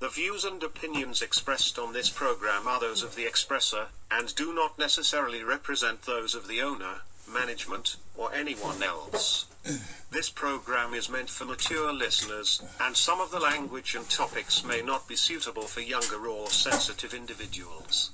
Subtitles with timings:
[0.00, 4.54] The views and opinions expressed on this program are those of the expresser, and do
[4.54, 9.44] not necessarily represent those of the owner, management, or anyone else.
[10.10, 14.80] This program is meant for mature listeners, and some of the language and topics may
[14.80, 18.10] not be suitable for younger or sensitive individuals.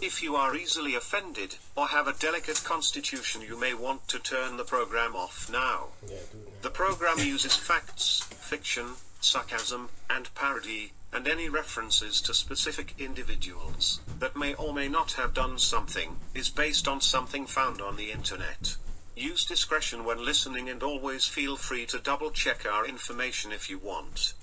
[0.00, 4.58] If you are easily offended, or have a delicate constitution, you may want to turn
[4.58, 5.88] the program off now.
[6.62, 14.36] The program uses facts, fiction, sarcasm, and parody, and any references to specific individuals that
[14.36, 18.76] may or may not have done something is based on something found on the internet.
[19.16, 23.78] Use discretion when listening and always feel free to double check our information if you
[23.78, 24.34] want.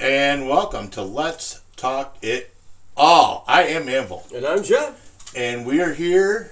[0.00, 0.48] And
[0.90, 2.52] welcome to Let's Talk It
[2.96, 3.44] All.
[3.46, 5.34] I am Anvil, And I'm Jeff.
[5.36, 6.50] and we are here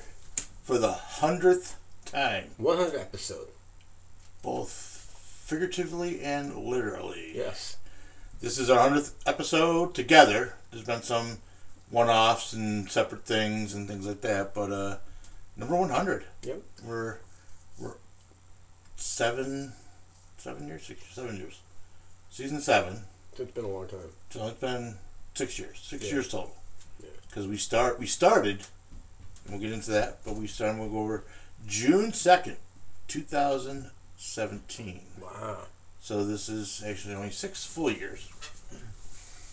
[0.62, 3.48] for the hundredth time, 100 episode.
[4.42, 4.70] both
[5.44, 7.32] figuratively and literally.
[7.34, 7.78] Yes.
[8.40, 10.54] This is our hundredth episode together.
[10.70, 11.38] There's been some
[11.90, 14.96] one-offs and separate things and things like that, but uh,
[15.56, 16.26] number one hundred.
[16.44, 16.62] Yep.
[16.86, 17.16] We're
[17.76, 17.94] we're
[18.94, 19.72] seven,
[20.36, 21.58] seven years, six, seven years,
[22.30, 23.00] season seven.
[23.38, 24.00] It's been a long time.
[24.30, 24.96] So it's been
[25.34, 26.12] six years, six Yeah.
[26.14, 26.54] years total.
[27.02, 27.08] Yeah.
[27.28, 28.62] Because we start, we started,
[29.44, 30.78] and we'll get into that, but we started.
[30.80, 31.24] We'll go over
[31.66, 32.56] June second,
[33.06, 35.02] two thousand seventeen.
[35.20, 35.58] Wow.
[36.00, 38.28] So this is actually only six full years.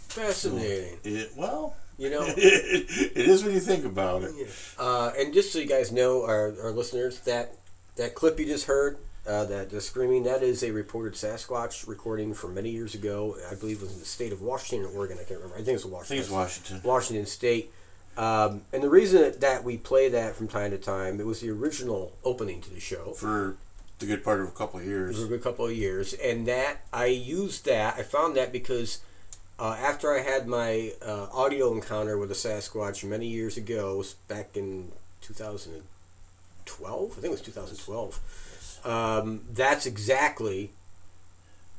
[0.08, 0.98] Fascinating.
[1.04, 2.38] It well, You know, it,
[3.18, 4.32] it is when you think about it.
[4.78, 7.56] uh, and just so you guys know, our, our listeners, that
[7.98, 8.98] that clip you just heard,
[9.28, 13.36] uh, that the screaming, that is a reported Sasquatch recording from many years ago.
[13.52, 15.18] I believe it was in the state of Washington or Oregon.
[15.20, 15.56] I can't remember.
[15.56, 16.08] I think it was I Washington.
[16.18, 16.82] think it's Washington.
[16.84, 17.72] Washington State.
[18.18, 21.50] Um, and the reason that we play that from time to time, it was the
[21.50, 23.12] original opening to the show.
[23.14, 23.58] for
[24.00, 25.18] the good part of a couple of years.
[25.18, 27.96] for a good couple of years, and that I used that.
[27.98, 29.00] I found that because
[29.58, 33.98] uh, after I had my uh, audio encounter with a Sasquatch many years ago, it
[33.98, 37.12] was back in 2012.
[37.12, 38.20] I think it was 2012.
[38.86, 40.72] Um, that's exactly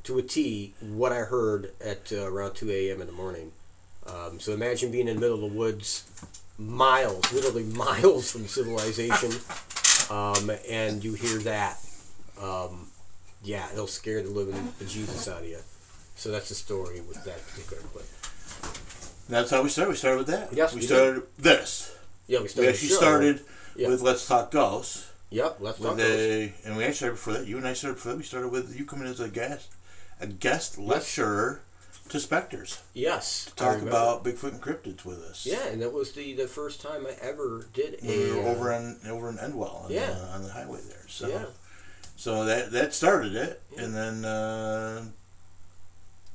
[0.04, 3.00] to a T what I heard at uh, around 2 a.m.
[3.00, 3.52] in the morning.
[4.06, 6.04] Um, so imagine being in the middle of the woods,
[6.58, 9.32] miles, literally miles from civilization,
[10.14, 11.78] um, and you hear that.
[12.40, 12.88] Um,
[13.42, 15.58] yeah, it'll scare the living bejesus out of you.
[16.16, 18.06] So that's the story with that particular clip.
[19.28, 19.90] That's how we started.
[19.90, 20.52] We started with that.
[20.52, 21.96] Yes, we we started this.
[22.26, 22.70] Yeah, we We started.
[22.70, 23.40] actually the started
[23.76, 23.88] Yeah.
[23.88, 25.10] with Let's Talk Ghosts.
[25.30, 25.98] Yep, let's talk.
[25.98, 27.46] a, and we actually started before that.
[27.46, 28.18] You and I started before that.
[28.18, 29.72] We started with you coming as a guest,
[30.20, 31.62] a guest lecturer
[32.10, 32.80] to specters.
[32.94, 35.44] Yes, I Talk about Bigfoot and cryptids with us.
[35.44, 38.42] Yeah, and that was the the first time I ever did when we a were
[38.42, 40.10] uh, over in over in Endwell on, Yeah.
[40.12, 41.04] the, on the highway there.
[41.08, 41.44] So Yeah.
[42.16, 45.06] so that that started it, and then uh,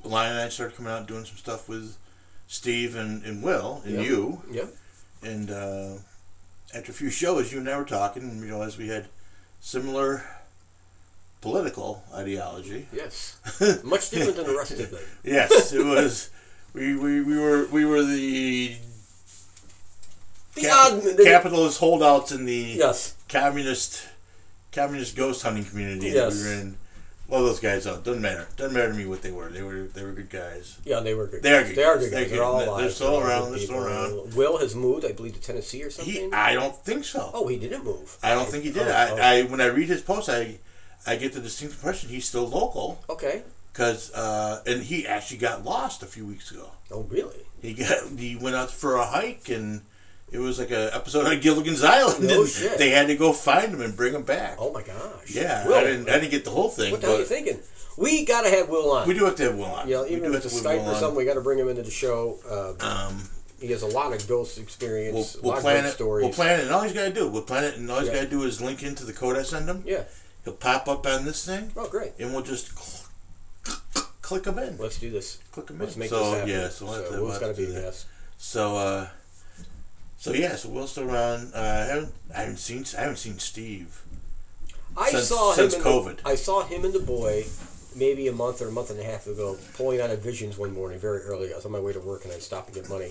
[0.04, 1.96] Lion and I started coming out doing some stuff with
[2.46, 4.04] Steve and, and Will and Yep.
[4.04, 4.74] you, Yep.
[5.22, 5.94] and uh,
[6.74, 9.06] after a few shows, you and I were talking, and know, as we had
[9.60, 10.24] similar
[11.40, 12.86] political ideology.
[12.92, 13.36] Yes.
[13.84, 15.00] Much different than the rest of them.
[15.24, 16.30] Yes, it was.
[16.72, 18.76] We, we, we were we were the
[20.54, 21.02] The cap- odd.
[21.02, 23.14] The, capitalist holdouts in the yes.
[23.28, 24.08] communist
[24.72, 26.34] communist ghost hunting community Yes.
[26.42, 26.76] that we were in.
[27.28, 28.46] Well, those guys out doesn't matter.
[28.56, 29.48] Doesn't matter to me what they were.
[29.48, 30.76] They were they were good guys.
[30.84, 31.42] Yeah, they were good.
[31.42, 32.04] They are good They are guys.
[32.04, 32.28] good They're.
[32.28, 32.92] They're, all They're alive.
[32.92, 33.50] still all around.
[33.52, 34.34] They're still around.
[34.34, 36.12] Will has moved, I believe, to Tennessee or something.
[36.12, 37.30] He, I don't think so.
[37.32, 38.18] oh, he didn't move.
[38.22, 38.86] I don't think he did.
[38.86, 39.16] Oh, I, oh.
[39.16, 40.58] I when I read his post, I
[41.06, 43.42] I get the distinct impression he's still local Okay.
[43.72, 46.70] because uh, and he actually got lost a few weeks ago.
[46.90, 47.46] Oh, really?
[47.62, 49.82] He got he went out for a hike and
[50.32, 52.26] it was like a episode on Gilligan's Island.
[52.26, 52.78] No shit.
[52.78, 54.56] They had to go find him and bring him back.
[54.58, 55.30] Oh my gosh.
[55.30, 57.24] yeah, Will, I didn't I didn't get the whole thing, What the hell are you
[57.24, 57.58] but thinking?
[57.98, 59.06] We gotta have Will on.
[59.06, 59.86] we do have to have Will on.
[59.88, 61.00] Yeah, we even do if have it's a to have Skype Will or on.
[61.00, 62.38] something, we got to bring him into the show.
[62.48, 62.72] Uh,
[63.08, 63.28] Um,
[63.60, 65.88] he has a lot of ghost we'll, experience, a we'll lot plan of it.
[65.88, 66.24] great stories.
[66.24, 68.08] We'll plan it, and all he's got to do, we'll plan it, and all he's
[68.08, 68.14] Yeah.
[68.14, 69.84] got to do is link into the code I send him.
[69.86, 70.04] Yeah.
[70.44, 72.12] He'll pop up on this thing, Oh, great.
[72.18, 74.78] and we'll just cl- click him in.
[74.78, 75.38] Let's do this.
[75.52, 76.00] Click him Let's in.
[76.00, 76.48] make so this happen.
[76.50, 77.82] yeah, so we'll have to, we'll Will's have got to to be do a that.
[77.82, 78.06] guest.
[78.38, 79.06] So uh,
[80.22, 81.50] so yeah, so Will's still around.
[81.52, 84.00] Uh, I haven't I haven't seen I haven't seen Steve.
[84.96, 85.82] I Since- saw since him.
[85.82, 86.22] COVID.
[86.22, 87.44] The, I saw him and the boy
[87.96, 90.72] maybe a month or a month and a half ago, pulling out of Visions one
[90.72, 91.52] morning very early.
[91.52, 93.10] I was on my way to work and I stopped to get money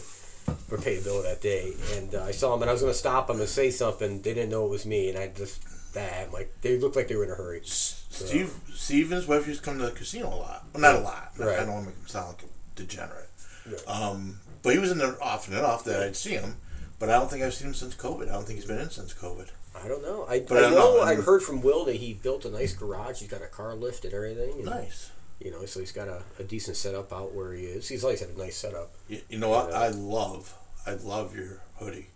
[0.69, 1.73] for pay a bill that day.
[1.95, 4.21] And uh, I saw him and I was going to stop him and say something.
[4.21, 5.09] They didn't know it was me.
[5.09, 7.61] And I just, that, I'm like, they looked like they were in a hurry.
[7.63, 10.65] Steve Steve and his wife used to come to the casino a lot.
[10.73, 11.31] Well, not a lot.
[11.37, 11.59] Right.
[11.59, 13.29] I don't want to make him sound like a degenerate.
[13.69, 13.87] Right.
[13.87, 16.55] Um, but he was in there often enough that I'd see him.
[17.01, 18.29] But I don't think I've seen him since COVID.
[18.29, 19.49] I don't think he's been in since COVID.
[19.75, 20.25] I don't know.
[20.29, 21.01] I, But I I know, know.
[21.01, 23.19] I heard from Will that he built a nice garage.
[23.19, 24.51] He's got a car lift and everything.
[24.57, 25.11] And, Nice.
[25.39, 27.89] You know, so he's got a, a decent setup out where he is.
[27.89, 28.93] He's always had a nice setup.
[29.09, 29.71] You, you know what?
[29.71, 29.79] Yeah.
[29.79, 30.53] I love,
[30.85, 32.09] I love your hoodie.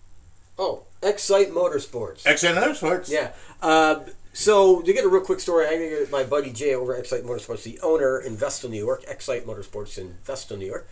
[0.59, 2.27] Oh, Excite Motorsports.
[2.27, 3.09] Excite Motorsports.
[3.09, 3.31] Yeah.
[3.63, 6.99] Um, so to get a real quick story, I get my buddy Jay over at
[6.99, 9.03] Excite Motorsports, the owner in Vestal, New York.
[9.07, 10.87] Excite Motorsports in Vestal, New York.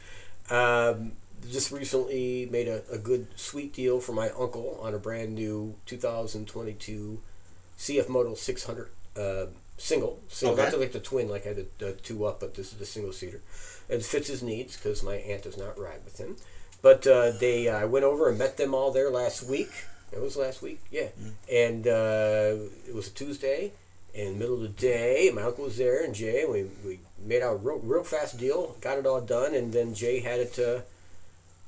[0.50, 1.12] Um,
[1.52, 5.76] just recently made a, a good sweet deal for my uncle on a brand new
[5.86, 7.20] 2022
[7.78, 9.46] CF Moto 600 uh,
[9.78, 10.20] single.
[10.28, 10.72] Single, Okay.
[10.72, 12.86] not like the twin like I had the, the two up, but this is the
[12.86, 13.42] single seater.
[13.90, 16.38] It fits his needs because my aunt does not ride with him.
[16.82, 19.70] But uh, they, I went over and met them all there last week.
[20.12, 21.08] It was last week, yeah.
[21.52, 22.56] And uh,
[22.88, 23.72] it was a Tuesday,
[24.14, 25.32] in the middle of the day.
[25.34, 26.44] My uncle was there, and Jay.
[26.44, 29.74] And we we made out a real, real fast deal, got it all done, and
[29.74, 30.60] then Jay had it.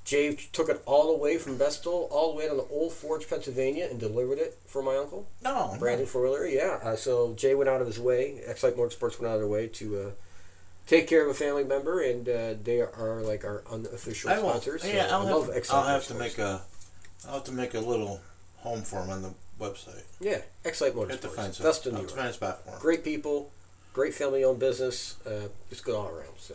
[0.06, 3.28] Jay took it all the way from Vestal, all the way down to Old Forge,
[3.28, 5.28] Pennsylvania, and delivered it for my uncle.
[5.44, 5.76] No.
[5.80, 6.80] Brandon Foiler, yeah.
[6.88, 8.40] Uh, so Jay went out of his way.
[8.46, 10.10] Excite Motorsports went out of their way to uh,
[10.86, 14.84] take care of a family member, and uh, they are like our unofficial I sponsors.
[14.84, 16.62] So Yeah, I'll I love have, I'll have to make a,
[17.28, 18.22] I'll have to make a little
[18.58, 20.04] home for him on the website.
[20.20, 21.56] yeah, Excite I have to find Motorsports.
[21.56, 21.66] some.
[21.66, 22.12] Vestal, New York.
[22.12, 22.80] find a spot for him.
[22.80, 23.52] Great people,
[23.94, 25.16] great family-owned business.
[25.26, 26.36] Uh, just good all around.
[26.38, 26.54] So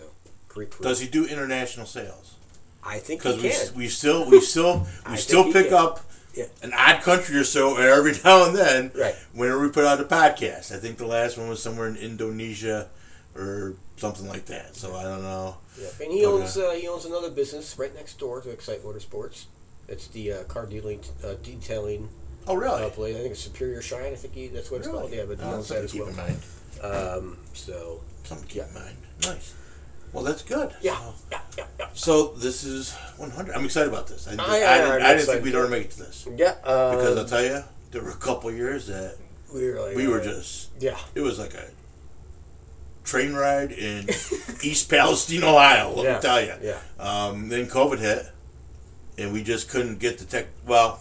[0.48, 0.70] great.
[0.70, 0.84] crew.
[0.84, 2.36] Does he do international sales?
[2.84, 3.74] I think Because we, can.
[3.76, 5.74] we still we still we still pick can.
[5.74, 6.00] up
[6.34, 6.46] Yeah.
[6.62, 8.90] an odd country or so every now and then.
[8.94, 9.14] Right.
[9.34, 12.88] Whenever we put out a podcast, I think the last one was somewhere in Indonesia
[13.36, 14.76] or something like that.
[14.76, 15.58] So I don't know.
[15.78, 16.42] Yeah, and he Okay.
[16.42, 19.44] owns uh, he owns another business right next door to Excite Motorsports.
[19.88, 22.08] It's the uh, car dealing uh, detailing
[22.46, 22.82] Oh really?
[22.84, 23.14] uh, place.
[23.16, 24.12] I think it's Superior Shine.
[24.12, 25.00] I think he, that's what it's Really?
[25.00, 25.12] called.
[25.12, 26.08] Yeah, but he Oh, owns that as well.
[26.82, 28.96] Um, so Something to keep in mind.
[29.22, 29.54] Nice.
[30.12, 30.74] Well, that's good.
[30.82, 31.86] yeah, So, yeah, yeah, yeah.
[31.94, 33.54] so this is 100.
[33.54, 34.26] I'm excited about this.
[34.26, 36.26] I, just, I- I, I- didn't, I'm didn't think we'd ever make it to this
[36.36, 37.62] Yeah, uh, because I'll tell you,
[37.92, 39.16] there were a couple years that
[39.54, 40.98] we were like, we were just yeah.
[41.14, 41.64] It was like a
[43.04, 44.08] train ride in
[44.62, 45.92] East Palestine, Ohio.
[45.94, 46.54] Let yeah, me tell you.
[46.62, 48.26] Yeah, Um, then COVID hit,
[49.18, 50.46] and we just couldn't get the tech.
[50.66, 51.00] Well,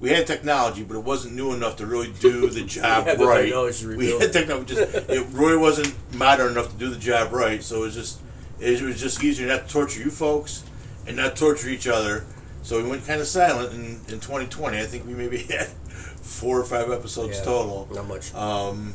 [0.00, 3.52] we had technology, but it wasn't new enough to really do the job the right.
[3.52, 4.74] to we had technology.
[4.74, 7.62] Just it really wasn't modern enough to do the job right.
[7.62, 8.20] So it was just
[8.62, 10.64] it was just easier not to torture you folks
[11.06, 12.24] and not torture each other.
[12.62, 13.82] So we went kind of silent in,
[14.12, 14.78] in 2020.
[14.78, 17.44] I think we maybe had four or five episodes Yeah.
[17.44, 17.88] total.
[17.92, 18.32] not much.
[18.34, 18.94] Um,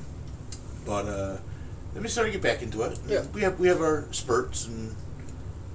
[0.86, 1.38] but uh,
[1.94, 2.98] let me start to get back into it.
[3.08, 3.26] Yeah.
[3.34, 4.96] We have we have our spurts and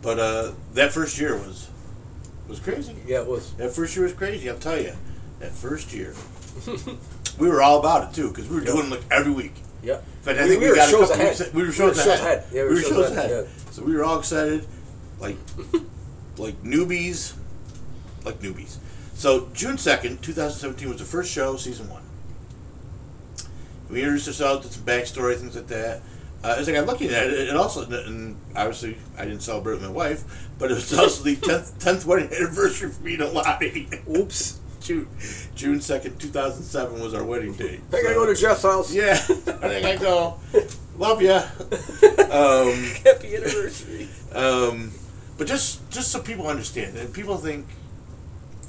[0.00, 1.68] but uh, that first year was
[2.48, 2.96] was crazy.
[3.06, 3.52] yeah, it was.
[3.54, 4.48] That first year was crazy.
[4.50, 4.94] I'll tell you.
[5.38, 6.14] That first year,
[7.38, 9.54] we were all about it too because we were doing like every week.
[9.82, 11.38] Yeah, In fact, I We- think we we, were got a shows couple ahead.
[11.40, 11.52] weeks.
[11.52, 12.20] We were We shows were shows ahead.
[12.38, 12.44] ahead.
[12.52, 13.48] Yeah, we were shows ahead.
[13.72, 14.66] So we were all excited,
[15.18, 15.36] like
[16.38, 17.32] like newbies,
[18.24, 18.76] like newbies.
[19.14, 22.02] So June second, two thousand seventeen was the first show, season one.
[23.90, 26.00] We introduced ourselves, did some backstory, things like that.
[26.44, 29.82] Uh, as I got looking at it, and also, and obviously I didn't celebrate with
[29.82, 33.88] my wife, but it was also the 10th, 10th wedding anniversary for me and Lottie.
[34.16, 34.58] Oops.
[34.82, 35.08] June
[35.54, 37.80] June second, two thousand seven was our wedding date.
[37.88, 38.92] I gotta So- go to Jeff's house.
[38.92, 40.38] yeah, I think I go.
[40.98, 41.42] Love ya.
[42.30, 42.72] Um,
[43.04, 44.08] Happy anniversary.
[44.34, 44.92] um,
[45.38, 47.66] but just just so people understand, and people think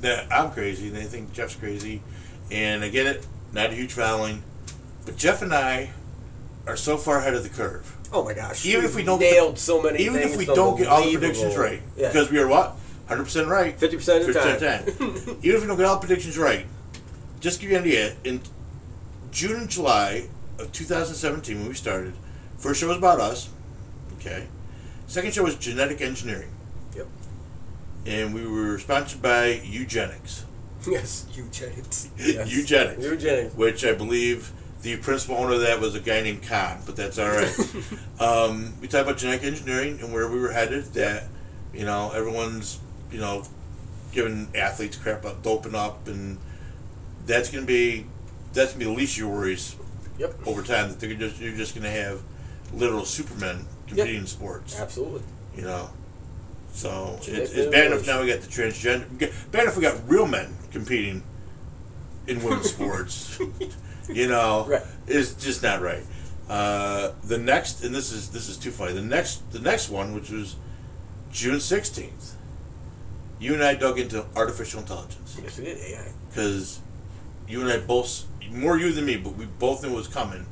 [0.01, 2.01] that I'm crazy, and they think Jeff's crazy,
[2.51, 3.25] and I get it.
[3.51, 4.43] Not a huge following,
[5.05, 5.91] but Jeff and I
[6.65, 7.95] are so far ahead of the curve.
[8.11, 8.65] Oh my gosh!
[8.65, 11.57] Even if we don't nailed so many, Even if we don't get all the predictions
[11.57, 12.07] right, yeah.
[12.07, 12.75] because we are what
[13.07, 14.59] hundred percent right, 50% of the time.
[14.59, 15.37] time.
[15.43, 16.65] Even if we don't get all predictions right,
[17.39, 18.41] just to give you an idea, in
[19.31, 20.27] June and July
[20.59, 22.13] of 2017, when we started,
[22.57, 23.49] first show was about us.
[24.19, 24.47] Okay.
[25.07, 26.49] Second show was genetic engineering,
[26.95, 27.07] Yep.
[28.05, 30.45] and we were sponsored by Eugenics.
[30.87, 32.09] Yes, eugenics.
[32.17, 32.51] Yes.
[32.55, 33.03] Eugenics.
[33.03, 33.55] Eugenics.
[33.55, 37.17] Which I believe the principal owner of that was a guy named Khan, but that's
[37.17, 37.53] all right.
[38.19, 40.85] um, we talked about genetic engineering and where we were headed.
[40.93, 41.25] That
[41.73, 42.79] you know everyone's
[43.13, 43.43] you know
[44.11, 46.37] giving athletes crap about doping up, and
[47.25, 48.05] that's gonna be
[48.53, 49.75] that's gonna be the least of your worries
[50.19, 50.35] Yep.
[50.45, 50.89] over time.
[50.89, 52.21] That they're just you're just gonna have
[52.73, 54.79] literal supermen competing in sports.
[54.79, 55.21] Absolutely.
[55.55, 55.89] You know.
[56.73, 59.05] So it's, it's bad enough now we got the transgender.
[59.51, 61.21] Bad enough we got real men competing
[62.27, 63.39] in women's sports.
[64.09, 64.81] You know, Right.
[65.07, 66.03] it's just not right.
[66.49, 68.93] Uh, the next, and this is this is too funny.
[68.93, 70.55] The next, the next one, which was
[71.31, 72.35] June sixteenth,
[73.39, 76.11] you and I dug into artificial intelligence Yes, we did AI.
[76.29, 76.79] because
[77.47, 80.45] you and I both, more you than me, but we both knew it was coming.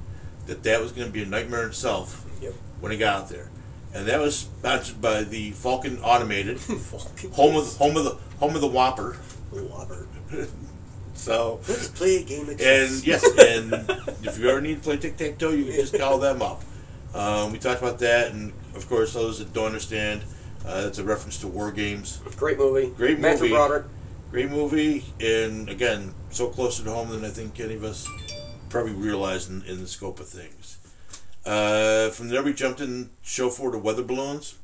[0.47, 2.53] That that was going to be a nightmare in itself Yep.
[2.79, 3.49] when it got out there,
[3.93, 7.31] and that was sponsored by the Falcon Automated, Falken.
[7.33, 9.17] home of home of the home of the Whopper.
[9.51, 10.07] Robert.
[11.13, 12.97] So Let's play a game of chess.
[12.97, 13.73] And yes, and
[14.25, 16.63] if you ever need to play tic tac toe, you can just call them up.
[17.13, 20.23] Um, we talked about that, and of course, those that don't understand,
[20.65, 22.19] uh, it's a reference to war games.
[22.37, 22.91] Great movie.
[22.95, 23.55] Great Matthew movie.
[23.55, 23.85] Broderick.
[24.31, 28.07] Great movie, and again, so closer to home than I think any of us
[28.69, 30.77] probably realize in, in the scope of things.
[31.45, 34.55] Uh, from there, we jumped in show four to weather balloons.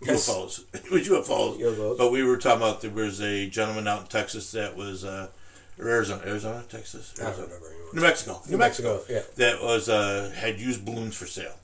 [0.00, 0.26] Yes.
[0.28, 0.64] UFOs.
[0.72, 1.58] it was UFOs.
[1.60, 1.98] UFOs.
[1.98, 5.28] But we were talking about there was a gentleman out in Texas that was, uh,
[5.78, 7.46] or Arizona, Arizona, Texas, I don't Arizona.
[7.54, 7.74] remember.
[7.92, 8.40] New Mexico.
[8.46, 8.94] New, New Mexico.
[8.94, 9.22] Mexico, yeah.
[9.36, 11.56] That was uh, had used balloons for sale.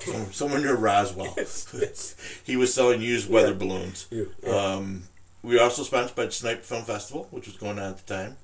[0.00, 1.34] Some- Somewhere near Roswell.
[2.44, 3.54] He was selling used weather Yeah.
[3.58, 4.06] balloons.
[4.10, 4.50] You- yeah.
[4.74, 5.04] Um,
[5.42, 8.14] we were also sponsored by the Snipe Film Festival, which was going on at the
[8.14, 8.36] time.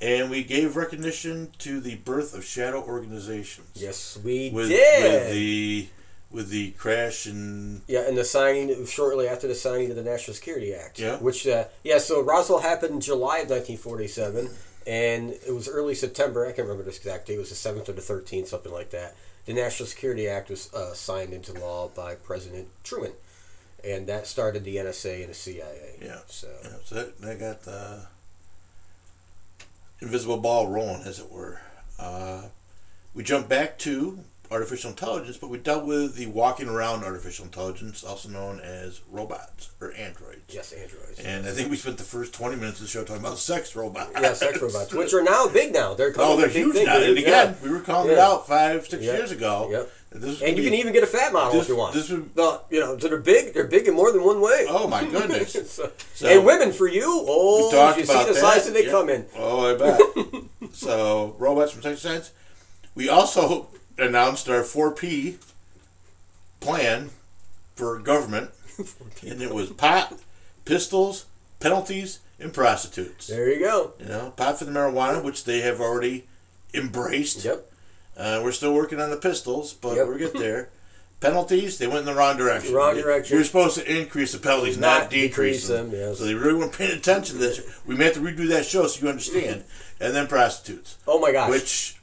[0.00, 3.68] And we gave recognition to the birth of shadow organizations.
[3.74, 5.02] Yes, we With, did.
[5.02, 5.86] with the
[6.30, 10.34] with the crash and Yeah, and the signing shortly after the signing of the National
[10.34, 10.98] Security Act.
[10.98, 11.16] Yeah.
[11.16, 14.50] Which, uh, yeah, so Roswell happened in July of 1947,
[14.86, 16.44] and it was early September.
[16.44, 17.36] I can't remember the exact date.
[17.36, 19.16] It was the seventh or the thirteenth, something like that.
[19.48, 23.12] The National Security Act was uh, signed into law by President Truman,
[23.82, 25.96] and that started the NSA and the CIA.
[26.02, 26.18] Yeah.
[26.26, 28.08] So Yeah, so that, that got the
[30.00, 31.62] invisible ball rolling, as it were.
[31.98, 32.48] Uh,
[33.14, 34.18] we jump back to
[34.50, 39.70] artificial intelligence, but we dealt with the walking around artificial intelligence, also known as robots
[39.80, 40.40] or androids.
[40.48, 41.18] yes, androids.
[41.20, 43.76] And I think we spent the first 20 minutes of the show talking about sex
[43.76, 44.10] robots.
[44.14, 45.94] yeah, sex robots, which are now big now.
[45.94, 46.86] They're Oh, they're huge thing.
[46.86, 46.96] now.
[46.96, 47.22] And Yeah.
[47.22, 49.14] again, we were calling it out five, six Yeah.
[49.16, 49.68] years ago.
[49.70, 49.90] Yep.
[50.10, 51.92] This And you gonna can even get a fat model this- if you want.
[51.92, 53.52] this would- no, you know, so they're big.
[53.52, 54.64] They're big in more than one way.
[54.66, 55.52] Oh, my goodness.
[55.68, 58.36] So- So- and women for you, oh, you see the that.
[58.36, 58.90] size that they Yeah.
[58.90, 59.26] come in.
[59.36, 60.00] Oh, I bet.
[60.72, 62.30] so, robots from Texas Science.
[62.94, 65.36] We also announced our 4P
[66.60, 67.10] plan
[67.74, 68.50] for government,
[69.26, 70.18] and it was pot,
[70.64, 71.26] pistols,
[71.60, 73.26] penalties, and prostitutes.
[73.26, 73.92] There you go.
[74.00, 76.26] You know, pot for the marijuana, which they have already
[76.74, 77.44] embraced.
[77.44, 77.70] Yep.
[78.16, 80.06] Uh, we're still working on the pistols, but Yep.
[80.08, 80.70] we'll get there.
[81.20, 82.72] Penalties, they went in the wrong direction.
[82.74, 83.36] Wrong You- direction.
[83.36, 85.90] You're supposed to increase the penalties, not, Not decrease, decrease them.
[85.90, 86.18] them, yes.
[86.18, 87.60] So they really weren't paying attention to this.
[87.86, 89.64] We may have to redo that show so you understand.
[90.00, 91.50] And then prostitutes, Oh my gosh.
[91.50, 91.96] which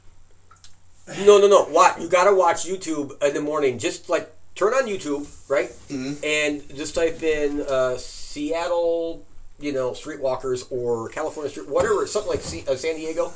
[1.24, 1.64] no, no, no.
[1.64, 3.78] What You gotta watch YouTube in the morning.
[3.78, 5.68] Just like turn on YouTube, right?
[5.88, 6.24] Mm-hmm.
[6.24, 9.24] And just type in uh, Seattle,
[9.60, 13.32] you know, streetwalkers or California street, whatever, something like C- uh, San Diego.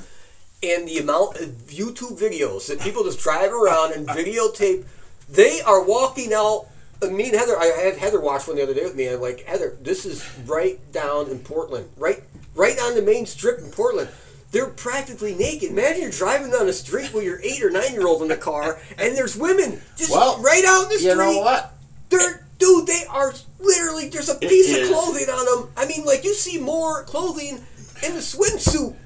[0.63, 4.85] And the amount of YouTube videos that people just drive around and videotape,
[5.29, 6.67] they are walking out.
[7.03, 9.09] uh, Me and Heather, I had Heather watch one the other day with me.
[9.09, 12.23] I'm like, Heather, this is right down in Portland, right,
[12.55, 14.11] right on the main strip in Portland.
[14.51, 15.71] They're practically naked.
[15.71, 18.37] Imagine you're driving down the street with your eight or nine year old in the
[18.37, 21.11] car, and there's women just Well, right out in the street.
[21.11, 21.73] you know what?
[22.09, 25.71] They're dude, they are literally there's a piece of clothing on them.
[25.77, 27.61] I mean, like you see more clothing
[28.03, 28.97] in the swimsuit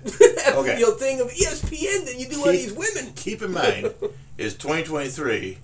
[0.57, 0.79] Okay.
[0.79, 3.13] you know, thing of ESPN than you do on these women.
[3.15, 3.93] Keep in mind,
[4.39, 5.59] is 2023.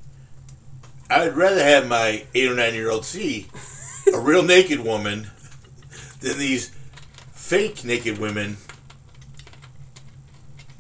[1.09, 3.49] I would rather have my eight or nine year old see
[4.13, 5.29] a real naked woman
[6.21, 6.71] than these
[7.33, 8.59] fake naked women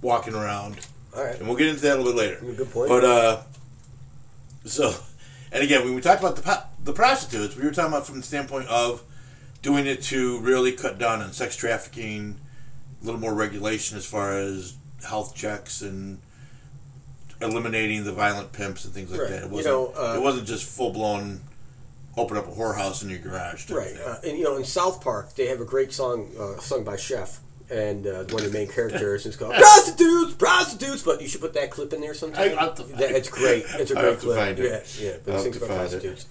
[0.03, 0.87] walking around.
[1.17, 1.37] All right.
[1.39, 2.55] And we'll get into that a little bit later.
[2.57, 2.89] Good point.
[2.89, 3.43] But uh,
[4.65, 4.95] so,
[5.53, 8.17] and again, when we talked about the po- the prostitutes, we were talking about from
[8.17, 9.03] the standpoint of
[9.63, 12.37] doing it to really cut down on sex trafficking,
[13.03, 14.75] a little more regulation as far as
[15.07, 16.19] health checks and
[17.43, 19.31] eliminating the violent pimps and things like Right.
[19.31, 19.43] that.
[19.45, 19.75] It wasn't.
[19.75, 21.41] know, uh, it wasn't just full blown.
[22.17, 23.71] Open up a whorehouse in your garage.
[23.71, 26.83] Right, uh, and you know, in South Park, they have a great song uh, sung
[26.83, 27.39] by Chef,
[27.71, 31.55] and uh, one of the main characters is called "Prostitutes, Prostitutes." But you should put
[31.55, 32.57] that clip in there sometime.
[32.59, 33.65] I- to find That- it's great.
[33.75, 34.59] It's a great clip.
[34.59, 35.17] Yeah, yeah.
[35.25, 36.27] But it sings have to about prostitutes.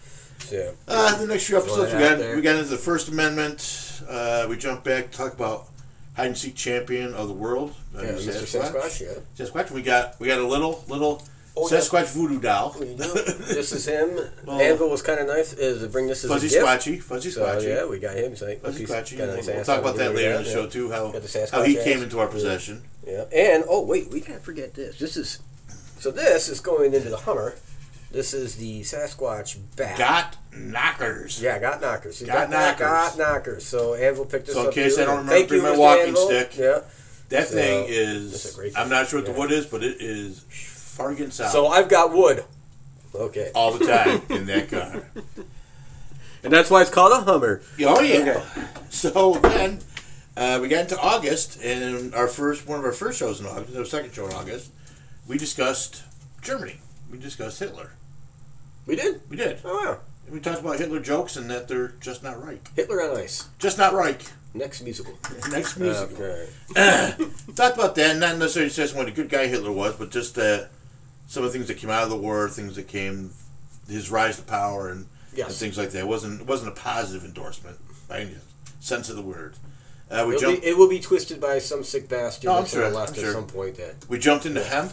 [0.52, 0.72] Yeah.
[0.88, 2.36] Uh, the next few episodes, we got there.
[2.36, 4.02] we got into the First Amendment.
[4.08, 5.68] Uh, we jump back to talk about
[6.16, 8.44] hide and seek champion of the world, Yeah, Mr.
[8.62, 9.02] Sasquatch.
[9.02, 9.46] Yeah.
[9.46, 9.72] Sasquatch.
[9.72, 11.22] We got we got a little little
[11.62, 11.78] Oh, yeah.
[11.80, 14.10] Sasquatch voodoo doll, this is him.
[14.48, 14.90] Anvil oh.
[14.90, 15.54] was kind of nice.
[15.54, 16.66] Eh, is to bring this as fuzzy a gift.
[16.66, 18.32] squatchy, fuzzy So squatchy, yeah, we got him.
[18.42, 19.18] Like, fuzzy squatchy.
[19.18, 20.90] got a We'll, we'll talk about that later in the show too.
[20.92, 21.84] How Got how he ass.
[21.84, 22.84] came into our possession.
[23.06, 24.98] Yeah, and oh wait, we can't forget this.
[25.00, 25.40] This is
[26.00, 26.12] so.
[26.12, 27.56] This is going into the Hummer.
[28.12, 29.98] This is the Sasquatch bat.
[29.98, 31.42] Got knockers.
[31.42, 32.20] Yeah, got knockers.
[32.20, 32.80] He's Got knockers.
[32.80, 33.16] knockers.
[33.16, 33.66] Got knockers.
[33.66, 34.74] So Anvil picked this So in up.
[34.74, 35.02] case too.
[35.04, 36.26] I don't remember, Thank bring you, my walking Anvil.
[36.28, 36.58] stick.
[36.58, 36.80] Yeah.
[37.30, 39.98] That So, thing is a great I'm not sure what the wood is, but it
[40.02, 40.44] is
[41.00, 41.52] Farragut South.
[41.52, 42.44] So I've got wood.
[43.16, 43.52] Okay.
[43.56, 45.10] all the time in that car.
[46.44, 47.62] And that's why it's called a Hummer.
[47.82, 48.44] Oh yeah.
[48.90, 49.80] So then
[50.38, 53.76] uh, we got into August, and our first one of our first shows in August,
[53.78, 54.72] our second show in August,
[55.28, 56.04] we discussed
[56.42, 56.80] Germany.
[57.12, 57.92] We discussed Hitler.
[58.86, 59.22] We did.
[59.30, 59.60] We did.
[59.64, 60.00] Oh wow.
[60.30, 62.62] We talked about Hitler jokes and that they're just not right.
[62.76, 63.48] Hitler on Ice.
[63.58, 64.32] Just not right.
[64.54, 65.18] Next musical.
[65.50, 66.24] Next musical.
[66.24, 66.50] Okay.
[67.56, 70.66] Talked about that, not necessarily just what a good guy Hitler was, but just uh,
[71.30, 73.30] some of the things that came out of the war, things that came,
[73.88, 75.48] his rise to power, and, Yes.
[75.50, 76.00] and things like that.
[76.00, 77.78] It wasn't it wasn't a positive endorsement
[78.10, 78.36] by any
[78.82, 79.56] sense of the word.
[80.10, 80.62] Uh, we jumped.
[80.64, 83.22] be, it will be twisted by some sick bastard I'm sure, the left I'm at
[83.22, 83.34] sure.
[83.34, 83.76] some point.
[83.78, 84.92] That We jumped into hemp.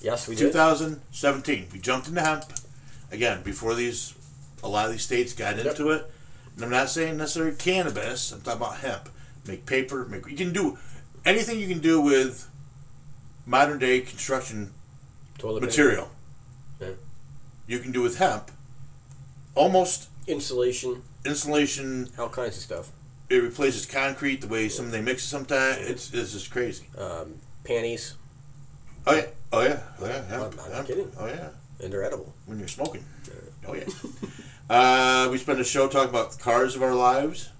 [0.00, 0.50] yes, we did.
[0.52, 1.66] 2017.
[1.72, 2.44] We jumped into hemp
[3.12, 4.14] again before these
[4.62, 5.66] a lot of these states got Yep.
[5.66, 6.10] into it.
[6.54, 8.32] And I'm not saying necessarily cannabis.
[8.32, 9.10] I'm talking about hemp.
[9.46, 10.06] Make paper.
[10.06, 10.78] Make you can do
[11.26, 12.48] anything you can do with
[13.44, 14.72] modern day construction
[15.38, 16.08] Toilet material.
[16.80, 16.88] Yeah.
[17.66, 18.50] You can do with hemp.
[19.54, 22.10] Almost insulation, insulation.
[22.18, 22.90] all kinds of stuff.
[23.28, 25.78] It replaces concrete the way some they mix it sometimes.
[25.78, 26.86] It's it's just crazy.
[26.96, 28.14] Um, panties,
[29.06, 29.26] Oh yeah.
[29.52, 29.80] Oh yeah.
[30.00, 30.24] Oh yeah.
[30.26, 30.52] Hemp.
[30.52, 30.86] I'm not hemp.
[30.86, 31.12] kidding.
[31.18, 31.48] Oh yeah.
[31.82, 32.34] and they're edible.
[32.46, 33.04] when you're smoking.
[33.66, 33.84] Oh yeah.
[34.70, 37.50] uh, we spent a show talking about the cars of our lives,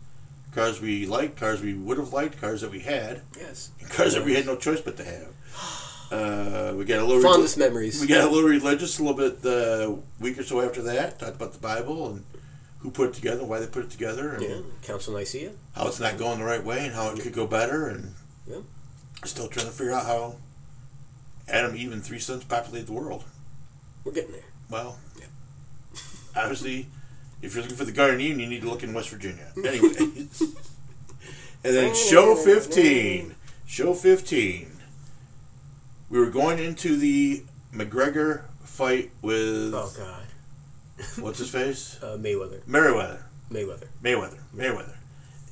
[0.53, 3.71] cars we liked, cars we would have liked, cars that we had, Yes.
[3.91, 5.29] cars that we had no choice but to have.
[6.11, 8.01] Uh, we got a little Fondest memories.
[8.01, 11.19] we got a little religious a little bit uh, week or so after that.
[11.19, 12.25] Talked about the Bible and
[12.81, 14.57] who put it together, why they put it together, and yeah.
[14.83, 15.51] Council Nicaea.
[15.75, 18.15] how it's not going the right way and how it could go better, and
[18.47, 18.59] Yeah.
[19.25, 20.37] still trying to figure out how
[21.49, 23.25] Adam, Eve, and three sons populate the world.
[24.05, 24.43] We're getting there.
[24.71, 24.99] Well,
[26.37, 26.87] obviously,
[27.43, 29.51] if you're looking for the Garden Eden, you need to look in West Virginia.
[29.65, 30.29] Anyway.
[31.65, 33.35] and then show 15.
[33.67, 34.71] Show 15.
[36.09, 37.43] We were going into the
[37.75, 40.23] McGregor fight with, Oh God.
[41.23, 41.99] what's his face?
[42.03, 42.67] Uh, Mayweather.
[42.67, 43.23] Merriweather.
[43.51, 43.89] Mayweather.
[44.03, 44.39] Mayweather.
[44.55, 44.95] Mayweather.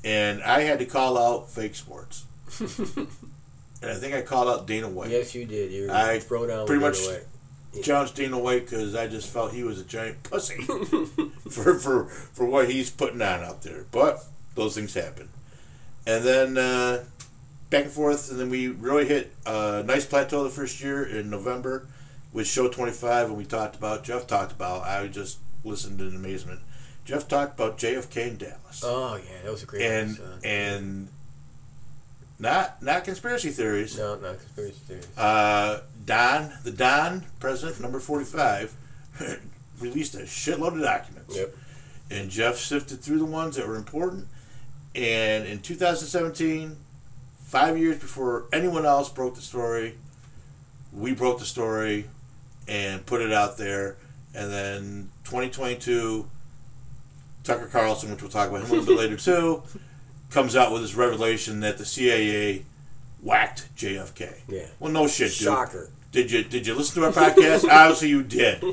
[0.04, 2.24] And I had to call out fake sports.
[2.60, 5.10] and I think I called out Dana White.
[5.10, 5.72] Yes, you did.
[5.72, 7.18] You I throw down pretty much- Dana
[7.72, 7.82] White.
[7.84, 10.56] challenged Dana White because I just felt he was a giant pussy
[11.50, 13.84] for, for for what he's putting on out there.
[13.90, 15.28] But those things happen,
[16.06, 17.04] and then uh,
[17.74, 21.28] back and forth, and then we really hit a nice plateau the first year in
[21.28, 21.86] November
[22.32, 24.82] with show twenty five, and we talked about Jeff talked about.
[24.82, 26.60] I just listened in amazement.
[27.04, 30.44] Jeff talked about JFK in Dallas, Oh yeah, that was a great and episode.
[30.44, 31.08] and
[32.38, 33.98] not not conspiracy theories.
[33.98, 35.18] no, not conspiracy theories.
[35.18, 38.72] Uh, Don, the Don, president number 45,
[39.80, 41.36] released a shitload of documents.
[41.36, 41.54] Yep.
[42.10, 44.28] And Jeff sifted through the ones that were important.
[44.94, 46.76] And in 2017,
[47.54, 49.94] five years before anyone else broke the story,
[50.92, 52.04] we broke the story
[52.66, 53.96] and put it out there.
[54.34, 56.28] And then 2022,
[57.44, 59.62] Tucker Carlson, which we'll talk about him a little bit later too,
[60.30, 62.64] comes out with this revelation that the CIA
[63.22, 64.34] whacked JFK.
[64.48, 64.66] Yeah.
[64.80, 65.36] Well, no shit, dude.
[65.46, 65.90] Shocker.
[66.10, 67.68] Did you did you listen to our podcast?
[67.70, 68.64] Obviously, you did.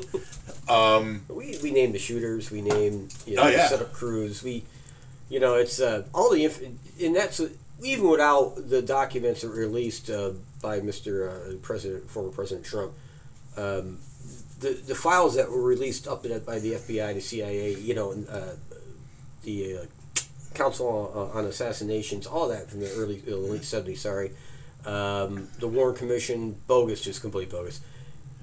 [0.68, 2.50] Um, We, we named the shooters.
[2.50, 3.68] We named you know Oh, yeah.
[3.68, 4.42] set up crews.
[4.42, 4.64] We,
[5.28, 6.62] you know, it's uh, all the inf-
[7.00, 7.40] and that's
[7.82, 11.28] even without the documents that were released uh, by Mr.
[11.28, 12.92] Uh, President, former President Trump.
[13.56, 13.98] Um,
[14.60, 18.54] the the files that were released up by the FBI, the CIA, you know, uh,
[19.42, 19.84] the uh,
[20.54, 24.00] Council on, on Assassinations, all that from the early uh, late seventies.
[24.00, 24.30] Sorry,
[24.86, 27.80] um, the Warren Commission, bogus, just complete bogus.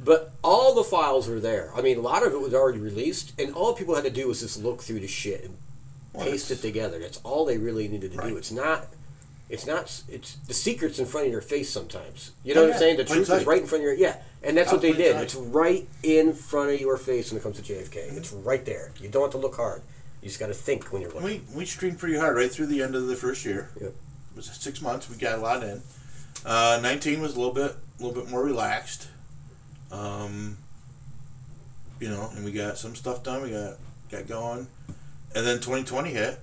[0.04, 1.71] But all the files were there.
[1.75, 4.28] I mean, a lot of it was already released, and all people had to do
[4.28, 5.58] was just look through the shit and
[6.23, 6.99] paste it together.
[6.99, 8.30] That's all they really needed to Right.
[8.30, 8.38] do.
[8.38, 8.88] It's not.
[9.49, 10.03] It's not.
[10.07, 12.31] It's the secrets in front of your face sometimes.
[12.43, 12.73] You know Oh, what yeah.
[12.75, 12.97] I'm saying?
[12.97, 15.13] The truth is right in front of your yeah, and that's Oh, what they did.
[15.15, 15.23] sight.
[15.23, 18.15] It's right in front of your face when it comes to JFK.
[18.15, 18.91] It's right there.
[19.01, 19.81] You don't have to look hard.
[20.21, 21.23] You just got to think when you're looking.
[21.25, 23.69] we we streamed pretty hard right through the end of the first year.
[23.81, 23.89] Yep.
[23.89, 25.09] It was six months.
[25.09, 25.81] We got a lot in.
[26.45, 29.07] Uh, Nineteen was a little bit a little bit more relaxed.
[29.91, 30.57] Um,
[31.99, 33.41] you know, and we got some stuff done.
[33.41, 33.77] We got
[34.12, 34.67] got going,
[35.35, 36.39] and then 2020 hit,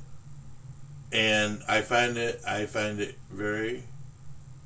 [1.12, 3.84] and I find it I find it very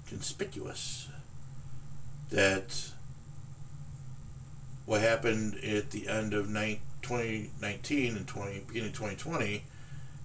[0.07, 1.09] conspicuous
[2.31, 2.90] that
[4.87, 9.64] what happened at the end of nine, 2019 and 20 beginning of 2020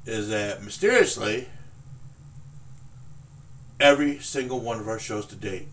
[0.05, 1.47] is that mysteriously
[3.79, 5.67] every single one of our shows to date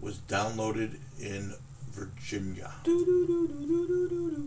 [0.00, 1.54] was downloaded in
[1.90, 2.72] Virginia.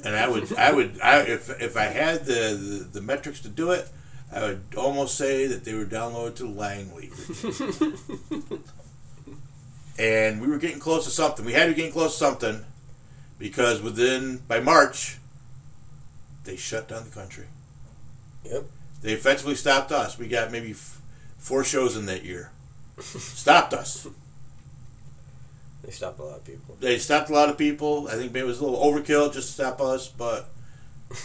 [0.04, 3.50] And I would, I would, I, if if I had the, the, the metrics to
[3.50, 3.90] do it,
[4.34, 7.12] I would almost say that they were downloaded to Langley.
[10.00, 11.46] And we were getting close to something.
[11.46, 12.66] We had to get close to something
[13.38, 15.18] because within by March,
[16.44, 17.46] they shut down the country.
[18.46, 18.64] Yep.
[19.04, 20.18] They effectively stopped us.
[20.18, 21.00] We got maybe f-
[21.38, 22.52] four shows in that year.
[23.00, 24.08] stopped us.
[25.84, 26.78] They stopped a lot of people.
[26.80, 28.08] They stopped a lot of people.
[28.08, 30.50] I think maybe it was a little overkill just to stop us, but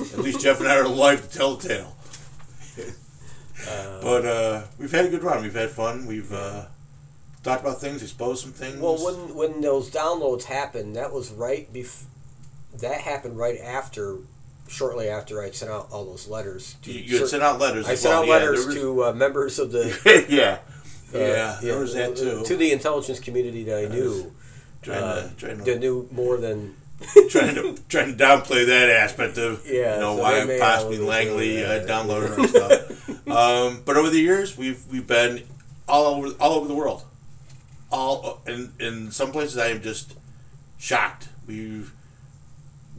[0.00, 1.95] at least Jeff and I are alive to tell the tale.
[4.02, 5.42] But uh, we've had a good run.
[5.42, 6.06] We've had fun.
[6.06, 6.66] We've uh,
[7.42, 8.78] talked about things, exposed some things.
[8.80, 12.08] Well, when when those downloads happened, that was right before.
[12.80, 14.18] That happened right after,
[14.68, 16.76] shortly after I sent out all those letters.
[16.82, 17.88] To you, you had sent out letters.
[17.88, 18.22] I sent well.
[18.22, 20.58] out Yeah, letters there was- to uh, members of the yeah,
[21.14, 22.44] uh, yeah, there was that too.
[22.44, 24.32] to the intelligence community that I knew.
[24.82, 26.76] trying uh, to trying to that knew more than
[27.30, 31.64] trying to trying to downplay that aspect of Yeah, you know so why possibly Langley
[31.64, 32.92] uh, downloaded our stuff.
[33.26, 35.42] Um, but over the years, we've we've been
[35.88, 37.02] all over all over the world.
[37.90, 40.14] All in in some places, I am just
[40.78, 41.28] shocked.
[41.44, 41.92] We've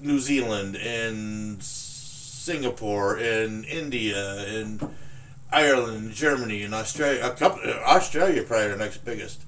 [0.01, 4.95] New Zealand and Singapore and India and
[5.51, 7.21] Ireland, Germany, and Australia.
[7.25, 9.43] A couple, Australia probably our next biggest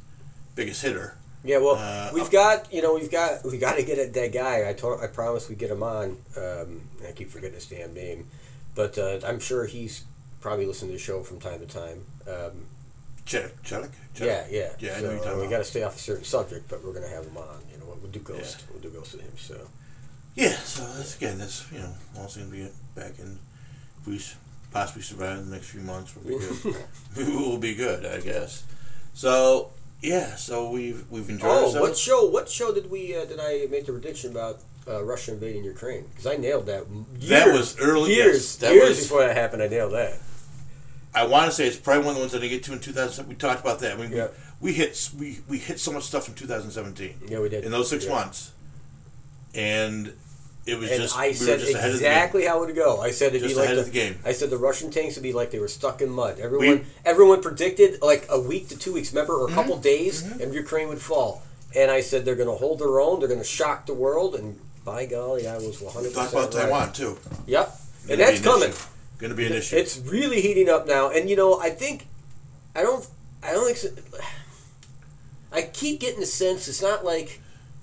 [0.55, 1.15] biggest hitter.
[1.43, 4.34] Yeah, well, Uh, we've got you know we've got we got to get at that
[4.34, 4.69] guy.
[4.69, 6.17] I told I promise we'd get him on.
[6.36, 8.28] Um, I keep forgetting his damn name,
[8.75, 10.04] but uh, I'm sure he's
[10.41, 12.04] probably listening to the show from time to time.
[12.28, 12.65] Um,
[13.25, 13.52] check,
[14.28, 14.69] yeah, yeah.
[14.80, 17.08] Yeah, I know talking we got to stay off a certain subject, but we're gonna
[17.08, 17.62] have him on.
[17.71, 18.63] You know, we'll do ghost.
[18.71, 19.32] We'll do ghost with him.
[19.38, 19.56] So
[20.36, 23.39] Yeah, so that's, again, that's you know also gonna be back in.
[24.02, 24.19] If we
[24.73, 26.75] possibly survive the next few months, we'll be good.
[27.15, 28.63] we will be good, I guess.
[29.13, 31.75] So yeah, so we've we've enjoyed oh, ourselves.
[31.89, 32.25] what show?
[32.25, 34.59] What show did we uh, did I make the prediction about?
[34.88, 36.85] Uh, Russia invading Ukraine because I nailed that.
[37.19, 39.62] Years, That was early- Years, yes, that years was- before that happened.
[39.62, 40.17] I nailed that.
[41.13, 42.79] I want to say it's probably one of the ones that I get to in
[42.79, 43.27] 2000.
[43.27, 43.93] We talked about that.
[43.93, 44.29] I mean, Yeah.
[44.59, 47.65] we, we hit we we hit so much stuff in 2017 Yeah, we did.
[47.65, 48.12] in those six Yeah.
[48.15, 48.51] months,
[49.53, 50.13] and
[50.69, 52.12] it was And just I we said just ahead of the game.
[52.12, 53.01] exactly how it would go.
[53.01, 54.17] I said it'd Just be like the, the game.
[54.25, 56.39] I said the Russian tanks would be like they were stuck in mud.
[56.39, 59.55] Everyone, everyone predicted like a week to two weeks, remember, or a Mm-hmm.
[59.55, 61.41] couple days, and Ukraine would fall.
[61.75, 63.19] And I said they're going to hold their own.
[63.19, 64.36] They're going to shock the world.
[64.36, 67.17] And by golly, I was one hundred Talk percent about Taiwan too.
[67.45, 67.67] Yep,
[68.08, 68.69] Gonna and that's coming.
[68.69, 68.77] issue.
[69.19, 69.75] Going to be an issue.
[69.75, 72.08] It's really heating up now, and you know, I think,
[72.75, 73.05] I don't,
[73.43, 73.77] I don't think.
[73.77, 73.89] So,
[75.51, 77.39] I keep getting the sense it's not like,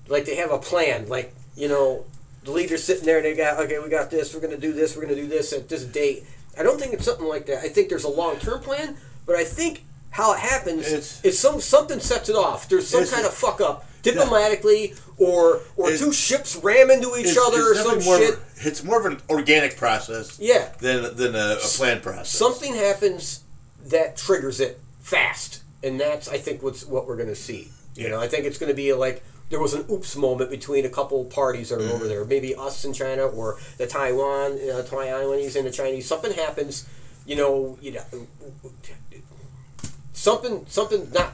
[0.07, 1.07] like they have a plan.
[1.09, 2.05] Like you know,
[2.47, 4.33] the leader's sitting there and they got okay, we got this.
[4.33, 4.95] We're going to do this.
[4.95, 6.23] We're going to do this at this date.
[6.57, 7.59] I don't think it's something like that.
[7.63, 11.37] I think there's a long term plan, but I think how it happens It's- is
[11.37, 12.67] some something sets it off.
[12.69, 17.37] There's some kind of fuck up diplomatically, or or two ships ram into each It's-
[17.37, 18.33] other it's or some shit.
[18.35, 20.69] Of it's more of an organic process Yeah.
[20.79, 22.29] than than a, a planned process.
[22.29, 23.41] something happens
[23.87, 27.71] that triggers it fast, and that's I think what's what we're going to see.
[27.95, 28.09] You Yeah.
[28.11, 30.89] know, I think it's going to be like there was an oops moment between a
[30.89, 31.91] couple parties that are Mm-hmm.
[31.95, 36.05] over there, maybe us and China or the Taiwan uh, Taiwanese and the Chinese.
[36.07, 36.87] Something happens,
[37.25, 38.01] you know, you know,
[40.13, 41.33] something something not.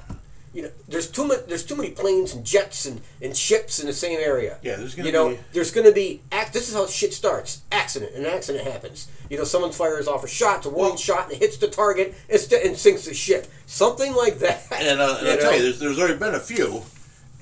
[0.55, 1.47] You know, there's too much.
[1.47, 4.59] There's too many planes and jets and, and ships in the same area.
[4.61, 6.53] Yeah, there's gonna you know, be- there's going to be act.
[6.53, 7.63] This is how shit starts.
[7.71, 8.13] Accident.
[8.13, 9.07] An accident happens.
[9.31, 11.57] You know, someone fires off a shot, it's a warning Well- shot, and it hits
[11.57, 13.47] the target and, st- and sinks the ship.
[13.65, 14.67] Something like that.
[14.73, 16.83] And, uh, and I'll tell you, there's, there's already been a few,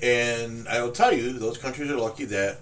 [0.02, 2.58] and I will tell you, those countries are lucky that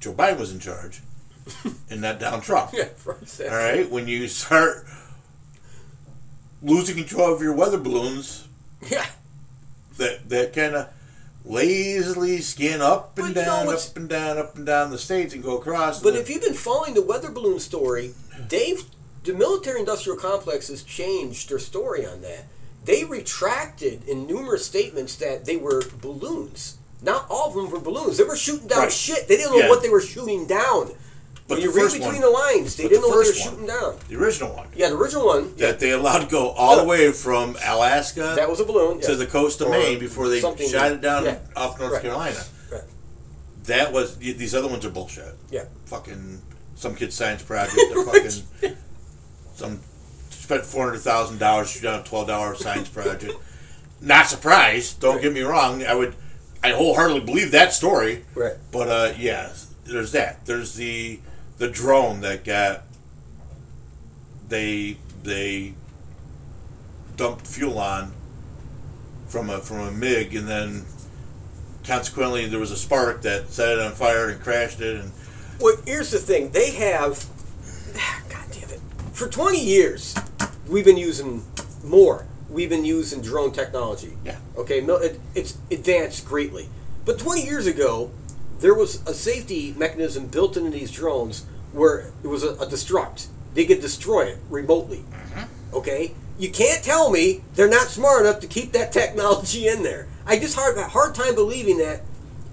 [0.00, 1.00] Joe Biden was in charge
[1.90, 2.70] and not Donald Trump.
[2.72, 3.56] Yeah, for example.
[3.56, 4.86] All right, when you start
[6.62, 8.48] losing control of your weather balloons,
[8.88, 9.06] Yeah.
[9.98, 10.88] that that kind of
[11.44, 14.98] lazily skin up and But you know down, up and down, up and down the
[14.98, 16.00] states and go across.
[16.02, 18.14] But if you've been following the weather balloon story,
[18.48, 18.84] Dave,
[19.24, 22.44] the military industrial complex has changed their story on that.
[22.84, 26.76] They retracted in numerous statements that they were balloons.
[27.02, 28.16] Not all of them were balloons.
[28.18, 28.92] They were shooting down Right.
[28.92, 29.28] shit.
[29.28, 29.68] They didn't know Yeah.
[29.68, 30.92] what they were shooting down.
[31.46, 33.34] But when you read between one- the lines, they didn't the know what they were
[33.36, 33.98] shooting down.
[34.08, 35.54] the original one Yeah, the original one.
[35.56, 39.00] that they allowed to go all the way from Alaska That was a balloon.
[39.02, 39.16] to yeah.
[39.18, 40.58] the coast of Or Maine before they shot
[40.92, 41.38] it down yeah.
[41.54, 42.02] off North Right.
[42.02, 42.42] Carolina.
[42.72, 42.80] Right.
[43.64, 45.34] That was these other ones are bullshit.
[45.50, 45.64] Yeah.
[45.86, 46.40] Fucking
[46.76, 47.78] some kid's science project.
[47.92, 48.30] They're fucking
[49.54, 49.80] some
[50.44, 53.34] spent four hundred thousand dollars to shoot down a twelve dollar science project.
[54.00, 55.00] Not surprised.
[55.00, 55.84] Don't get me wrong.
[55.84, 56.14] I would,
[56.62, 58.24] I wholeheartedly believe that story.
[58.34, 58.54] Right.
[58.70, 59.50] But uh, yeah,
[59.84, 60.44] there's that.
[60.46, 61.20] There's the
[61.58, 62.82] the drone that got
[64.48, 65.74] they they
[67.16, 68.12] dumped fuel on
[69.28, 70.84] from a from a MiG, and then
[71.84, 74.96] consequently there was a spark that set it on fire and crashed it.
[75.00, 75.12] And
[75.60, 76.50] Well, here's the thing.
[76.50, 77.24] They have,
[78.28, 78.80] God damn it,
[79.12, 80.14] for 20 years,
[80.68, 81.44] we've been using
[81.82, 84.16] more we've been using drone technology.
[84.24, 84.38] Yeah.
[84.56, 86.68] Okay, it, it's advanced greatly.
[87.04, 88.12] But 20 years ago,
[88.60, 93.26] there was a safety mechanism built into these drones where it was a, a destruct.
[93.54, 94.98] They could destroy it remotely.
[94.98, 95.76] Mm-hmm.
[95.76, 96.14] Okay?
[96.38, 100.06] You can't tell me they're not smart enough to keep that technology in there.
[100.26, 102.02] I just hard a hard time believing that,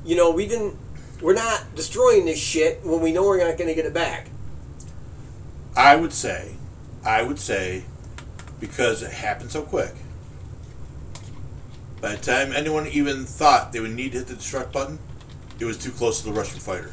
[0.03, 0.75] you know, we didn't
[1.21, 4.27] we're not destroying this shit when we know we're not going to get it back.
[5.77, 6.53] I would say,
[7.05, 7.83] I would say,
[8.61, 9.91] because it happened so quick.
[11.99, 14.99] By the time anyone even thought they would need to hit the destruct button,
[15.59, 16.91] it was too close to the Russian fighter,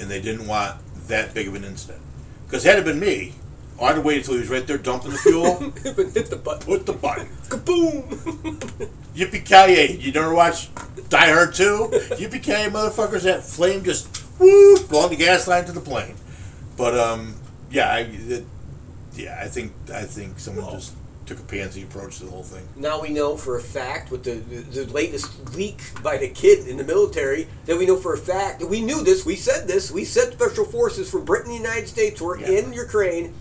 [0.00, 2.02] and they didn't want that big of an incident.
[2.46, 3.34] Because had it been me,
[3.80, 5.60] I'd have waited until he was right there dumping the fuel,
[6.12, 6.66] hit the button.
[6.66, 7.28] put the button.
[7.48, 8.90] Kaboom!
[9.14, 10.68] Yippee ki You never watch
[11.08, 11.88] Die Hard 2?
[12.16, 16.14] Yippee ki motherfuckers, that flame just woo, blowing the gas line to the plane.
[16.76, 17.36] But um,
[17.70, 18.44] yeah, I, it,
[19.16, 20.94] yeah, I think I think someone just
[21.26, 22.68] took a pansy approach to the whole thing.
[22.76, 26.68] Now we know for a fact with the, the, the latest leak by the kid
[26.68, 29.26] in the military that we know for a fact that we knew this.
[29.26, 29.90] We said this.
[29.90, 32.50] We said special forces from Britain and the United States were Yeah.
[32.50, 33.34] in Ukraine.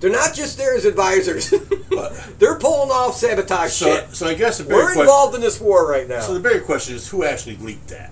[0.00, 1.48] They're not just there as advisors.
[2.38, 4.14] They're pulling off sabotage So, shit.
[4.14, 6.20] so I guess the bigger We're involved in this war right now.
[6.20, 8.10] So the bigger question is who actually leaked that?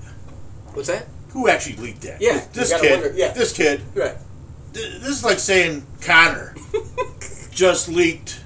[0.72, 1.07] What's that?
[1.30, 2.22] Who actually leaked that?
[2.22, 2.90] Yeah, this you kid.
[3.02, 3.33] wonder, yeah.
[3.33, 3.83] This kid.
[3.94, 4.16] Right.
[4.74, 6.54] Th- This is like saying Connor
[7.50, 8.40] just leaked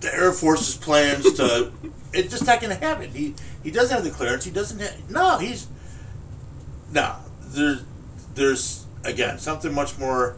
[0.00, 1.72] the Air Force's plans to.
[2.12, 3.10] It's just not going to happen.
[3.10, 4.44] He he doesn't have the clearance.
[4.44, 5.08] He doesn't have.
[5.08, 5.68] No, he's.
[6.90, 7.84] No, there's
[8.34, 10.34] there's again something much more.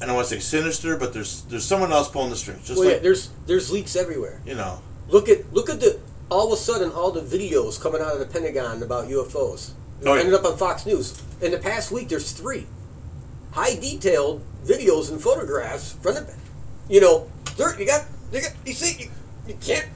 [0.00, 2.64] I don't want to say sinister, but there's there's someone else pulling the strings.
[2.68, 4.40] Just Well, yeah, there's there's leaks everywhere.
[4.46, 4.80] you know.
[5.08, 5.98] Look at look at the
[6.30, 9.72] all of a sudden all the videos coming out of the Pentagon about UFOs.
[10.04, 10.20] Oh, yeah.
[10.20, 11.20] ended up on Fox News.
[11.40, 12.66] In the past week, there's three
[13.52, 16.34] high detailed videos and photographs from the.
[16.88, 19.10] You know, you got you got you see you,
[19.46, 19.88] you can't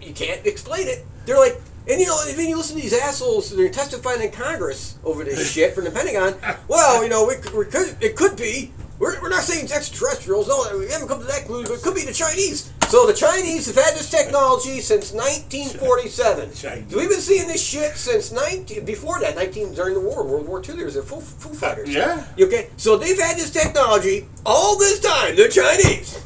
[0.00, 1.04] you can't explain it.
[1.26, 1.60] They're like.
[1.88, 3.56] And you know, then you listen to these assholes.
[3.56, 6.34] They're testifying in Congress over this shit from the Pentagon.
[6.68, 8.70] Well, you know, we, could- we could, it could be.
[9.00, 10.46] We're, we're not saying it's extraterrestrials.
[10.46, 11.72] No, we haven't come to that conclusion.
[11.72, 12.70] But it could be the Chinese.
[12.88, 16.52] So the Chinese have had this technology since 1947.
[16.54, 16.94] Chinese.
[16.94, 19.36] We've been seeing this shit since 19 before that.
[19.36, 20.76] 19 during the war, World War II.
[20.76, 21.88] There was a Foo, Foo Fighters.
[21.88, 22.26] yeah.
[22.38, 25.34] Okay, so they've had this technology all this time.
[25.34, 26.22] The Chinese,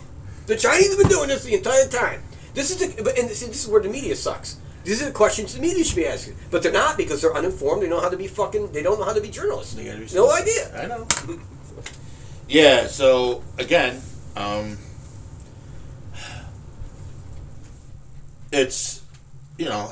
[0.46, 2.22] the Chinese have been doing this the entire time.
[2.54, 4.58] This is the, and this, this is where the media sucks.
[4.82, 7.82] These are the questions the media should be asking, but they're not because they're uninformed.
[7.82, 8.72] They don't know how to be fucking.
[8.72, 9.74] They don't know how to be journalists.
[9.74, 9.84] They
[10.14, 10.76] No idea.
[10.76, 11.06] I know.
[12.48, 12.87] yeah.
[12.87, 14.00] So again,
[14.37, 14.78] um,
[18.52, 19.02] it's
[19.59, 19.83] you know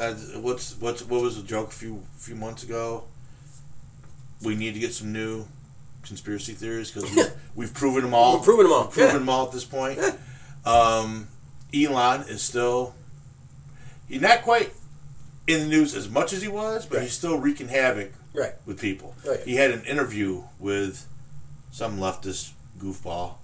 [0.40, 3.04] what's what's what was the joke a few few months ago.
[4.42, 5.46] We need to get some new
[6.02, 7.22] conspiracy theories because we,
[7.54, 8.36] we've proven them all.
[8.36, 8.82] We've proven 'em all.
[8.84, 9.18] We've proven Yeah.
[9.18, 10.00] them all at this point.
[10.64, 11.28] Um,
[11.74, 12.94] Elon is still
[14.08, 14.72] he's not quite
[15.46, 17.04] in the news as much as he was, but Right.
[17.04, 18.54] he's still wreaking havoc Right.
[18.66, 19.14] with people.
[19.26, 19.40] Right.
[19.44, 21.06] He had an interview with
[21.72, 23.34] some leftist goofball,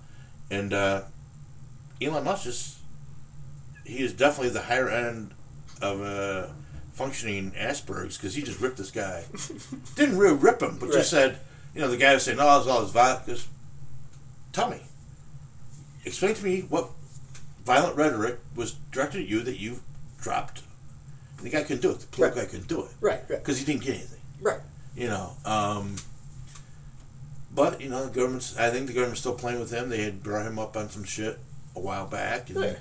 [0.50, 1.02] and uh,
[2.00, 2.76] Elon Musk just
[3.84, 5.32] he is definitely the higher end
[5.82, 6.46] of uh,
[6.92, 9.24] functioning Asperger's because he just ripped this guy.
[9.96, 10.94] Didn't really rip him, but Right.
[10.98, 11.38] just said,
[11.74, 13.48] you know, the guy was saying, "Oh, it's all this violence."
[14.52, 14.80] Tell me,
[16.04, 16.90] explain to me what
[17.64, 19.80] violent rhetoric was directed at you that you
[20.20, 20.62] dropped.
[21.36, 22.00] And the guy couldn't do it.
[22.00, 22.46] The political Right.
[22.46, 23.20] guy couldn't do it Right.
[23.28, 23.38] Right.
[23.38, 24.60] because he didn't get anything Right.
[24.96, 25.36] you know.
[25.44, 25.96] Um,
[27.58, 28.56] but you know, the government's.
[28.56, 29.88] I think the government's still playing with him.
[29.88, 31.38] They had brought him up on some shit
[31.76, 32.74] a while back, and Yeah.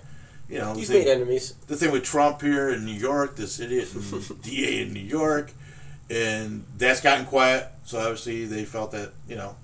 [0.49, 1.53] you know, He's thing, made enemies.
[1.67, 3.89] the thing with Trump here in New York, this idiot
[4.41, 5.51] DA in New York,
[6.09, 7.67] and that's gotten quiet.
[7.85, 9.55] So obviously they felt that you know.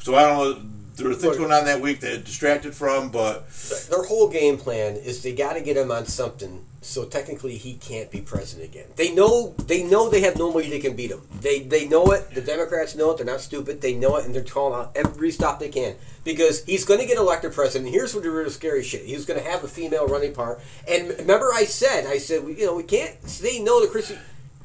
[0.00, 0.70] So I don't know.
[0.96, 3.48] There were things going on that week that distracted from, but
[3.90, 7.74] Their whole game plan is they got to get him on something, so technically he
[7.74, 8.86] can't be president again.
[8.96, 11.22] They know they know they have no way they can beat him.
[11.40, 12.30] They they know it.
[12.34, 13.16] The Democrats know it.
[13.16, 13.80] They're not stupid.
[13.80, 17.06] They know it, and they're calling out every stop they can because he's going to
[17.06, 17.90] get elected president.
[17.90, 20.60] Here's what the real scary shit: he's going to have a female running part.
[20.86, 24.18] And remember, I said, I said, you know, we can't say no to Chrissy.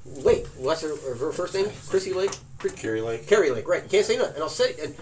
[0.06, 1.68] Lake, what's her, her first name?
[1.88, 2.32] Chrissy Lake.
[2.76, 3.28] Kari Lake.
[3.28, 3.84] Kari Lake, right?
[3.84, 4.26] You can't say no.
[4.26, 4.96] And I'll say, and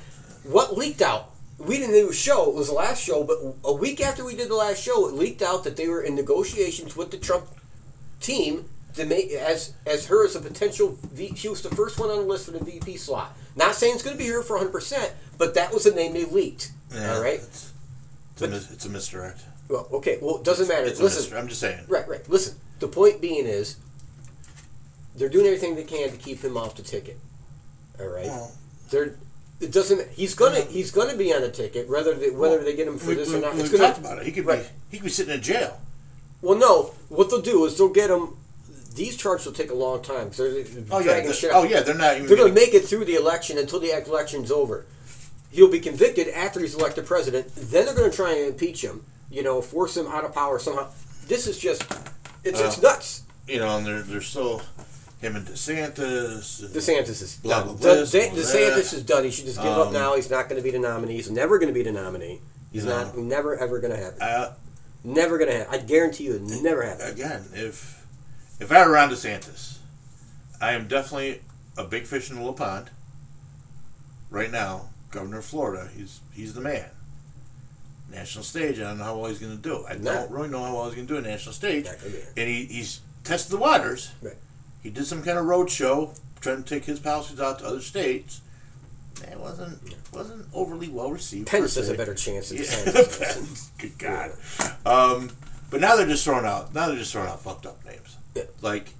[0.43, 1.31] what leaked out?
[1.59, 2.49] We didn't do a show.
[2.49, 5.15] It was the last show, but a week after we did the last show, it
[5.15, 7.45] leaked out that they were in negotiations with the Trump
[8.19, 10.97] team to make as as her as a potential.
[11.11, 13.35] V, she was the first one on the list for the VP slot.
[13.55, 16.13] Not saying it's going to be her for 100, percent but that was the name
[16.13, 16.71] they leaked.
[16.93, 17.35] Yeah, all right.
[17.35, 17.73] It's,
[18.33, 19.43] it's, a, mis- it's a misdirect.
[19.69, 20.19] Well, okay.
[20.21, 20.85] Well, it doesn't matter.
[20.85, 21.43] It's a Listen, misdirect.
[21.43, 21.83] I'm just saying.
[21.87, 22.27] Right, right.
[22.29, 23.77] Listen, the point being is
[25.15, 27.17] they're doing everything they can to keep him off the ticket.
[27.99, 28.27] All right.
[28.27, 28.51] Well,
[28.89, 29.15] They're
[29.59, 30.07] it doesn't.
[30.11, 33.09] He's gonna he's gonna be on a ticket, whether they, whether they get him for
[33.09, 33.55] we, this we, or not.
[33.55, 34.25] we It's talked gonna, about it.
[34.25, 34.61] He could right.
[34.63, 35.79] be he could be sitting in jail.
[36.41, 36.93] Well, no.
[37.09, 38.35] What they'll do is they'll get him.
[38.93, 40.29] These charges will take a long time.
[40.31, 42.17] they're Oh yeah, dragging oh yeah, they're not.
[42.17, 44.85] They're going to gonna- make it through the election until the election's over.
[45.51, 47.47] He'll be convicted after he's elected president.
[47.55, 49.03] Then they're going to try and impeach him.
[49.31, 50.87] You know, force him out of power somehow.
[51.27, 51.83] This is just,
[52.43, 53.23] it's, it's Uh, nuts.
[53.47, 54.61] you know, and they're they're still
[55.21, 56.63] him and DeSantis.
[56.63, 57.75] and- DeSantis is Blah, done.
[57.77, 59.23] blah, this, De- blah, DeSantis is done.
[59.23, 60.15] He should just give up Um, now.
[60.15, 61.15] He's not going to be the nominee.
[61.15, 62.41] He's never going to be the nominee.
[62.71, 63.03] He's No.
[63.03, 63.17] not.
[63.17, 64.21] Never ever going to happen.
[64.21, 64.53] Uh,
[65.03, 65.73] never going to happen.
[65.73, 67.07] I guarantee you, it never happen.
[67.07, 68.05] again, if
[68.59, 69.77] if I were Ron DeSantis,
[70.61, 71.41] I am definitely
[71.77, 72.89] a big fish in a little pond.
[74.29, 76.89] Right now, Governor of Florida, he's he's the man.
[78.11, 79.85] National stage, I don't know how well he's going to do.
[79.87, 80.13] I No.
[80.13, 81.85] don't really know how well he's going to do a national stage.
[81.85, 81.95] Not.
[82.37, 84.11] And he, he's tested the waters.
[84.21, 84.35] Right.
[84.87, 87.81] He did some kind of road show trying to take his policies out to other
[87.81, 88.39] states.
[89.21, 89.79] It wasn't
[90.13, 91.47] wasn't overly well received.
[91.47, 92.93] Pence has a better chance than Yeah.
[92.93, 93.69] Pence.
[93.79, 94.31] Good God.
[94.85, 95.31] Um,
[95.69, 96.73] but now they're just throwing out.
[96.73, 98.15] Now they're just throwing out fucked up names.
[98.33, 98.43] Yeah.
[98.61, 98.93] Like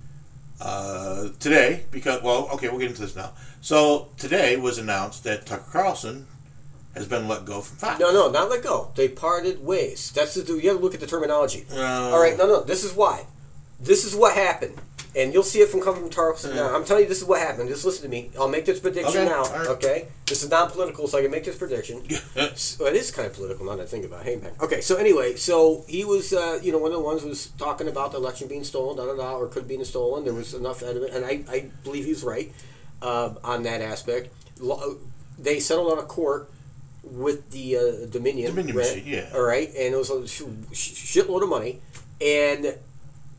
[0.60, 3.32] uh, today, because well, okay, we'll get into this now.
[3.62, 6.28] So today was announced that Tucker Carlson
[6.96, 7.98] has been let go from Fox.
[7.98, 8.92] No, no, not let go.
[8.96, 10.12] They parted ways.
[10.12, 11.66] That's the, you have to look at the terminology.
[11.70, 12.12] No.
[12.12, 12.62] All right, no, no.
[12.62, 13.26] This is why.
[13.80, 14.76] This is what happened,
[15.18, 16.56] and you'll see it from coming from Tarleton.
[16.56, 17.70] Now, I'm telling you, this is what happened.
[17.70, 18.30] Just listen to me.
[18.40, 19.42] I'll make this prediction Okay, now.
[19.42, 19.68] right.
[19.68, 22.04] Okay, this is non-political, so I can make this prediction.
[22.56, 24.26] So it is kind of political now that I think about it.
[24.26, 24.52] Hey, man.
[24.62, 27.48] Okay, so anyway, so he was, uh, you know, one of the ones who was
[27.58, 30.24] talking about the election being stolen, da da da, or could be stolen.
[30.24, 32.54] There was enough evidence, and I, I believe he's right
[33.02, 34.30] uh, on that aspect.
[35.40, 36.50] They settled out of court
[37.04, 38.52] with the uh, Dominion.
[38.52, 38.96] Dominion right?
[38.96, 39.30] machine, yeah.
[39.34, 41.82] All right, and it was a sh- sh- shitload of money,
[42.22, 42.78] and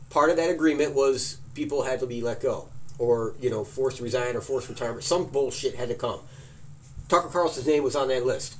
[0.09, 3.97] part of that agreement was people had to be let go, or you know, forced
[3.97, 5.03] to resign or forced retirement.
[5.03, 6.21] Some bullshit had to come.
[7.09, 8.55] Tucker Carlson's name was on that list.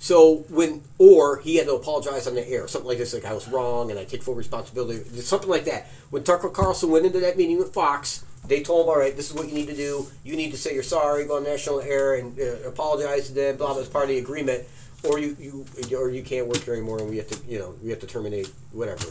[0.00, 3.34] So when, or he had to apologize on the air, something like this, like I
[3.34, 5.86] was wrong and I take full responsibility, something like that.
[6.08, 9.30] When Tucker Carlson went into that meeting with Fox, they told him, all right, this
[9.30, 10.06] is what you need to do.
[10.24, 13.56] You need to say you're sorry, go on national air and uh, apologize to them,
[13.56, 14.64] blah, blah, as part of the agreement,
[15.04, 17.74] or you, you, or you can't work here anymore and we have to, you know,
[17.84, 19.04] we have to terminate whatever.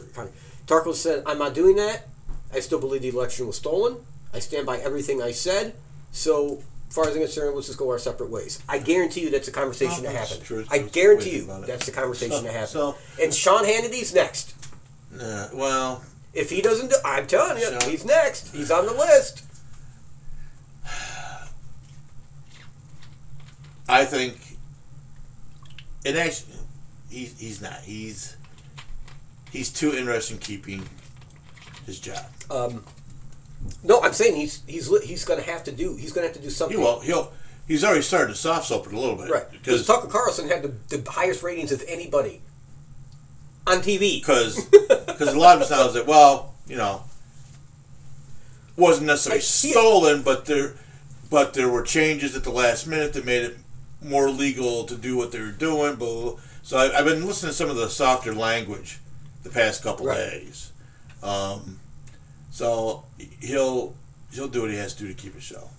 [0.66, 2.08] Tucker said, I'm not doing that.
[2.54, 3.98] I still believe the election was stolen.
[4.34, 5.74] I stand by everything I said.
[6.12, 8.62] So, as far as I'm concerned, let's just go our separate ways.
[8.68, 10.42] I guarantee you that's a conversation that happened.
[10.44, 10.66] true.
[10.72, 12.70] I guarantee you that's the conversation So- that happened.
[12.70, 14.54] so- and Sean Hannity's next.
[15.20, 18.50] Uh, well, If he doesn't do, I'm telling you, Sean- he's next.
[18.54, 19.42] He's on the list.
[23.88, 24.38] I think
[26.06, 26.54] it actually
[27.10, 28.38] he's he's not he's
[29.52, 30.88] he's too interested in keeping
[31.88, 32.26] his job.
[32.52, 32.84] Um,
[33.84, 36.36] no, I'm saying he's he's he's going to have to do he's going to have
[36.36, 36.80] to do He something.
[36.80, 37.32] will he'll
[37.68, 40.64] he's already started to soft soap it a little bit Right, because Tucker Carlson had
[40.64, 42.42] the, the highest ratings of anybody
[43.68, 44.20] on TV.
[44.22, 47.04] because because a lot of sounds that well you know
[48.78, 49.74] wasn't necessarily I see it.
[49.74, 50.74] stolen but there
[51.30, 53.58] but there were changes at the last minute that made it
[54.02, 55.96] more legal to do what they were doing.
[55.96, 56.40] Blah, blah, blah.
[56.64, 59.00] So I, I've been listening to some of the softer language
[59.44, 60.16] the past couple Right.
[60.18, 60.72] days.
[61.22, 61.80] Um,
[62.52, 63.04] so
[63.42, 63.96] he'll
[64.34, 65.70] he'll do what he has to do to keep his show.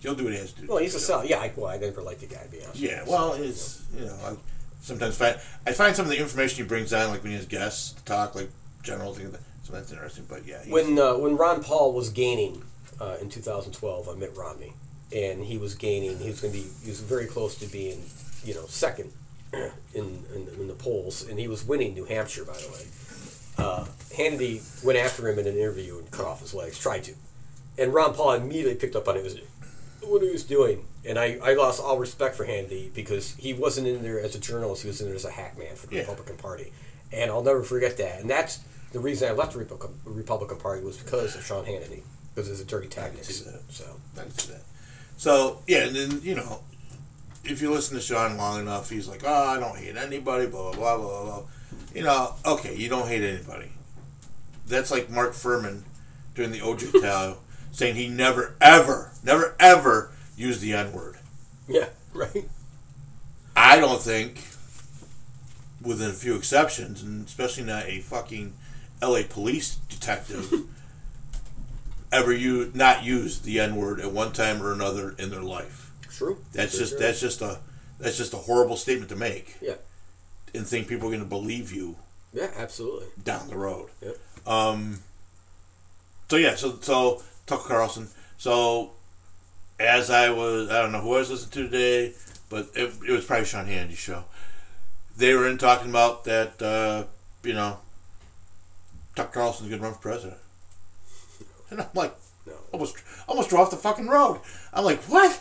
[0.00, 0.66] He'll do what he has to do.
[0.66, 1.24] to Well, keep he's a sell.
[1.24, 2.42] Yeah, I, well, I never liked the guy.
[2.42, 2.76] To be honest.
[2.76, 4.34] Yeah, well, it's you know, I
[4.80, 7.46] sometimes find I find some of the information he brings on, like when he has
[7.46, 8.50] guests to talk, like
[8.82, 9.36] general things.
[9.64, 10.24] So that's interesting.
[10.28, 12.62] But yeah, he's- when uh, when Ron Paul was gaining
[13.00, 14.72] uh, in 2012 on Mitt Romney,
[15.14, 18.02] and he was gaining, he was going to be, he was very close to being,
[18.44, 19.12] you know, second
[19.94, 22.84] in in the, in the polls, and he was winning New Hampshire, by the way.
[23.58, 27.14] Uh, Hannity went after him in an interview and cut off his legs, tried to,
[27.76, 29.24] and Ron Paul immediately picked up on it.
[29.24, 29.38] Was
[30.02, 33.86] what he was doing, and I, I lost all respect for Hannity because he wasn't
[33.88, 35.96] in there as a journalist; he was in there as a hack man for the
[35.96, 36.00] Yeah.
[36.02, 36.72] Republican Party,
[37.12, 38.20] and I'll never forget that.
[38.20, 38.60] And that's
[38.92, 42.02] the reason I left the Republican, Republican Party was because of Sean Hannity,
[42.34, 42.88] because of his dirty
[43.44, 43.62] that.
[43.70, 43.84] So
[44.16, 44.62] I can see that.
[45.16, 46.60] So yeah, and then you know,
[47.44, 50.72] if you listen to Sean long enough, he's like, "Oh, I don't hate anybody." Blah
[50.72, 51.42] blah blah blah blah.
[51.94, 53.72] You know, okay, you don't hate anybody.
[54.66, 55.82] That's like Mark Fuhrman
[56.34, 57.38] during the OJ trial
[57.72, 61.16] saying he never ever, never ever used the N word.
[61.66, 62.48] yeah, right.
[63.56, 64.44] I don't think,
[65.82, 68.52] within a few exceptions, and especially not a fucking
[69.02, 69.24] L.A.
[69.24, 70.52] police detective,
[72.12, 75.90] ever you not used the N word at one time or another in their life.
[76.10, 76.38] True.
[76.52, 77.00] That's For just sure.
[77.00, 77.58] that's just a
[77.98, 79.74] that's just a horrible statement to make, yeah,
[80.54, 81.96] and think people are going to believe you
[82.32, 83.06] yeah, absolutely.
[83.22, 83.88] down the road.
[84.02, 84.16] Yep.
[84.46, 85.00] Um.
[86.30, 88.08] So yeah, so so Tucker Carlson.
[88.36, 88.92] So
[89.80, 92.12] as I was, I don't know who I was listening to today,
[92.50, 94.24] but it, it was probably Sean Hannity's show.
[95.16, 97.04] They were in talking about that, uh,
[97.42, 97.78] you know,
[99.16, 100.38] Tucker Carlson's going to run for president.
[101.70, 102.14] And I'm like,
[102.46, 102.52] No.
[102.72, 102.96] almost,
[103.28, 104.40] almost drove off the fucking road.
[104.72, 105.40] I'm like, what?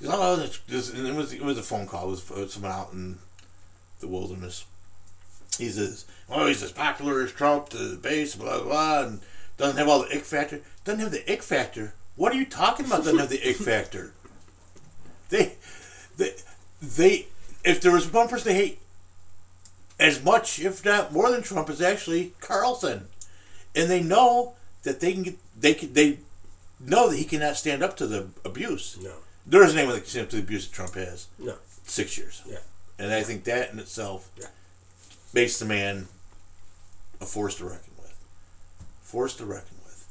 [0.00, 2.08] 'Cause I was- It was, it was a phone call.
[2.08, 3.18] It was, it was someone out in
[4.04, 4.64] the wilderness.
[5.58, 9.20] He says, "Oh, he's as popular as Trump to the base, blah blah, blah and
[9.56, 10.60] doesn't have all the ick factor.
[10.84, 11.94] Doesn't have the ick factor.
[12.16, 13.04] What are you talking about?
[13.04, 14.12] Doesn't have the ick factor?
[15.30, 15.54] They,
[16.18, 16.32] they,
[16.82, 17.26] they.
[17.64, 18.78] If there was one person they hate
[19.98, 23.08] as much, if not more than Trump, is actually Carlson,
[23.74, 26.18] and they know that they can get they can they
[26.78, 28.98] know that he cannot stand up to the abuse.
[29.02, 29.14] No.
[29.46, 31.26] There isn't anyone that can stand up to the abuse that Trump has.
[31.38, 31.56] No.
[31.84, 32.42] Six years.
[32.46, 32.58] Yeah.
[32.98, 34.46] And I think that in itself Yeah.
[35.32, 36.08] makes the man
[37.20, 38.14] a force to reckon with.
[39.02, 40.06] Force to reckon with.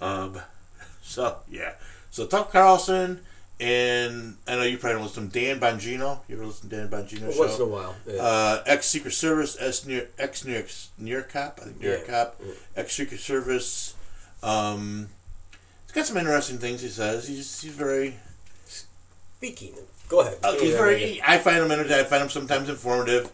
[0.00, 0.40] Um,
[1.02, 1.74] so, yeah.
[2.10, 3.20] So, Tucker Carlson,
[3.60, 6.20] and I know you probably don't listen to him, Dan Bongino.
[6.28, 7.38] You ever listen to Dan Bongino show?
[7.40, 7.94] Once in a while.
[8.06, 8.20] Yeah.
[8.22, 9.94] Uh, ex Secret Service, ex New
[10.52, 10.68] York,
[10.98, 12.24] New York cop, I think New York Yeah.
[12.24, 12.40] cop,
[12.76, 13.94] ex Secret Service.
[14.42, 15.08] Um,
[15.86, 17.28] he's got some interesting things he says.
[17.28, 18.16] He's he's very
[19.38, 19.74] Speaking.
[20.08, 20.38] Go ahead.
[20.42, 21.16] uh, he's very.
[21.16, 21.24] yeah.
[21.26, 22.04] I find him entertaining.
[22.04, 23.30] I find him sometimes informative.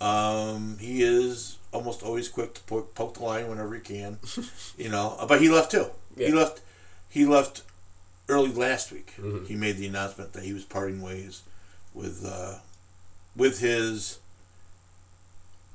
[0.00, 4.18] Um, he is almost always quick to poke, poke the line whenever he can.
[4.78, 5.86] you know, but he left too.
[6.16, 6.60] He left.
[7.08, 7.62] He left
[8.28, 9.14] early last week.
[9.18, 9.46] Mhm.
[9.46, 11.42] He made the announcement that he was parting ways
[11.94, 12.56] with uh,
[13.36, 14.18] with his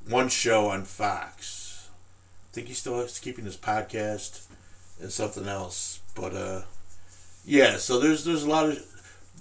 [0.08, 1.90] one show on Fox.
[2.52, 4.46] I think he still is keeping his podcast
[5.00, 6.00] and something else.
[6.16, 6.62] But uh,
[7.46, 8.86] yeah, so there's there's a lot of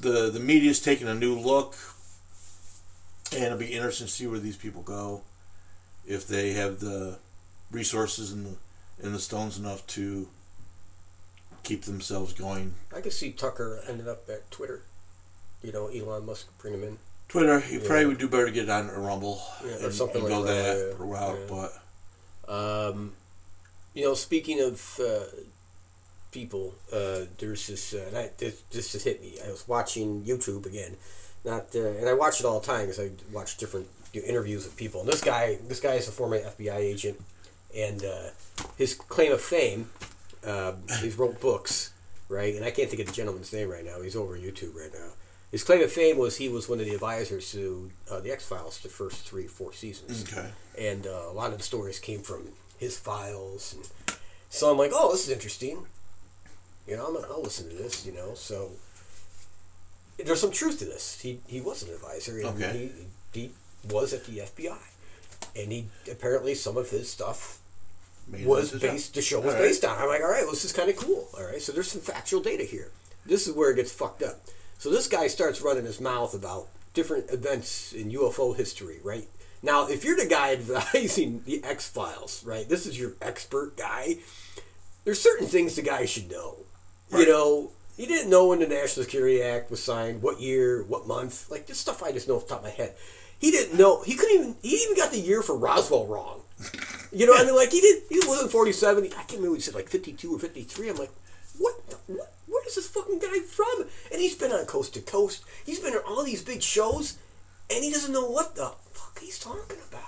[0.00, 1.76] the the media's taking a new look,
[3.32, 5.22] and it'll be interesting to see where these people go,
[6.06, 7.18] if they have the
[7.70, 8.56] resources and the
[9.02, 10.28] and the stones enough to
[11.62, 12.74] keep themselves going.
[12.94, 14.82] I could see Tucker ended up at Twitter.
[15.62, 16.98] You know, Elon Musk bring him in.
[17.28, 17.86] Twitter, you Yeah.
[17.86, 20.32] probably would do better to get on a Rumble Yeah, or and, something and like
[20.32, 21.06] go that, that yeah.
[21.06, 21.72] route, but
[22.52, 23.12] Um,
[23.94, 25.24] you know, speaking of uh,
[26.30, 29.38] people, uh, there's this, uh, and I, this, this just hit me.
[29.44, 30.96] I was watching YouTube again,
[31.44, 34.28] not, uh, and I watch it all the time because I watch different you know,
[34.28, 35.00] interviews with people.
[35.00, 37.20] And this guy, this guy is a former FBI agent,
[37.76, 38.30] and uh,
[38.76, 39.90] his claim of fame,
[40.46, 41.92] uh, he's wrote books,
[42.28, 42.54] right?
[42.54, 44.00] And I can't think of the gentleman's name right now.
[44.00, 45.10] He's over on YouTube right now.
[45.50, 48.46] His claim of fame was he was one of the advisors to uh, the X
[48.46, 50.48] Files, the first three, four seasons okay.
[50.78, 52.50] and uh, a lot of the stories came from
[52.80, 54.16] his files and
[54.48, 55.86] so i'm like oh this is interesting
[56.90, 58.70] you know I'm gonna, i'll listen to this you know so
[60.22, 61.18] there's some truth to this.
[61.22, 62.90] He, he was an advisor and Okay.
[63.32, 63.50] he, he
[63.88, 64.76] was at the fbi
[65.56, 67.58] and he apparently some of his stuff
[68.28, 69.68] Made was based the show was All right.
[69.68, 69.96] based on.
[69.98, 71.28] I'm like all right well, this is kind of cool.
[71.38, 72.90] All right so there's some factual data here.
[73.24, 74.40] This is where it gets fucked up.
[74.78, 79.26] So this guy starts running his mouth about different events in ufo history right?
[79.62, 84.16] Now if you're the guy advising the x files right this is your expert guy
[85.04, 86.58] there's certain things the guy should know
[87.12, 91.06] you know he didn't know when the national security act was signed what year what
[91.06, 92.94] month like this stuff i just know off the top of my head
[93.38, 96.40] he didn't know he couldn't even he even got the year for roswell wrong
[97.12, 98.02] you know, I mean, like he did.
[98.08, 99.04] He wasn't forty-seven.
[99.04, 99.56] I can't remember.
[99.56, 100.90] He said like fifty-two or fifty-three.
[100.90, 101.10] I'm like,
[101.58, 101.88] what?
[101.88, 102.32] The, what?
[102.46, 103.86] Where is this fucking guy from?
[104.12, 105.44] And he's been on Coast to Coast.
[105.64, 107.18] He's been on all these big shows,
[107.70, 110.02] and he doesn't know what the fuck he's talking about.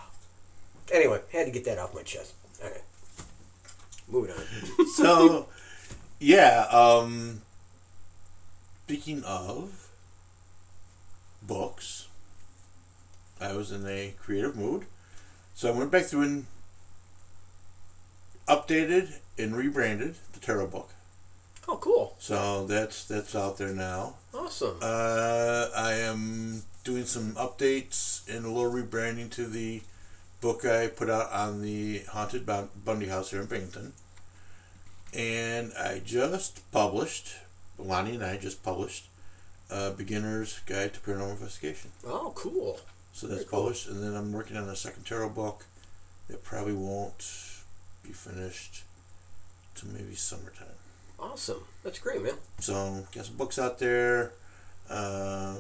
[0.93, 2.35] Anyway, had to get that off my chest.
[2.63, 2.83] All right,
[4.09, 4.87] moving on.
[4.95, 5.49] so
[6.23, 7.43] yeah um
[8.85, 9.89] speaking of
[11.43, 12.07] books
[13.41, 14.85] i was in a creative mood
[15.53, 16.47] so i went back through and
[18.49, 20.91] updated and rebranded the tarot book
[21.67, 22.15] oh, cool.
[22.21, 24.77] so that's that's out there now Awesome.
[24.81, 29.83] uh, i am doing some updates and a little rebranding to the
[30.41, 33.93] book i put out on the haunted bundy house here in binghamton
[35.13, 37.35] and I just published,
[37.79, 39.09] Lonnie and I just published,
[39.71, 41.91] uh, Beginner's Guide to Paranormal Investigation.
[42.07, 42.81] oh, cool.
[43.15, 43.61] So that's cool.
[43.61, 45.67] published, and then I'm working on a second tarot book
[46.29, 47.25] that probably won't
[48.03, 48.83] be finished
[49.77, 50.69] to maybe summertime.
[51.19, 51.63] Awesome.
[51.85, 52.35] That's great, man.
[52.59, 54.33] So got some books out there.
[54.91, 55.57] Uh,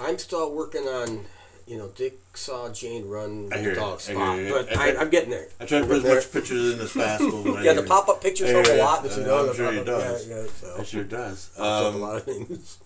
[0.00, 1.24] I'm still working on,
[1.66, 3.74] you know, Dick saw Jane run I hear the you.
[3.80, 4.48] dog I hear spot, you.
[4.50, 5.48] but I- I, I'm getting there.
[5.60, 7.56] I try to put as much pictures in as possible.
[7.58, 9.04] I Yeah, the pop-up pictures help a lot.
[9.04, 10.28] Another I'm sure it does.
[10.28, 10.76] Yeah, yeah, so.
[10.80, 11.50] It sure does.
[11.58, 12.78] Up a Um, lot of things.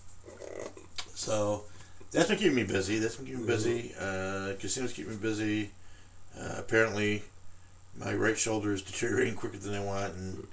[1.13, 1.63] So
[2.11, 2.99] that's been keeping me busy.
[2.99, 3.53] That's been keeping me Mm-hmm.
[3.53, 3.93] busy.
[3.99, 5.71] Uh, casinos keep me busy.
[6.39, 7.23] Uh, apparently,
[7.99, 10.47] my right shoulder is deteriorating quicker than I want, and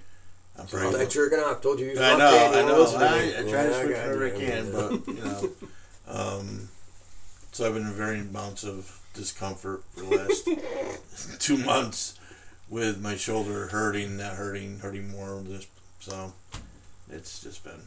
[0.57, 0.99] I'm I'm pretty.
[0.99, 1.63] not jerking off.
[1.63, 1.93] Told you.
[1.93, 2.85] I know, I know.
[2.99, 3.35] I.
[3.39, 5.51] I try to switch whenever I can, but you know.
[6.11, 6.71] Um,
[7.59, 10.49] so I've been in varying amounts of discomfort for the last
[11.41, 12.17] two months
[12.71, 15.43] with my shoulder hurting, not hurting, hurting more.
[15.45, 15.67] Just
[15.99, 16.35] so
[17.11, 17.83] it's just been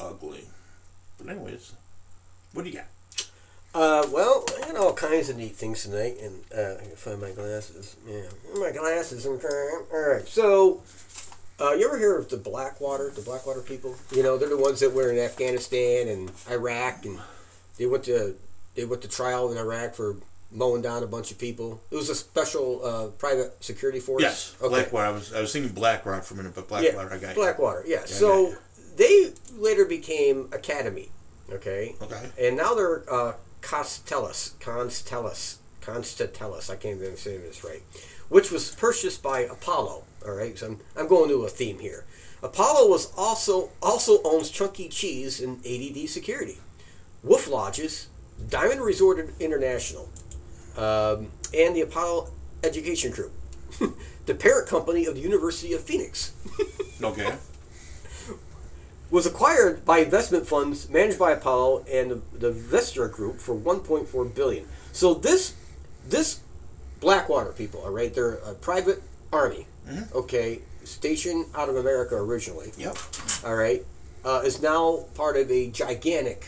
[0.00, 0.46] ugly.
[1.16, 1.74] But anyways,
[2.52, 2.86] what do you got?
[3.72, 7.20] Uh, well, I got all kinds of neat things tonight, and uh, I can find
[7.20, 7.94] my glasses.
[8.04, 8.22] Yeah,
[8.58, 9.26] my glasses.
[9.26, 9.70] Okay.
[9.92, 10.26] All right.
[10.26, 10.82] So,
[11.60, 13.10] uh, you ever hear of the Blackwater?
[13.10, 13.94] The Blackwater people?
[14.10, 17.20] You know, they're the ones that were in Afghanistan and Iraq, and
[17.80, 18.36] they went to
[18.76, 20.16] they went to trial in Iraq for
[20.52, 21.80] mowing down a bunch of people.
[21.90, 24.22] It was a special uh, private security force.
[24.22, 25.06] Yes, Blackwater.
[25.06, 27.34] I was I was thinking BlackRock for a minute, but Blackwater, I got you.
[27.34, 28.04] Blackwater, yeah.
[28.04, 28.54] So
[28.96, 31.08] they later became Academi,
[31.50, 31.94] okay?
[32.02, 32.30] Okay.
[32.38, 35.56] And now they're uh, Constellis, Constellis.
[36.70, 37.82] I can't even say this right.
[38.28, 40.04] Which was purchased by Apollo.
[40.24, 42.04] All right, so I'm, I'm going to a theme here.
[42.42, 46.58] Apollo was also also owns Chunky Cheese and ADT Security,
[47.22, 48.08] Wolf Lodges,
[48.48, 50.08] Diamond Resort International,
[50.76, 52.30] um, and the Apollo
[52.64, 53.32] Education Group,
[54.26, 56.32] the parent company of the University of Phoenix
[57.02, 57.34] Okay.
[59.10, 64.34] was acquired by investment funds managed by Apollo and the, the Vistria Group for 1.4
[64.34, 64.66] billion.
[64.92, 65.54] So this
[66.08, 66.40] this
[67.00, 69.02] Blackwater people, all right, they're a private
[69.32, 69.66] army,
[70.14, 72.96] okay, stationed out of America originally, Yep.
[73.44, 73.84] all right,
[74.24, 76.46] uh, is now part of a gigantic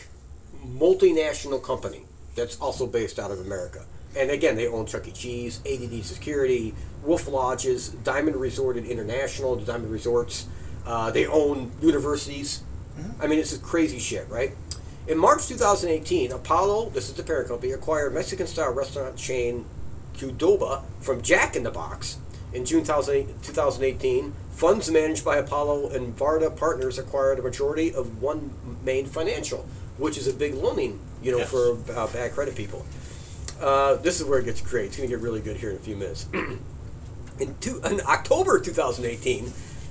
[0.63, 2.03] multinational company
[2.35, 3.85] that's also based out of America.
[4.15, 5.11] And again, they own Chuck E.
[5.11, 10.47] Cheese, ADT Security, Wolf Lodges, Diamond Resort International, the Diamond Resorts.
[10.85, 12.63] Uh, they own universities.
[13.19, 14.51] I mean, it's a crazy shit, right?
[15.07, 19.65] In March 2018, Apollo, this is the parent company, acquired Mexican-style restaurant chain
[20.15, 22.17] Qdoba from Jack in the Box.
[22.53, 28.51] In June 2018, funds managed by Apollo and Värde Partners acquired a majority of One
[28.83, 29.65] Main Financial,
[29.97, 31.49] which is a big loaning, you know, Yes.
[31.51, 32.85] for uh, bad credit people.
[33.61, 34.85] Uh, this is where it gets great.
[34.87, 36.27] It's going to get really good here in a few minutes.
[37.39, 39.45] in, two, in October 2018,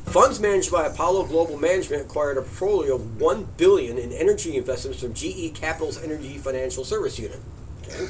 [0.06, 5.00] funds managed by Apollo Global Management acquired a portfolio of one billion in energy investments
[5.00, 7.40] from GE Capital's Energy Financial Service Unit.
[7.86, 8.08] Okay.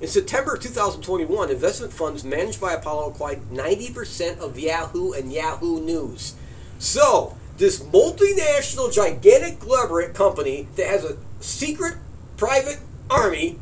[0.00, 6.34] In September 2021, investment funds managed by Apollo acquired 90% of Yahoo and Yahoo News.
[6.78, 11.96] So, this multinational, gigantic, conglomerate company that has a secret
[12.36, 12.80] private
[13.10, 13.58] army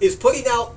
[0.00, 0.74] is putting out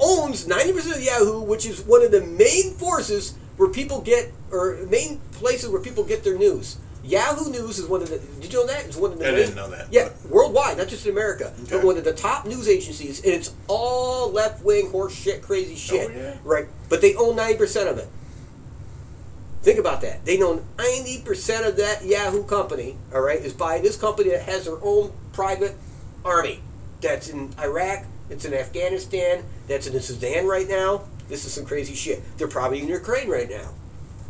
[0.00, 4.78] owns 90% of Yahoo, which is one of the main forces where people get or
[4.88, 6.78] main places where people get their news.
[7.04, 8.18] Yahoo News is one of the.
[8.40, 8.86] Did you know that?
[8.86, 9.26] It's one of the.
[9.26, 12.12] I main, didn't know that, Yeah, worldwide, not just in America, but one of the
[12.12, 16.10] top news agencies, and it's all left wing horse shit, crazy oh, shit.
[16.10, 16.36] Oh, yeah?
[16.44, 18.06] Right, but they own 90% of it.
[19.62, 20.24] Think about that.
[20.24, 24.66] They own 90% of that Yahoo company, all right, is by this company that has
[24.66, 25.76] their own private
[26.24, 26.60] army.
[27.00, 31.02] That's in Iraq, it's in Afghanistan, that's in Sudan right now.
[31.28, 32.22] This is some crazy shit.
[32.38, 33.70] They're probably in Ukraine right now.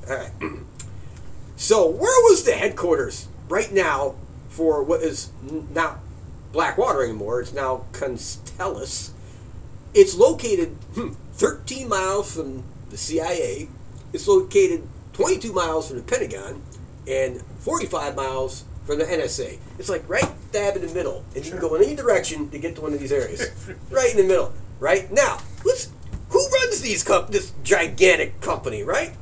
[0.09, 0.30] All right.
[1.57, 4.16] So, where was the headquarters right now
[4.48, 6.00] for what is not
[6.50, 7.40] Blackwater anymore?
[7.40, 9.11] It's now Constellis.
[9.94, 13.68] It's located hmm, 13 miles from the CIA.
[14.12, 16.62] It's located 22 miles from the Pentagon
[17.07, 19.59] and 45 miles from the NSA.
[19.78, 22.59] It's like right dab in the middle, and you can go in any direction to
[22.59, 23.50] get to one of these areas.
[23.90, 24.53] right in the middle.
[24.78, 25.90] Right now, who's
[26.28, 28.82] who runs these comp- this gigantic company?
[28.82, 29.12] Right.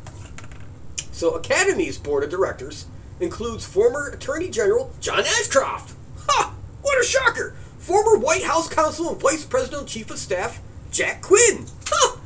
[1.13, 2.87] So Academi's board of directors
[3.21, 5.95] includes former Attorney General John Ashcroft.
[6.29, 6.55] Ha!
[6.83, 7.55] What a shocker!
[7.79, 10.61] Former White House counsel and Vice President Chief of Staff
[10.91, 11.67] Jack Quinn.
[11.89, 12.21] Ha!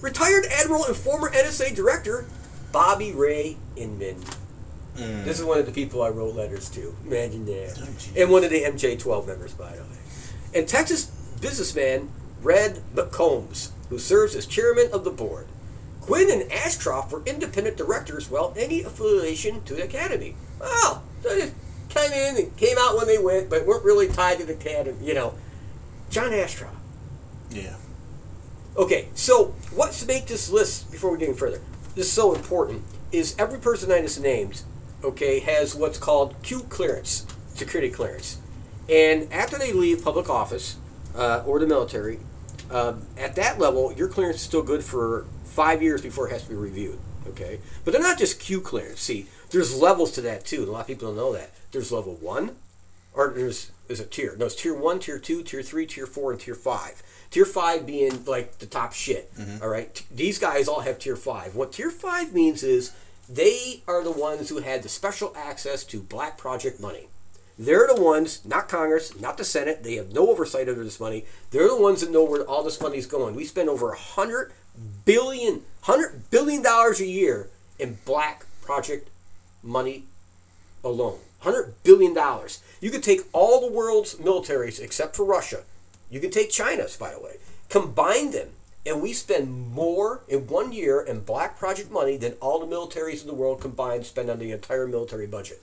[0.00, 2.26] Retired Admiral and former NSA Director
[2.72, 4.22] Bobby Ray Inman.
[4.98, 5.24] Mm.
[5.24, 6.94] This is one of the people I wrote letters to.
[7.06, 7.78] Imagine that.
[7.80, 9.98] Oh, and one of the MJ12 members, by the way.
[10.54, 11.06] And Texas
[11.40, 12.10] businessman
[12.42, 15.46] Red McCombs, who serves as chairman of the board.
[16.00, 20.34] Quinn and Ashcroft were independent directors without any affiliation to the Academi.
[20.60, 21.54] Well, they just
[21.88, 25.04] came in and came out when they went, but weren't really tied to the Academi,
[25.04, 25.34] you know.
[26.10, 26.76] John Ashcroft.
[27.50, 27.76] Yeah.
[28.76, 31.60] Okay, so what's to make this list before we get any further?
[31.94, 32.84] This is so important.
[33.10, 34.62] Is every person I just named,
[35.04, 38.38] okay, has what's called Q clearance, security clearance,
[38.88, 40.76] and after they leave public office
[41.16, 42.18] uh, or the military,
[42.70, 46.42] um, at that level, your clearance is still good for five years before it has
[46.44, 46.98] to be reviewed.
[47.28, 49.00] Okay, but they're not just Q clearance.
[49.00, 50.64] See, there's levels to that too.
[50.64, 51.50] A lot of people don't know that.
[51.72, 52.56] There's level one,
[53.12, 54.34] or there's is a tier.
[54.38, 57.02] No, it's tier one, tier two, tier three, tier four, and tier five.
[57.30, 59.30] Tier five being like the top shit.
[59.62, 61.54] all right, T- these guys all have tier five.
[61.54, 62.92] What tier five means is
[63.28, 67.08] They are the ones who had the special access to black project money.
[67.58, 69.82] They're the ones, not Congress, not the Senate.
[69.82, 71.24] They have no oversight over this money.
[71.50, 73.34] They're the ones that know where all this money is going.
[73.34, 74.52] We spend over a hundred
[75.04, 77.48] billion, hundred billion dollars a year
[77.78, 79.08] in black project
[79.62, 80.04] money
[80.84, 81.18] alone.
[81.40, 82.62] Hundred billion dollars.
[82.80, 85.64] You could take all the world's militaries except for Russia.
[86.10, 87.36] You could take China's, by the way.
[87.68, 88.48] Combine them,
[88.88, 93.20] and we spend more in one year in black project money than all the militaries
[93.20, 95.60] in the world combined spend on the entire military budget.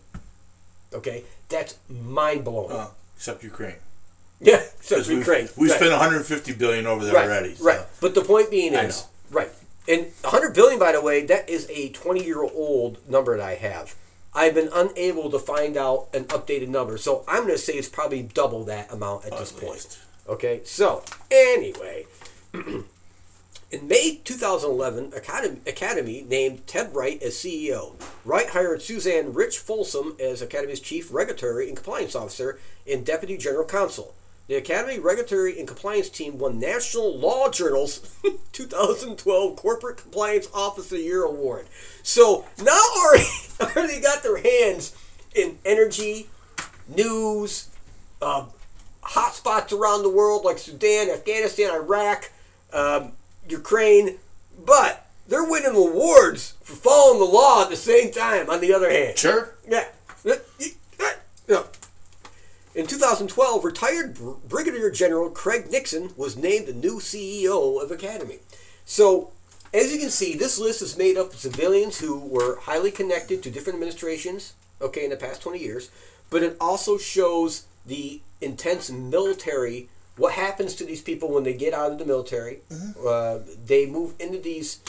[0.94, 2.72] Okay, that's mind blowing.
[2.72, 3.76] Uh, except Ukraine.
[4.40, 5.50] yeah, except Ukraine.
[5.58, 5.76] We right.
[5.76, 7.56] spent 150 billion over there right, already.
[7.56, 7.82] so- Right.
[8.00, 9.40] But the point being I is, know.
[9.40, 9.50] right.
[9.88, 13.56] And 100 billion, by the way, that is a 20 year old number that I
[13.56, 13.96] have.
[14.34, 17.88] I've been unable to find out an updated number, so I'm going to say it's
[17.88, 20.00] probably double that amount at this At point.
[20.28, 20.62] Okay.
[20.66, 22.06] So anyway,
[23.76, 27.94] in May 2011, Academi, Academi named Ted Wright as CEO.
[28.24, 32.58] Wright hired Suzanne Rich Folsom as Academi's chief regulatory and compliance officer
[32.90, 34.16] and deputy general counsel.
[34.48, 38.16] The Academi Regulatory and Compliance Team won National Law Journal's
[38.54, 41.66] 2012 Corporate Compliance Officer Year Award.
[42.02, 43.26] So now already,
[43.60, 44.96] already got their hands
[45.36, 46.30] in energy,
[46.88, 47.70] news,
[48.22, 48.46] uh,
[49.04, 52.32] hotspots around the world like Sudan, Afghanistan, Iraq,
[52.72, 53.12] um,
[53.48, 54.18] Ukraine,
[54.66, 58.50] but they're winning awards for following the law at the same time.
[58.50, 59.56] On the other hand, Sure.
[59.68, 59.86] yeah,
[60.24, 61.64] yeah.
[62.74, 64.18] In 2012, retired
[64.50, 68.40] Brigadier General Craig Nixon was named the new CEO of Academi.
[68.86, 69.32] So,
[69.74, 73.42] as you can see, this list is made up of civilians who were highly connected
[73.44, 75.90] to different administrations, okay, in the past 20 years,
[76.30, 79.88] but it also shows the intense military.
[80.18, 82.60] What happens to these people when they get out of the military?
[83.06, 84.80] Uh, they move into these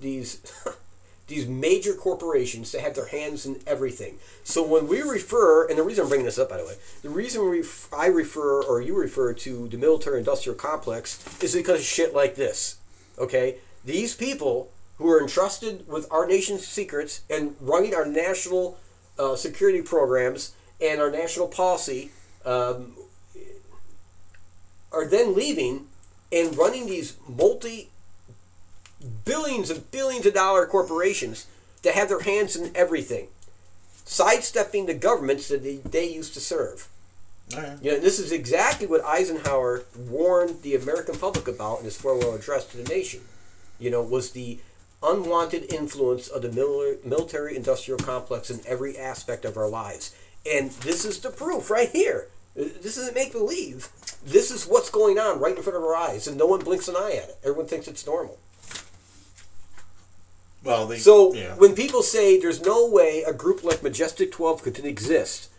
[0.00, 0.40] these
[1.26, 4.16] these major corporations that have their hands in everything.
[4.44, 7.08] So when we refer, and the reason I'm bringing this up, by the way, the
[7.08, 12.14] reason we, I refer or you refer to the military-industrial complex is because of shit
[12.14, 12.76] like this.
[13.18, 18.78] Okay, these people who are entrusted with our nation's secrets and running our national
[19.18, 22.10] uh, security programs and our national policy
[22.44, 22.94] um,
[24.92, 25.86] are then leaving
[26.32, 27.90] and running these multi
[29.24, 31.46] billions and billions of dollar corporations
[31.82, 33.28] that have their hands in everything,
[34.04, 36.88] sidestepping the governments that they, they used to serve.
[37.80, 42.34] You know, this is exactly what Eisenhower warned the American public about in his farewell
[42.34, 43.20] address to the nation.
[43.78, 44.58] You know, was the
[45.02, 50.16] unwanted influence of the military-industrial complex in every aspect of our lives.
[50.50, 52.28] And this is the proof right here.
[52.56, 53.88] This isn't make believe.
[54.24, 56.88] This is what's going on right in front of our eyes, and no one blinks
[56.88, 57.38] an eye at it.
[57.44, 58.38] Everyone thinks it's normal.
[60.64, 61.54] Well, they, So yeah.
[61.54, 65.50] when people say there's no way a group like Majestic 12 could exist,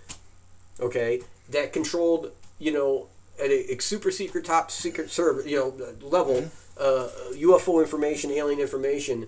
[0.80, 3.08] okay, that controlled, you know,
[3.40, 8.60] at a, a super secret, top secret server, you know, level, uh, UFO information, alien
[8.60, 9.28] information,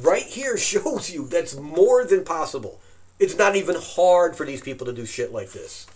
[0.00, 2.80] right here shows you that's more than possible.
[3.18, 5.86] It's not even hard for these people to do shit like this.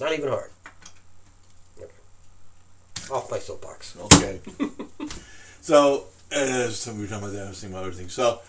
[0.00, 0.50] Not even hard.
[1.78, 1.90] Okay.
[3.12, 3.96] Off my soapbox.
[4.00, 4.40] Okay.
[5.60, 7.46] so, uh, so we were talking about that.
[7.46, 8.14] I was thinking about other things.
[8.14, 8.40] So,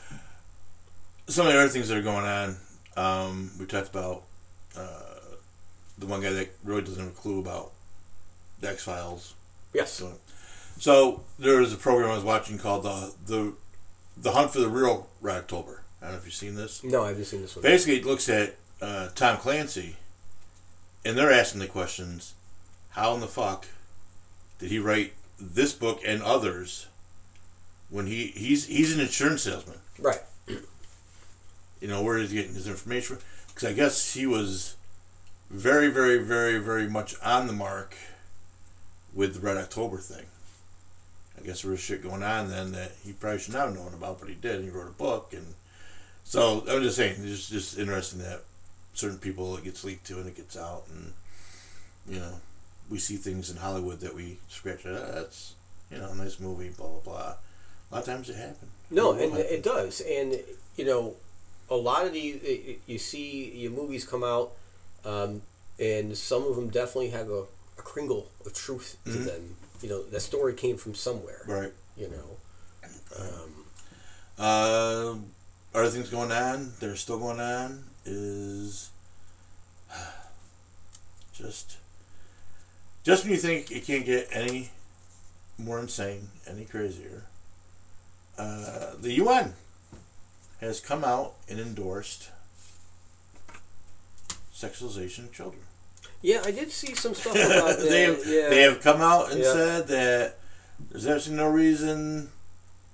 [1.28, 2.58] some of the other things that are going on.
[2.98, 4.24] Um, we talked about
[4.78, 5.36] uh,
[5.98, 7.72] the one guy that really doesn't have a clue about
[8.60, 9.34] the X Files.
[9.74, 9.94] Yes.
[9.94, 10.14] So,
[10.78, 13.54] so there was a program I was watching called the the
[14.18, 15.84] the Hunt for the Real Red October.
[16.02, 16.84] I don't know if you've seen this.
[16.84, 17.64] No, I haven't seen this one.
[17.64, 19.98] Basically, it looks at uh, Tom Clancy,
[21.04, 22.34] and they're asking the questions:
[22.92, 23.68] How in the fuck
[24.60, 26.88] did he write this book and others
[27.90, 29.80] when he he's he's an insurance salesman?
[30.00, 30.22] Right.
[30.48, 33.18] You know where is he getting his information?
[33.48, 34.76] Because I guess he was
[35.50, 37.96] very, very, very, very much on the mark
[39.14, 40.26] with the Red October thing.
[41.38, 43.94] I guess there was shit going on then that he probably should not have known
[43.94, 44.58] about, but he did.
[44.58, 45.56] And he wrote a book, and
[46.24, 48.44] so I'm just saying, it's just interesting that
[48.94, 51.14] certain people it gets leaked to and it gets out, and
[52.08, 52.34] you know,
[52.90, 54.86] we see things in Hollywood that we scratch.
[54.86, 55.54] Ah, that's
[55.92, 57.34] you know, a nice movie, blah blah blah.
[57.92, 58.72] A lot of times it happens.
[58.90, 59.48] No, It and happen.
[59.50, 60.40] it does, and
[60.78, 61.16] you know,
[61.70, 64.52] a lot of these you see your movies come out,
[65.06, 65.42] um,
[65.80, 67.44] and some of them definitely have a,
[67.78, 69.26] a kringle of truth to Mhm.
[69.26, 69.56] them.
[69.82, 71.42] You know, that story came from somewhere.
[71.48, 71.74] right.
[71.98, 72.38] You know,
[73.20, 73.66] um,
[74.38, 75.16] Uh,
[75.74, 78.90] other things going on, they're still going on, is
[81.34, 81.78] just
[83.04, 84.70] just when you think it can't get any
[85.58, 87.24] more insane, any crazier,
[88.38, 89.54] uh, the UN
[90.60, 92.30] has come out and endorsed
[94.54, 95.64] sexualization of children.
[96.22, 97.88] Yeah, I did see some stuff about that.
[97.90, 98.50] they have yeah.
[98.50, 99.54] they have come out and Yeah.
[99.54, 100.38] said that
[100.92, 102.30] there's absolutely no reason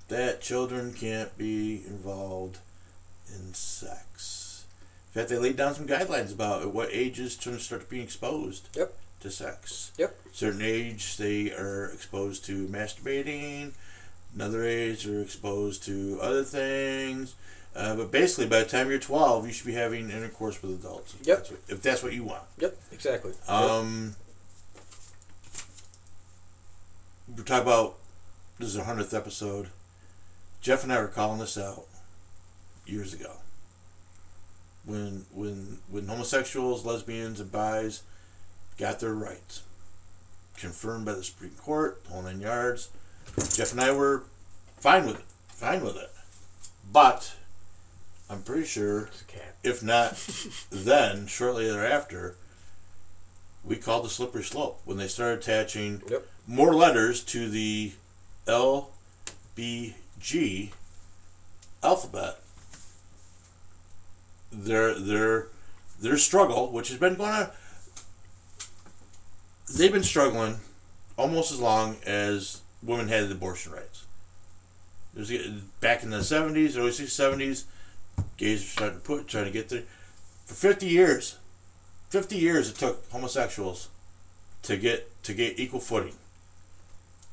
[0.08, 2.60] that children can't be involved
[3.34, 4.37] in sex.
[5.14, 8.04] In fact, they laid down some guidelines about at what ages children start to being
[8.04, 8.94] exposed Yep.
[9.22, 9.92] to sex.
[9.98, 10.16] Yep.
[10.34, 13.72] Certain age they are exposed to masturbating.
[14.36, 17.34] Another age they're exposed to other things.
[17.76, 21.16] Uh, but basically, by the time you're 12, you should be having intercourse with adults.
[21.22, 21.38] If Yep.
[21.38, 22.44] That's what, if that's what you want.
[22.60, 23.34] Yep, exactly.
[23.48, 24.16] Um,
[27.36, 27.96] we're talking about
[28.60, 29.70] this is our hundredth episode.
[30.62, 31.86] Jeff and I were calling this out
[32.86, 33.34] years ago.
[34.88, 38.02] When when when homosexuals, lesbians, and bis
[38.80, 39.62] got their rights
[40.56, 42.90] confirmed by the Supreme Court, the whole nine yards.
[43.54, 44.24] Jeff and I were
[44.80, 46.10] fine with it, fine with it.
[46.92, 47.34] But
[48.30, 49.56] I'm pretty sure It's a cat.
[49.62, 50.18] if not
[50.72, 52.36] then, shortly thereafter,
[53.64, 56.26] we called the slippery slope when they started attaching Yep.
[56.48, 57.92] more letters to the
[58.48, 58.88] LBG
[61.84, 62.40] alphabet.
[64.52, 65.48] Their their
[66.00, 67.50] their struggle, which has been going on,
[69.76, 70.58] they've been struggling
[71.18, 74.06] almost as long as women had abortion rights.
[75.16, 75.32] It was
[75.82, 77.66] back in the seventies, early seventies,
[78.38, 79.84] gays were starting to put trying to get there.
[80.46, 81.38] For fifty years,
[82.10, 83.90] fifty years it took homosexuals
[84.64, 86.16] to get to get equal footing.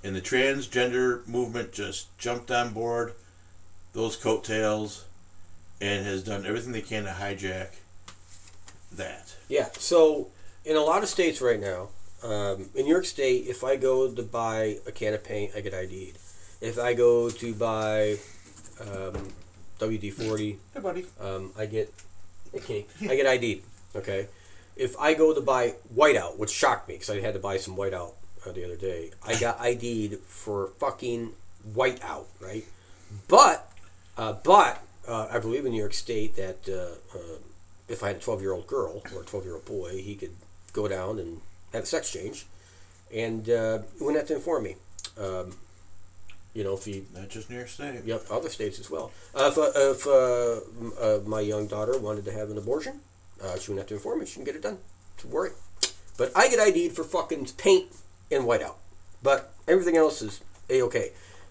[0.03, 3.15] And the transgender movement just jumped on board
[3.93, 5.05] those coattails
[5.81, 7.71] and has done everything they can to hijack
[8.93, 9.35] that.
[9.49, 9.69] Yeah.
[9.79, 10.29] So
[10.65, 11.89] in a lot of states right now,
[12.23, 15.61] um, in New York State, if I go to buy a can of paint, I
[15.61, 16.19] get ID'd.
[16.61, 18.17] If I go to buy
[18.81, 19.29] um,
[19.79, 21.05] WD forty, Hey, buddy.
[21.21, 21.93] um, I get
[22.55, 23.63] okay, I get ID'd.
[23.95, 24.29] Okay.
[24.77, 27.77] If I go to buy whiteout, which shocked me because I had to buy some
[27.77, 28.13] whiteout
[28.47, 31.31] uh, the other day, I got ID'd for fucking
[31.75, 32.65] whiteout, right?
[33.29, 33.71] But,
[34.17, 37.39] uh, but uh, I believe in New York State that uh, uh,
[37.89, 40.35] if I had a twelve-year-old girl or a twelve-year-old boy, he could
[40.73, 41.41] go down and
[41.73, 42.47] have a sex change,
[43.15, 44.77] and uh, he wouldn't have to inform me.
[45.19, 45.57] Um,
[46.55, 48.05] you know, if he Not just New York State.
[48.05, 49.11] Yep, other states as well.
[49.35, 53.01] Uh, if uh, if uh, m- uh, my young daughter wanted to have an abortion,
[53.43, 54.27] uh, she wouldn't have to inform me.
[54.27, 54.79] She can get it done.
[55.19, 55.51] To worry.
[56.17, 57.87] But I get ID'd for fucking paint
[58.31, 58.77] and whiteout.
[59.23, 60.41] But everything else is
[60.71, 61.11] a okay.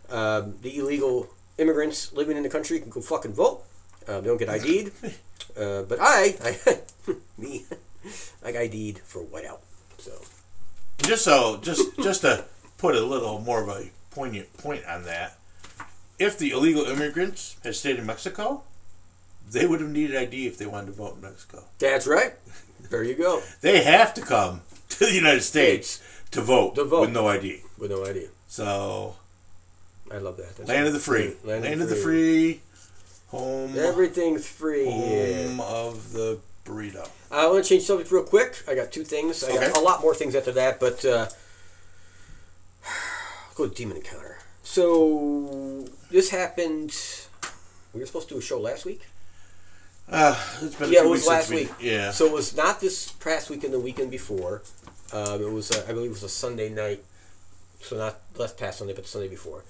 [0.09, 1.27] Um, the illegal
[1.57, 3.63] immigrants living in the country can go fucking vote.
[4.07, 4.91] Uh, they don't get ID'd.
[5.59, 6.79] Uh, but I, I
[7.37, 7.65] me,
[8.43, 9.59] I got ID'd for whiteout.
[9.99, 10.13] So
[11.03, 12.45] Just so, just just to
[12.79, 15.37] put a little more of a poignant point on that,
[16.17, 18.63] if the illegal immigrants had stayed in Mexico,
[19.47, 21.65] they would have needed ID if they wanted to vote in Mexico.
[21.77, 22.33] that's right.
[22.89, 23.43] There you go.
[23.61, 26.01] They have to come to the United States
[26.31, 27.01] to vote, To vote.
[27.01, 27.61] with no ID.
[27.77, 28.27] With no ID.
[28.47, 29.17] So,
[30.11, 30.55] I love that.
[30.57, 32.61] That's land of the free, Land, land, of the free,
[33.29, 37.09] home, Everything's free home of the burrito.
[37.31, 38.63] I want to change subject real quick.
[38.67, 39.43] I got two things.
[39.43, 39.71] I got Okay.
[39.79, 41.27] a lot more things after that, but uh,
[42.85, 44.37] I'll go to Demon Encounter.
[44.63, 46.95] So this happened.
[47.93, 49.01] We were supposed to do a show last week.
[50.09, 51.71] Uh, it's been a Yeah, it was last week.
[51.79, 52.11] Yeah.
[52.11, 54.61] So it was not this past weekend, the weekend before.
[55.11, 57.03] Um, it was, uh, I believe, it was a Sunday night.
[57.81, 59.63] So not last past Sunday, but the Sunday before.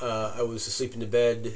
[0.00, 1.52] Uh, I was asleep in the bed,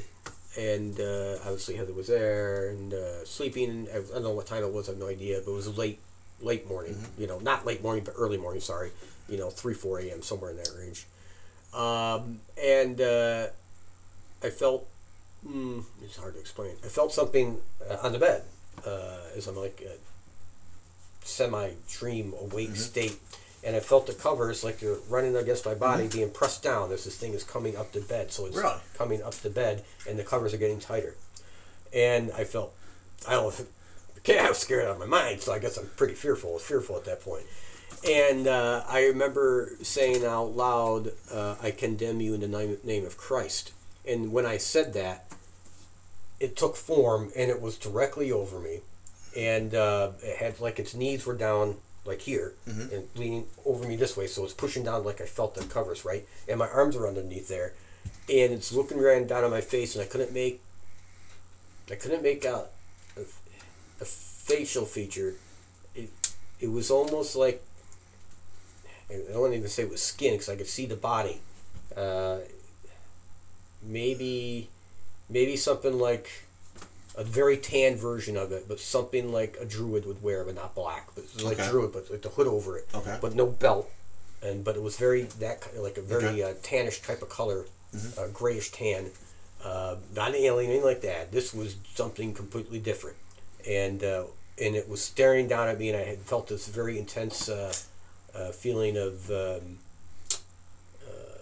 [0.57, 3.87] and uh, obviously Heather was there and uh, sleeping.
[3.93, 4.87] I, I don't know what time it was.
[4.87, 5.99] I have no idea, but it was late,
[6.41, 6.95] late morning.
[7.17, 8.61] You know, not late morning, but early morning.
[8.61, 8.91] Sorry,
[9.27, 10.21] you know, three, four a.m.
[10.21, 11.05] somewhere in that range.
[11.73, 13.47] Um, and uh,
[14.43, 14.87] I felt
[15.45, 16.75] mm, it's hard to explain.
[16.83, 17.57] I felt something
[17.89, 18.43] uh, on the bed
[18.85, 19.95] uh, as I'm like a
[21.25, 23.17] semi dream awake state,
[23.65, 27.03] and I felt the covers like they're running against my body, being pressed down as
[27.03, 28.31] this thing is coming up the bed.
[28.31, 28.79] So it's Really?
[28.97, 31.15] coming up the bed, and the covers are getting tighter.
[31.93, 32.73] And I felt,
[33.27, 33.67] I don't,
[34.19, 36.51] okay, I was scared out of my mind, so I guess I'm pretty fearful.
[36.51, 37.45] I was fearful at that point.
[38.07, 43.05] And uh, I remember saying out loud, uh, I condemn you in the name, name
[43.05, 43.71] of Christ.
[44.07, 45.25] And when I said that,
[46.39, 48.81] it took form and it was directly over me.
[49.35, 53.95] And uh, it had like its knees were down like here and leaning over me
[53.95, 54.27] this way.
[54.27, 56.25] So it's pushing down like I felt the covers, right?
[56.47, 57.73] And my arms are underneath there.
[58.29, 60.61] And it's looking right down on my face and I couldn't make
[61.91, 62.71] I couldn't make out
[63.15, 63.21] a,
[64.01, 65.35] a facial feature.
[65.95, 66.09] It,
[66.59, 67.63] it was almost like
[69.09, 71.39] I don't even say it was skin because I could see the body.
[71.95, 72.39] Uh,
[73.83, 74.69] maybe,
[75.29, 76.44] maybe something like
[77.17, 80.75] a very tan version of it, but something like a druid would wear, but not
[80.75, 81.09] black.
[81.15, 81.69] But like Okay.
[81.69, 82.87] druid, but with the hood over it.
[82.93, 83.17] Okay.
[83.21, 83.89] But no belt,
[84.41, 86.43] and but it was very that ki- like a very Okay.
[86.43, 87.65] uh, tannish type of color,
[88.17, 89.11] uh, grayish tan.
[89.63, 91.31] Uh, not an alien, anything like that.
[91.31, 93.17] This was something completely different,
[93.67, 94.25] and uh,
[94.61, 97.73] and it was staring down at me, and I had felt this very intense uh,
[98.35, 99.29] uh, feeling of.
[99.31, 99.79] Um,
[101.07, 101.37] uh,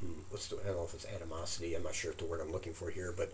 [0.00, 1.74] hmm, What's the, I don't know if it's animosity.
[1.74, 3.32] I'm not sure if the word I'm looking for here, but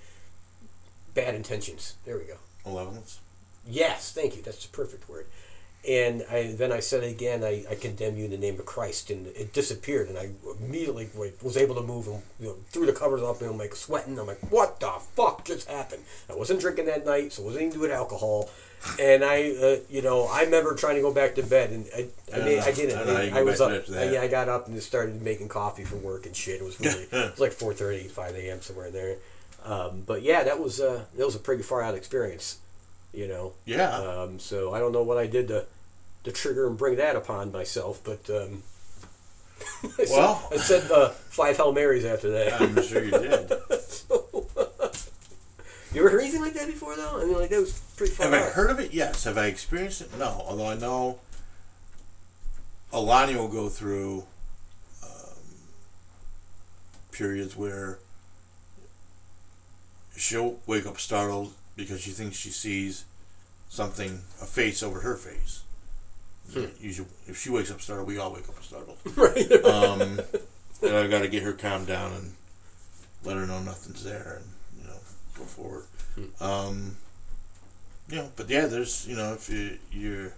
[1.16, 1.96] bad intentions.
[2.04, 2.36] There we go.
[2.64, 3.18] Malevolence.
[3.66, 4.42] Yes, thank you.
[4.42, 5.26] That's the perfect word.
[5.88, 9.10] And I, then I said again, I, I condemn you in the name of Christ,
[9.10, 10.08] and it disappeared.
[10.08, 11.08] And I immediately
[11.42, 13.46] was able to move and you know, threw the covers off me.
[13.46, 14.18] I'm like sweating.
[14.18, 16.02] I'm like, what the fuck just happened?
[16.28, 18.50] I wasn't drinking that night, so I wasn't even doing alcohol.
[19.00, 22.06] And I, uh, you know, I remember trying to go back to bed, and I,
[22.34, 23.08] I, made, I didn't.
[23.08, 23.84] I I, was up.
[23.88, 26.60] yeah, I got up and just started making coffee for work and shit.
[26.60, 28.60] It was really, it was like 4:30, 5 a.m.
[28.60, 29.16] somewhere in there.
[29.66, 32.58] Um, but yeah, that was uh, that was a pretty far out experience,
[33.12, 33.52] you know.
[33.64, 33.90] Yeah.
[33.96, 35.66] Um, so I don't know what I did to,
[36.24, 38.62] to trigger and bring that upon myself, but um,
[39.98, 42.60] I said- Well- I said uh, five Hail Marys after that.
[42.60, 43.50] I'm sure you did.
[45.92, 47.20] you ever heard anything like that before, though?
[47.20, 48.94] I mean, like that was pretty far Have I heard of it?
[48.94, 49.24] Yes.
[49.24, 50.16] Have I experienced it?
[50.16, 50.44] No.
[50.46, 51.18] Although I know
[52.92, 54.24] Alani will go through
[55.02, 55.10] um,
[57.10, 57.98] periods where
[60.16, 63.04] she'll wake up startled because she thinks she sees
[63.68, 65.62] something, a face over her face.
[66.80, 68.98] Usually, if she wakes up startled, we all wake up startled.
[69.16, 69.52] right?
[69.64, 70.20] Um,
[70.82, 72.34] and I've got to get her calmed down and
[73.24, 74.46] let her know nothing's there, and
[74.80, 74.98] you know,
[75.36, 75.84] go forward.
[76.40, 76.96] Um,
[78.08, 80.32] you know, but yeah, there's you know, if you you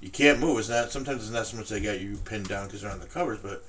[0.00, 0.90] you can't move, it's not.
[0.90, 3.38] Sometimes it's not so much they got you pinned down because they're on the covers,
[3.40, 3.62] but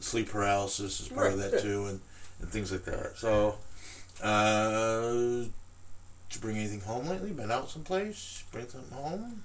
[0.00, 2.00] sleep paralysis is part of that too, and
[2.40, 3.16] and things like that.
[3.16, 3.56] So,
[4.22, 7.30] uh, did you bring anything home lately?
[7.32, 8.44] Been out someplace?
[8.52, 9.42] Bring something home?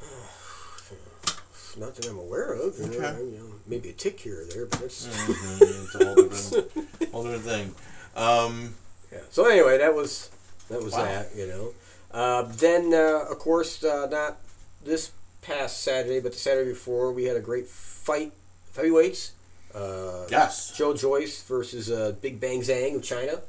[1.78, 2.76] Not that I'm aware of.
[2.78, 5.06] You know, you know, maybe a tick here or there, but it's.
[5.06, 7.74] Mhm, it's a whole different, whole different thing.
[8.16, 8.74] Um,
[9.12, 9.20] Yeah.
[9.30, 10.30] So anyway, that was
[10.70, 11.04] that was Wow.
[11.04, 11.30] that.
[11.36, 11.72] You know.
[12.10, 14.38] Uh, then uh, of course uh, not
[14.84, 18.32] this past Saturday, but the Saturday before we had a great fight
[18.74, 19.32] heavyweights.
[19.74, 20.72] Uh, yes.
[20.76, 23.40] Joe Joyce versus uh, Big Bang Zhang of China.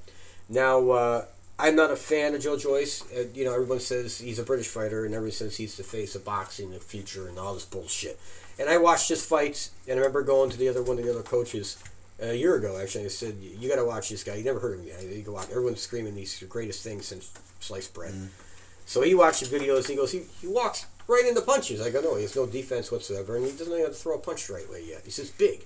[0.50, 1.26] Now, uh,
[1.58, 3.04] I'm not a fan of Joe Joyce.
[3.12, 6.16] Uh, you know, everyone says he's a British fighter, and everyone says he's the face
[6.16, 8.20] of boxing in the future and all this bullshit.
[8.58, 11.12] And I watched his fights, and I remember going to the other one of the
[11.12, 11.78] other coaches
[12.20, 12.80] a year ago.
[12.82, 14.36] Actually, I said, "You got to watch this guy.
[14.36, 15.04] You never heard of him yet.
[15.04, 15.50] You go watch.
[15.50, 18.14] Everyone's screaming these the greatest things since sliced bread."
[18.90, 19.88] So he watched the videos.
[19.88, 21.80] He goes, he, he walks right into punches.
[21.80, 24.16] I go, no, he has no defense whatsoever, and he doesn't even have to throw
[24.16, 25.02] a punch the right way yet.
[25.06, 25.64] He's just big.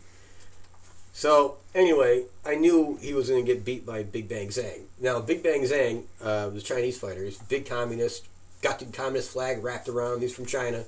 [1.15, 4.81] So anyway, I knew he was going to get beat by Big Bang Zhang.
[4.99, 7.23] Now, Big Bang Zhang uh, was a Chinese fighter.
[7.23, 8.25] He's a big communist.
[8.63, 10.21] Got the communist flag wrapped around.
[10.21, 10.85] He's from China,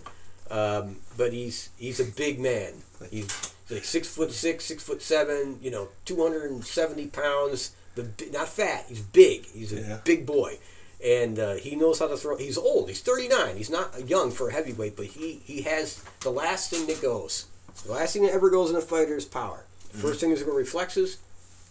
[0.50, 2.74] um, but he's he's a big man.
[3.12, 5.60] He's like six foot six, six foot seven.
[5.62, 7.76] You know, two hundred and seventy pounds.
[7.96, 8.86] Bi- not fat.
[8.88, 9.46] He's big.
[9.48, 10.00] He's a Yeah.
[10.06, 10.58] big boy,
[11.04, 12.38] and uh, he knows how to throw.
[12.38, 12.88] He's old.
[12.88, 13.58] He's thirty nine.
[13.58, 17.46] He's not young for a heavyweight, but he he has the last thing that goes.
[17.86, 19.66] The last thing that ever goes in a fighter is power.
[20.02, 21.18] First thing is going reflexes,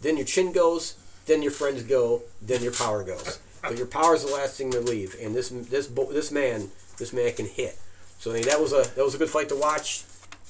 [0.01, 0.95] then your chin goes,
[1.27, 3.39] then your friends go, then your power goes.
[3.62, 7.12] But your power is the last thing to leave, and this this this man this
[7.12, 7.79] man can hit.
[8.18, 10.05] So I mean, that was a that was a good fight to watch.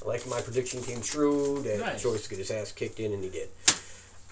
[0.04, 2.02] I like my prediction came true that Nice.
[2.02, 3.48] Joyce get his ass kicked in, and he did.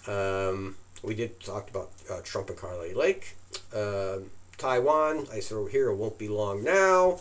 [0.06, 3.36] Um, we did talk about uh, Trump and Kari Lake.
[3.74, 7.20] Um Taiwan, I said over here, it won't be long now.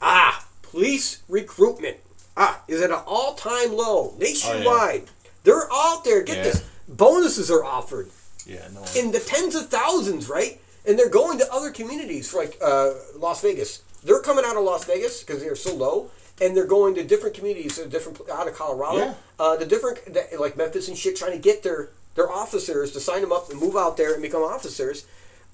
[0.00, 1.98] Ah, police recruitment.
[2.38, 5.10] Ah, is at an all-time low nationwide.
[5.44, 6.22] They're out there.
[6.22, 6.42] Get Yeah.
[6.44, 6.62] this.
[6.88, 8.10] Bonuses are offered
[8.46, 8.66] Yeah.
[8.72, 8.84] No.
[8.96, 10.60] in the tens of thousands, right?
[10.86, 13.80] And they're going to other communities, like uh, Las Vegas.
[14.04, 16.10] They're coming out of Las Vegas because they're so low,
[16.40, 19.14] and they're going to different communities, uh, different out of Colorado, Yeah.
[19.38, 19.98] uh, the different
[20.38, 23.60] like Memphis and shit, trying to get their their officers to sign them up and
[23.60, 25.04] move out there and become officers.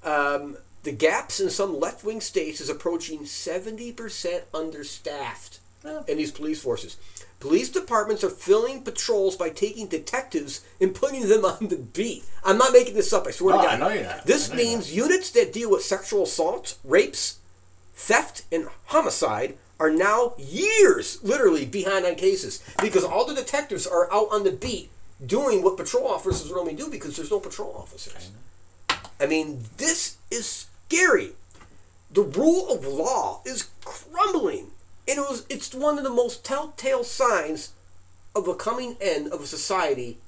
[0.03, 6.03] Um, the gaps in some left wing states is approaching seventy percent understaffed Yeah.
[6.07, 6.97] in these police forces.
[7.45, 12.24] Police departments are filling patrols by taking detectives and putting them on the beat.
[12.42, 13.26] I'm not making this up.
[13.26, 13.74] I swear No, to God.
[13.74, 14.24] I know you're not.
[14.24, 17.40] This I means units that deal with sexual assault, rapes,
[17.95, 24.11] theft, and homicide are now years, literally, behind on cases because all the detectives are
[24.11, 24.90] out on the beat
[25.26, 28.30] doing what patrol officers normally do because there's no patrol officers.
[29.20, 31.32] I mean, this is scary.
[32.11, 34.70] The rule of law is crumbling.
[35.07, 37.72] And it was it's one of the most telltale signs
[38.34, 40.18] of a coming end of a society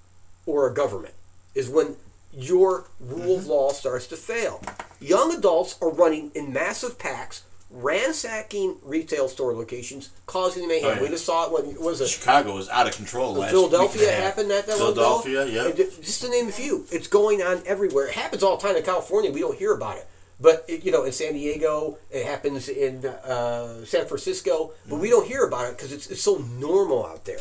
[0.45, 1.15] or a government
[1.55, 1.97] is when
[2.33, 3.51] your rule of mm-hmm.
[3.51, 4.63] law starts to fail.
[5.01, 10.91] young adults are running in massive packs, ransacking retail store locations, causing mayhem.
[10.91, 11.03] Oh, yeah.
[11.03, 13.35] We just saw it when what was it Chicago was out of control.
[13.35, 14.77] last Philadelphia happened that that.
[14.77, 15.73] Philadelphia, yeah.
[15.73, 18.09] Just to name a few, it's going on everywhere.
[18.09, 19.31] It happens all the time in California.
[19.33, 20.07] We don't hear about it,
[20.41, 25.09] but it, you know, in San Diego, it happens in uh, San Francisco, but we
[25.11, 27.39] don't hear about it because it's, it's so normal out there.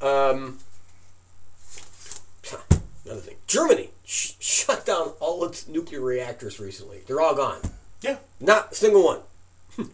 [0.00, 0.58] Um,
[3.04, 7.00] another thing, Germany sh- shut down all its nuclear reactors recently.
[7.06, 7.58] They're all gone.
[8.00, 8.16] Yeah.
[8.40, 9.20] Not a single one.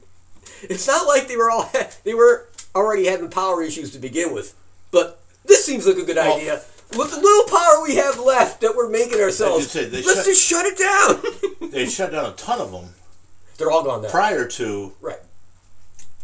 [0.62, 1.70] it's not like they were all
[2.05, 4.55] they were already having power issues to begin with,
[4.91, 6.62] but this seems like a good Well- idea.
[6.97, 10.20] With the little power we have left that we're making ourselves, just said, they let's
[10.20, 11.70] shut- just shut it down.
[11.70, 12.95] They shut down a ton of them
[13.59, 14.09] They're all gone now.
[14.09, 15.18] prior to right.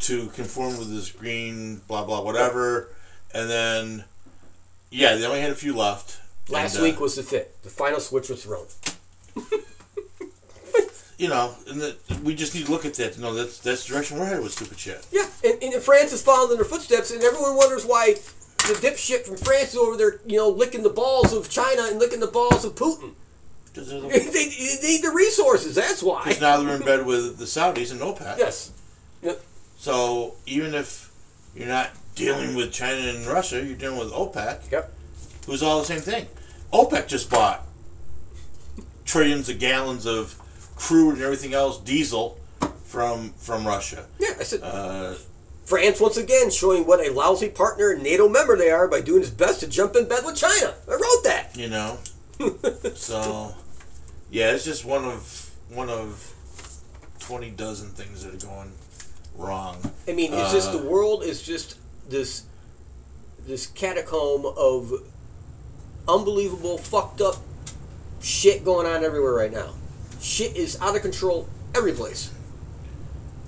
[0.01, 2.89] to conform with this green blah blah whatever,
[3.35, 4.05] and then
[4.91, 6.19] yeah, they only had a few left.
[6.49, 7.63] Last And, uh, week was the fit.
[7.63, 8.67] The final switch was thrown.
[11.19, 13.87] you know, and the, we just need to look at that to know that's that's
[13.87, 15.07] the direction we're headed with stupid shit.
[15.13, 18.15] Yeah, and, and France is following in their footsteps, and everyone wonders why
[18.67, 21.99] the dipshit from France is over there, you know, licking the balls of China and
[21.99, 23.13] licking the balls of Putin.
[23.67, 24.47] Because they, they
[24.83, 25.75] need the resources.
[25.75, 26.25] That's why.
[26.25, 28.39] Because now they're in bed with the Saudis and OPEC.
[28.39, 28.73] Yes.
[29.23, 29.43] Yep.
[29.79, 31.11] So even if
[31.55, 34.93] you're not dealing with China and Russia, you're dealing with OPEC, Yep.
[35.47, 36.27] who's all the same thing.
[36.73, 37.67] OPEC just bought
[39.05, 40.37] trillions of gallons of
[40.77, 42.39] crude and everything else, diesel,
[42.85, 44.07] from from Russia.
[44.19, 45.15] Yeah, I said Uh,
[45.65, 49.23] France once again showing what a lousy partner and NATO member they are by doing
[49.23, 50.75] its best to jump in bed with China.
[50.87, 51.57] I wrote that.
[51.57, 51.99] you know,
[52.95, 53.55] so
[54.31, 56.33] yeah, it's just one of one of
[57.19, 58.73] twenty dozen things that are going
[59.37, 59.77] wrong.
[60.07, 61.77] I mean, it's just Uh, the world is just
[62.09, 62.43] this
[63.47, 64.93] this catacomb of
[66.09, 67.37] unbelievable fucked up
[68.21, 69.71] shit going on everywhere right now.
[70.21, 72.31] Shit is out of control every place.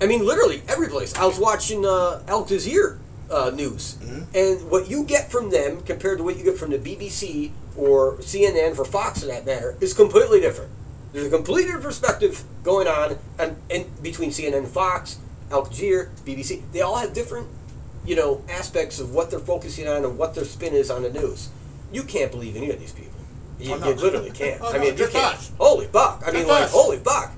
[0.01, 1.15] I mean, literally every place.
[1.15, 2.97] I was watching uh, Al Jazeera
[3.31, 4.23] uh, news, Mm-hmm.
[4.35, 8.17] and what you get from them compared to what you get from the BBC or
[8.17, 10.71] CNN for Fox, for that matter, is completely different.
[11.13, 15.17] There's a completely different perspective going on, and, and between CNN and Fox,
[15.51, 17.47] Al Jazeera, BBC, they all have different,
[18.05, 21.09] you know, aspects of what they're focusing on and what their spin is on the
[21.09, 21.49] news.
[21.91, 23.13] You can't believe any of these people.
[23.59, 23.89] You, Oh, no.
[23.89, 24.61] you literally can't.
[24.63, 25.37] Oh, I mean, you can't.
[25.57, 26.23] Holy fuck!
[26.27, 27.31] I mean, like, holy fuck!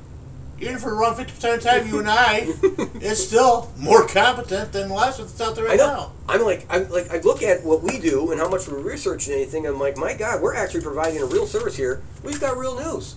[0.62, 2.47] Even if we're around fifty percent of the time, you and I,
[3.01, 5.88] it's still more competent than the last one that's out there I right know.
[5.88, 6.12] now.
[6.28, 9.34] I'm like, I'm like, I look at what we do and how much we're researching
[9.34, 9.66] anything.
[9.66, 12.01] I'm like, my God, we're actually providing a real service here.
[12.24, 13.16] We've got real news.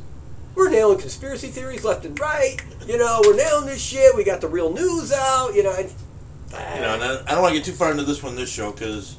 [0.55, 2.57] We're nailing conspiracy theories left and right.
[2.87, 4.15] You know, we're nailing this shit.
[4.15, 5.55] We got the real news out.
[5.55, 8.05] You know, and, You know, and I, I don't want to get too far into
[8.05, 9.17] this one, this show, because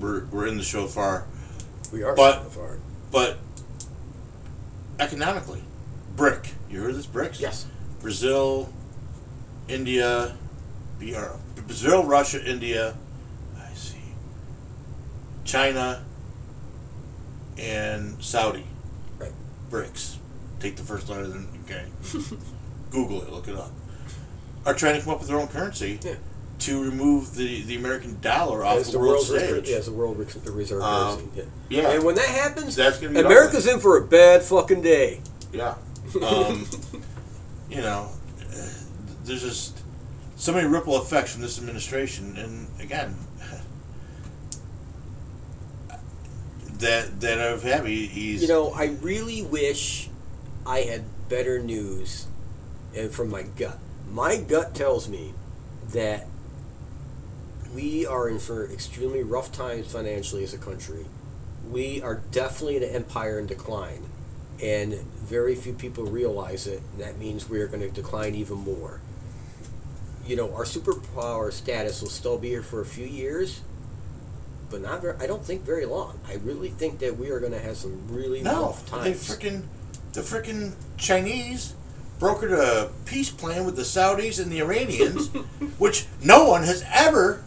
[0.00, 1.26] we're we're in the show far.
[1.92, 2.78] we are But- so far.
[3.10, 3.38] But
[5.00, 5.62] economically,
[6.18, 6.50] brick.
[6.68, 7.40] You heard this BRICS?
[7.40, 7.66] Yes.
[8.02, 8.68] Brazil,
[9.68, 10.36] India,
[10.98, 12.94] BR, Brazil, Russia, India.
[13.58, 13.96] I see.
[15.44, 16.04] China
[17.58, 18.64] and Saudi.
[19.18, 19.32] Right.
[19.70, 20.16] BRICS.
[20.60, 21.86] Take the first letter, then okay.
[22.90, 23.30] Google it.
[23.32, 23.70] Look it up.
[24.66, 26.16] Are trying to come up with their own currency Yeah.
[26.60, 29.42] to remove the, the American dollar off the, the world stage.
[29.42, 31.28] reserve, yeah, as the world reserve Um, currency.
[31.70, 31.82] Yeah.
[31.82, 31.90] yeah.
[31.92, 35.20] And when that happens, That's gonna be America's in for a bad fucking day.
[35.52, 35.76] Yeah.
[36.22, 36.66] Um,
[37.70, 38.68] you know, uh,
[39.24, 39.82] there's just
[40.36, 43.16] so many ripple effects from this administration, and again,
[46.78, 47.86] that that I've had.
[47.86, 50.08] He, he's You know, I really wish
[50.66, 52.26] I had better news
[52.94, 53.78] and from my gut.
[54.10, 55.34] My gut tells me
[55.92, 56.26] that
[57.74, 61.06] we are in for extremely rough times financially as a country.
[61.68, 64.07] We are definitely an empire in decline,
[64.62, 66.82] and very few people realize it.
[66.92, 69.00] And that means we are going to decline even more.
[70.26, 73.62] You know, our superpower status will still be here for a few years,
[74.70, 75.16] but not very.
[75.18, 76.20] I don't think very long.
[76.28, 79.28] I really think that we are going to have some really no, rough they times.
[79.28, 79.62] freaking
[80.12, 81.74] the freaking Chinese
[82.18, 85.28] brokered a peace plan with the Saudis and the Iranians,
[85.78, 87.42] which no one has ever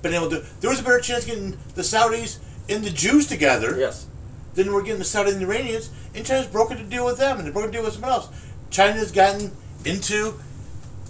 [0.00, 0.44] been able to.
[0.60, 2.38] There was a better chance getting the Saudis
[2.68, 3.78] and the Jews together.
[3.78, 4.06] yes.
[4.54, 7.46] Then we're getting the Saudi and Iranians, and China's broken a deal with them, and
[7.46, 8.28] they're broken a deal with someone else.
[8.70, 9.52] China's gotten
[9.84, 10.34] into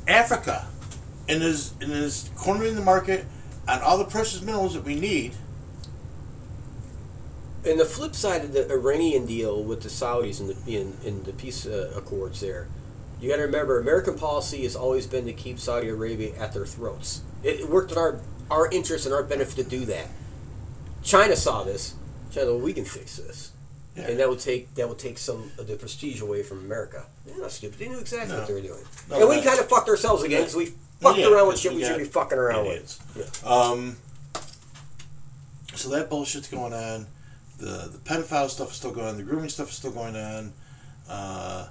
[0.06, 0.66] Africa
[1.28, 3.24] and is and is cornering the market
[3.68, 5.34] on all the precious minerals that we need.
[7.64, 11.22] And the flip side of the Iranian deal with the Saudis and the in, in
[11.22, 12.66] the peace uh, accords there,
[13.20, 16.66] you got to remember American policy has always been to keep Saudi Arabia at their
[16.66, 17.22] throats.
[17.44, 18.18] It, it worked in our
[18.50, 20.08] our interest and our benefit to do that.
[21.02, 21.94] China saw this.
[22.32, 23.52] China, well, we can fix this.
[23.94, 24.08] Yeah.
[24.08, 27.04] and that would take that would take some of the prestige away from America.
[27.26, 27.78] They're not stupid.
[27.78, 28.38] They knew exactly No.
[28.38, 28.80] what they were doing,
[29.10, 30.72] No, and we kind of fucked ourselves again because we
[31.02, 32.98] fucked Yeah, around with shit we should be fucking around idiots.
[33.14, 33.46] with.
[33.46, 33.98] Um,
[35.74, 37.06] so that bullshit's going on.
[37.58, 39.16] The the pedophile stuff is still going on.
[39.18, 40.52] The grooming stuff is still going on.
[41.08, 41.68] Uh,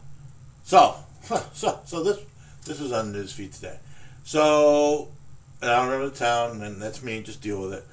[0.64, 0.96] so,
[1.54, 2.20] so so this
[2.66, 3.80] this was on the news feed today.
[4.24, 5.10] So,
[5.64, 7.24] I don't remember the town, and that's me.
[7.24, 7.84] Just deal with it.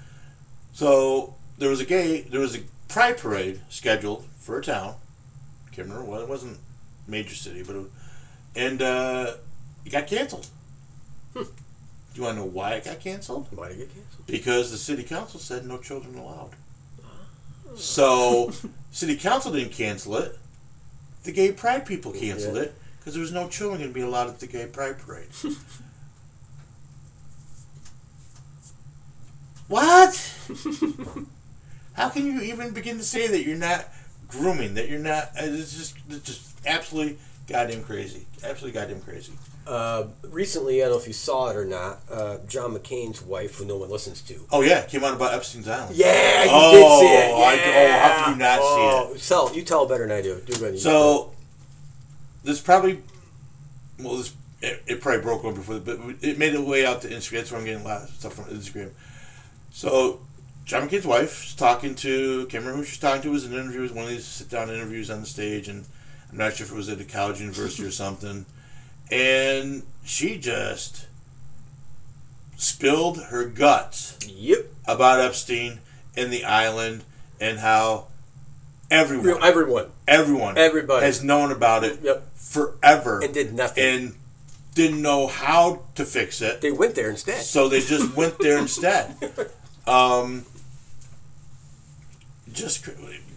[0.74, 4.94] So there was a gay, there was a pride parade scheduled for a town.
[5.66, 6.58] I Can't remember what it wasn't
[7.06, 7.86] major city, but it,
[8.56, 9.34] and uh,
[9.84, 10.46] it got canceled.
[11.34, 11.46] Do
[12.14, 13.46] you want to know why it got canceled?
[13.50, 14.26] Why did it get canceled?
[14.26, 16.50] Because the city council said no children allowed.
[17.76, 18.50] So,
[18.90, 20.36] city council didn't cancel it.
[21.24, 22.62] The gay pride people canceled Yeah.
[22.62, 25.28] it because there was no children going to be allowed at the gay pride parade.
[29.68, 30.34] what?
[31.98, 33.86] How can you even begin to say that you're not
[34.28, 34.74] grooming?
[34.74, 35.24] That you're not?
[35.36, 37.18] uh, It's just, it's just absolutely
[37.48, 38.26] goddamn crazy.
[38.44, 39.32] Absolutely goddamn crazy.
[39.66, 42.00] Uh, recently, I don't know if you saw it or not.
[42.10, 44.40] Uh, John McCain's wife, who no one listens to.
[44.50, 45.94] Oh yeah, came out about Epstein's Island.
[45.94, 47.34] Yeah, you Oh, did see it.
[47.34, 47.74] I- Yeah.
[47.76, 49.20] oh, how could you not see oh, it?
[49.20, 50.40] Tell, you tell better than I do.
[50.46, 50.78] Do better.
[50.78, 51.32] So
[52.44, 53.02] this probably
[53.98, 54.32] well, this
[54.62, 57.32] it, it probably broke one before, but it made its way out to Instagram.
[57.32, 58.90] That's where I'm getting a lot of stuff from Instagram.
[59.70, 60.20] So
[60.68, 63.28] John McCain's wife is talking to can't remember who she's talking to.
[63.28, 63.80] It was an interview.
[63.80, 65.86] It was one of these sit down interviews on the stage, and
[66.30, 68.44] I'm not sure if it was at a college, university, or something.
[69.10, 71.06] And she just
[72.58, 74.66] spilled her guts yep.
[74.86, 75.78] about Epstein
[76.14, 77.02] and the island
[77.40, 78.08] and how
[78.90, 79.86] everyone, Everyone.
[80.06, 81.06] everyone, Everybody.
[81.06, 82.26] has known about it Yep.
[82.36, 83.84] forever And did nothing.
[83.84, 84.14] and
[84.74, 86.60] didn't know how to fix it.
[86.60, 87.40] they went there instead.
[87.42, 89.16] So they just went there instead.
[89.86, 90.44] Um,
[92.58, 92.84] just,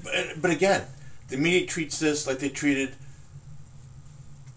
[0.03, 0.85] but- but again,
[1.29, 2.95] the media treats this like they treated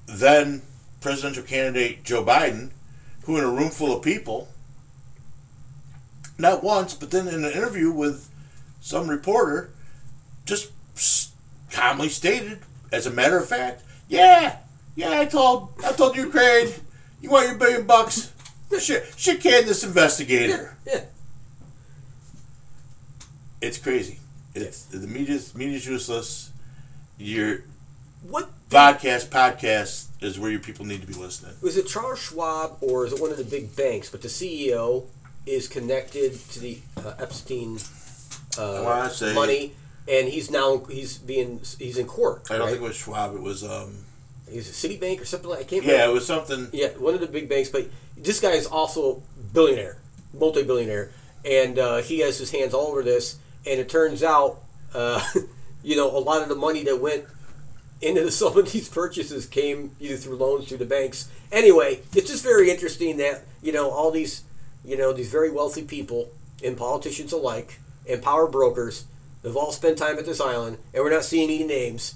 [0.07, 0.62] then
[1.01, 2.71] presidential candidate Joe Biden,
[3.23, 4.49] who in a room full of people,
[6.39, 8.29] not once, but then in an interview with
[8.81, 9.71] some reporter,
[10.45, 10.71] just
[11.71, 12.59] calmly stated,
[12.93, 14.59] as a matter of fact, yeah,
[14.95, 16.69] yeah, I told, I told Ukraine,
[17.21, 18.33] you want your billion bucks?
[18.79, 20.77] Shit, shit can this investigator.
[20.87, 21.05] Yeah.
[23.61, 24.19] It's crazy.
[24.55, 26.51] It's the media's media's useless.
[27.19, 27.59] Your
[28.23, 31.55] What podcast podcast is where your people need to be listening.
[31.61, 34.11] was it Charles Schwab or is it one of the big banks?
[34.11, 35.05] But the CEO
[35.47, 37.79] is connected to the uh, Epstein
[38.59, 39.73] uh, say- money,
[40.09, 42.47] and he's now he's being he's in court.
[42.51, 42.71] I don't right?
[42.71, 43.35] think it was Schwab.
[43.35, 44.05] It was um.
[44.51, 45.61] he's a Citibank or something like.
[45.61, 45.85] I can't.
[45.85, 46.11] Yeah, remember.
[46.11, 46.69] it was something.
[46.73, 47.87] Yeah, one of the big banks, but
[48.17, 49.99] this guy is also billionaire,
[50.33, 51.11] multi-billionaire,
[51.45, 53.39] and uh, he has his hands all over this.
[53.67, 54.61] And it turns out,
[54.93, 55.23] uh,
[55.83, 57.25] you know, a lot of the money that went
[58.01, 61.29] into some of these purchases came either through loans through the banks.
[61.51, 64.43] Anyway, it's just very interesting that you know all these,
[64.85, 66.31] you know, these very wealthy people
[66.65, 69.05] and politicians alike and power brokers
[69.43, 72.15] have all spent time at this island, and we're not seeing any names.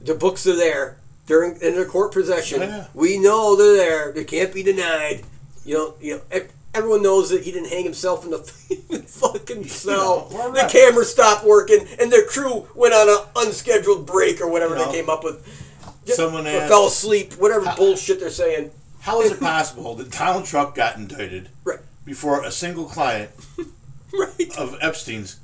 [0.00, 0.96] The books are there.
[1.26, 2.62] They're in, in their court possession.
[2.62, 2.86] Yeah.
[2.94, 4.12] We know they're there.
[4.12, 5.22] They can't be denied.
[5.64, 6.40] You know, you know.
[6.74, 8.38] Ev- Everyone knows that he didn't hang himself in the
[9.06, 10.28] fucking cell.
[10.30, 14.48] You know, the camera stopped working, and their crew went on an unscheduled break or
[14.50, 15.66] whatever You know, they came up with.
[16.06, 17.34] Someone or asked- fell asleep.
[17.34, 18.70] Whatever bullshit they're saying.
[19.00, 21.78] How is it possible that Donald Trump got indicted Right.
[22.04, 23.30] before a single client
[24.12, 24.56] Right.
[24.58, 25.38] of Epstein's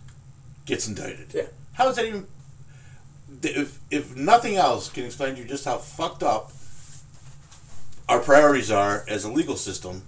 [0.66, 1.28] gets indicted?
[1.34, 1.42] Yeah.
[1.74, 2.26] How is that even?
[3.42, 6.50] If if nothing else can explain to you just how fucked up
[8.08, 10.02] our priorities are as a legal system,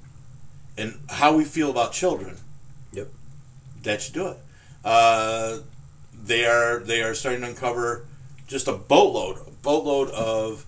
[0.78, 2.36] and how we feel about children,
[2.92, 3.08] Yep.
[3.82, 4.38] that should do it.
[4.84, 5.58] Uh,
[6.24, 8.06] they are they are starting to uncover
[8.46, 10.64] just a boatload, a boatload of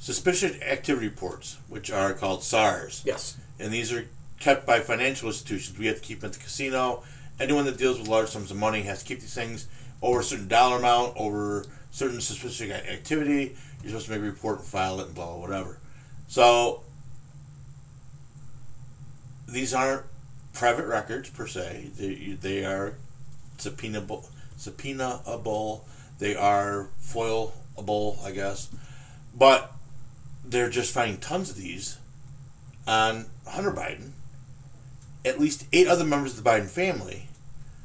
[0.00, 3.36] suspicious activity reports, which are called SARs, Yes.
[3.58, 4.06] and these are
[4.38, 5.78] kept by financial institutions.
[5.78, 7.02] We have to keep them at the casino.
[7.40, 9.66] Anyone that deals with large sums of money has to keep these things
[10.02, 13.56] over a certain dollar amount, over certain suspicious activity.
[13.82, 15.78] You're supposed to make a report and file it and blah blah whatever.
[16.28, 16.82] So
[19.48, 20.02] these aren't
[20.52, 21.90] private records per se.
[21.96, 22.94] They, they are
[23.58, 24.26] subpoenaable,
[24.58, 25.80] subpoenaable.
[26.18, 28.68] They are foilable, I guess.
[29.36, 29.72] But
[30.44, 31.98] they're just finding tons of these
[32.86, 34.10] on Hunter Biden.
[35.24, 37.28] At least eight other members of the Biden family.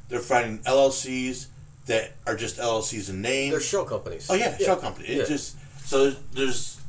[0.09, 1.47] They're finding LLCs
[1.85, 3.51] that are just LLCs in name.
[3.51, 4.27] They're show companies.
[4.29, 5.07] Oh yeah, shell company.
[5.09, 5.25] It Yeah.
[5.25, 5.57] just
[5.87, 6.79] so there's,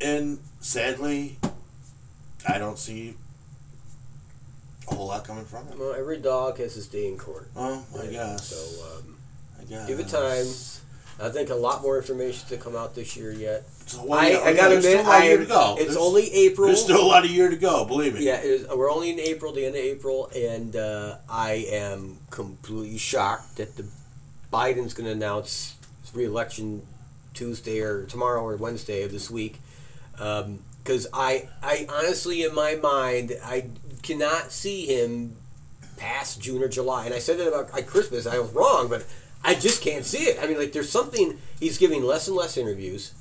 [0.00, 1.38] and sadly,
[2.48, 3.14] I don't see
[4.94, 5.78] whole lot coming from it.
[5.78, 7.48] Well, every dog has his day in court.
[7.56, 8.46] Oh, I guess.
[8.48, 9.16] So, um,
[9.60, 9.86] I guess.
[9.86, 10.46] Give it time.
[11.20, 13.64] I think a lot more information to come out this year yet.
[13.86, 15.74] So, well, I, yeah, I gotta admit, a lot I year to go.
[15.76, 16.66] it's There's- only April.
[16.68, 17.84] There's still a lot of year to go.
[17.84, 18.24] Believe me.
[18.24, 22.98] Yeah, is, we're only in April, the end of April, and uh, I am completely
[22.98, 23.84] shocked that the
[24.52, 26.82] Biden's going to announce his reelection
[27.34, 29.58] Tuesday or tomorrow or Wednesday of this week.
[30.12, 33.66] Because I, I honestly, in my mind, I
[34.02, 35.36] cannot see him
[35.96, 37.06] past June or July.
[37.06, 38.26] And I said that about Christmas.
[38.26, 39.06] I was wrong, but
[39.44, 40.38] I just can't see it.
[40.42, 41.38] I mean, like, there's something.
[41.60, 43.12] He's giving less and less interviews.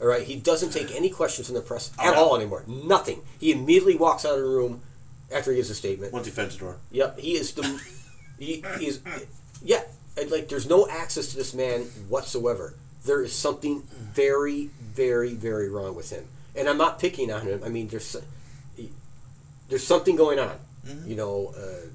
[0.00, 2.24] All right, he doesn't take any questions from the press at oh, no.
[2.24, 2.64] all anymore.
[2.66, 3.22] Nothing.
[3.40, 4.82] He immediately walks out of the room
[5.34, 6.12] after he gives a statement.
[6.12, 6.76] Once he fence the door.
[6.90, 7.82] Yep, he is the.
[8.38, 9.00] he, he is.
[9.62, 9.82] Yeah,
[10.18, 12.74] and, like there's no access to this man whatsoever.
[13.06, 17.62] There is something very, very, very wrong with him, and I'm not picking on him.
[17.64, 18.16] I mean, there's
[19.68, 20.56] there's something going on.
[21.04, 21.86] You know, uh,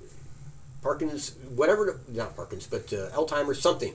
[0.81, 3.93] Parkinson's, whatever, not Parkinson's, but uh, Alzheimer's, something.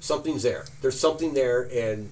[0.00, 0.64] Something's there.
[0.82, 2.10] There's something there, and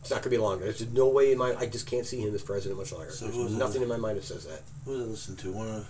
[0.00, 0.60] it's not gonna be long.
[0.60, 1.54] There's no way in my.
[1.58, 3.10] I just can't see him as president much longer.
[3.10, 4.62] So There's nothing in my mind that says that.
[4.84, 5.52] Who did I listen to?
[5.52, 5.86] One of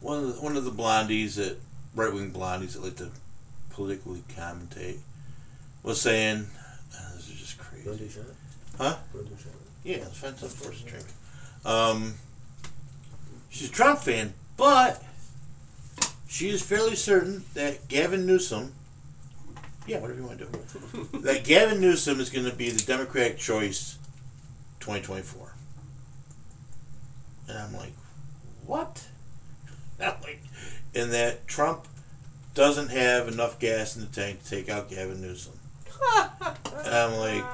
[0.00, 1.58] one of the, one of the blondies that
[1.94, 3.10] right wing blondies that like to
[3.70, 4.98] politically commentate
[5.82, 6.46] was saying,
[6.94, 8.24] uh, "This is just crazy." do a shot?
[8.78, 8.96] Huh?
[9.12, 9.52] You wanna do a shot?
[9.84, 11.04] Yeah, the fence of course drink.
[11.66, 12.14] Um,
[13.50, 15.02] she's a Trump fan, but
[16.28, 18.72] she is fairly certain that Gavin Newsom.
[19.86, 21.18] Yeah, whatever you want to do.
[21.20, 23.98] that Gavin Newsom is going to be the Democratic choice,
[24.78, 25.54] 2024.
[27.48, 27.92] And I'm like,
[28.64, 29.06] what?
[30.00, 30.40] I'm like,
[30.94, 31.86] and that Trump
[32.54, 35.54] doesn't have enough gas in the tank to take out Gavin Newsom.
[36.16, 37.44] and I'm like,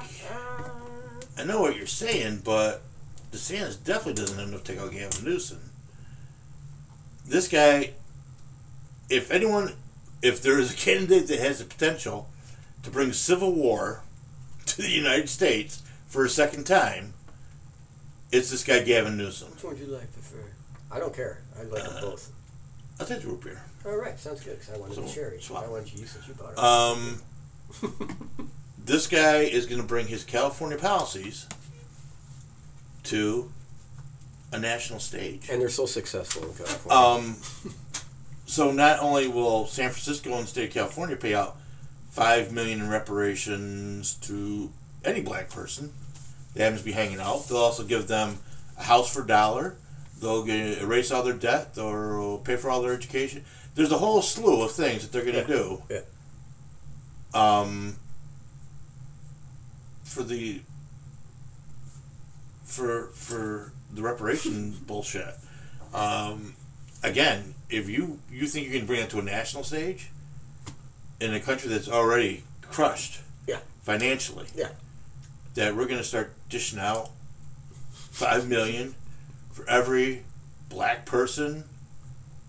[1.39, 2.82] I know what you're saying, but
[3.33, 5.59] DeSantis definitely doesn't have enough to take out Gavin Newsom.
[7.27, 7.93] This guy,
[9.09, 9.73] if anyone,
[10.23, 12.29] if there is a candidate that has the potential
[12.83, 14.03] to bring civil war
[14.67, 17.15] to the United States for a second time,
[18.31, 19.51] it's this guy Gavin Newsom.
[19.53, 20.45] Which one would you like prefer?
[20.91, 21.39] I don't care.
[21.59, 22.31] I like them both.
[23.01, 23.63] I'll take the root beer.
[23.87, 24.59] All right, sounds good.
[24.61, 25.41] Because I wanted So, the cherry.
[25.41, 25.65] swap.
[25.65, 26.59] I wanted you since you bought it.
[26.59, 27.23] Um,
[28.85, 31.47] this guy is going to bring his California policies
[33.05, 33.51] to
[34.53, 35.49] a national stage.
[35.51, 36.99] and they're so successful in California.
[36.99, 37.37] Um,
[38.47, 41.57] so not only will San Francisco and the state of California pay out
[42.11, 44.70] five million in reparations to
[45.05, 45.93] any black person
[46.55, 48.39] that happens to be hanging out, they'll also give them
[48.79, 49.77] a house for a dollar.
[50.20, 53.45] They'll get, erase all their debt or pay for all their education.
[53.74, 55.83] There's a whole slew of things that they're going to do.
[55.89, 56.01] Yeah.
[57.35, 57.97] Um,
[60.05, 60.61] for the
[62.73, 65.35] for for the reparation bullshit.
[65.94, 66.55] Um,
[67.03, 70.09] again, if you you think you can bring it to a national stage
[71.20, 73.59] in a country that's already crushed, Yeah.
[73.82, 74.70] financially, Yeah.
[75.55, 77.11] that we're going to start dishing out
[78.11, 78.94] five million
[79.53, 80.23] for every
[80.70, 81.65] black person,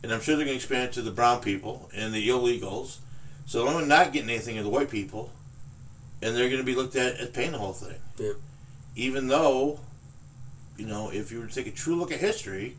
[0.01, 2.97] and I'm sure they're going to expand it to the brown people and the illegals.
[3.45, 5.31] So I'm not getting anything of the white people,
[6.21, 7.99] and they're going to be looked at as paying the whole thing.
[8.17, 8.31] Yeah.
[8.95, 9.81] Even though,
[10.77, 12.77] you know, if you were to take a true look at history,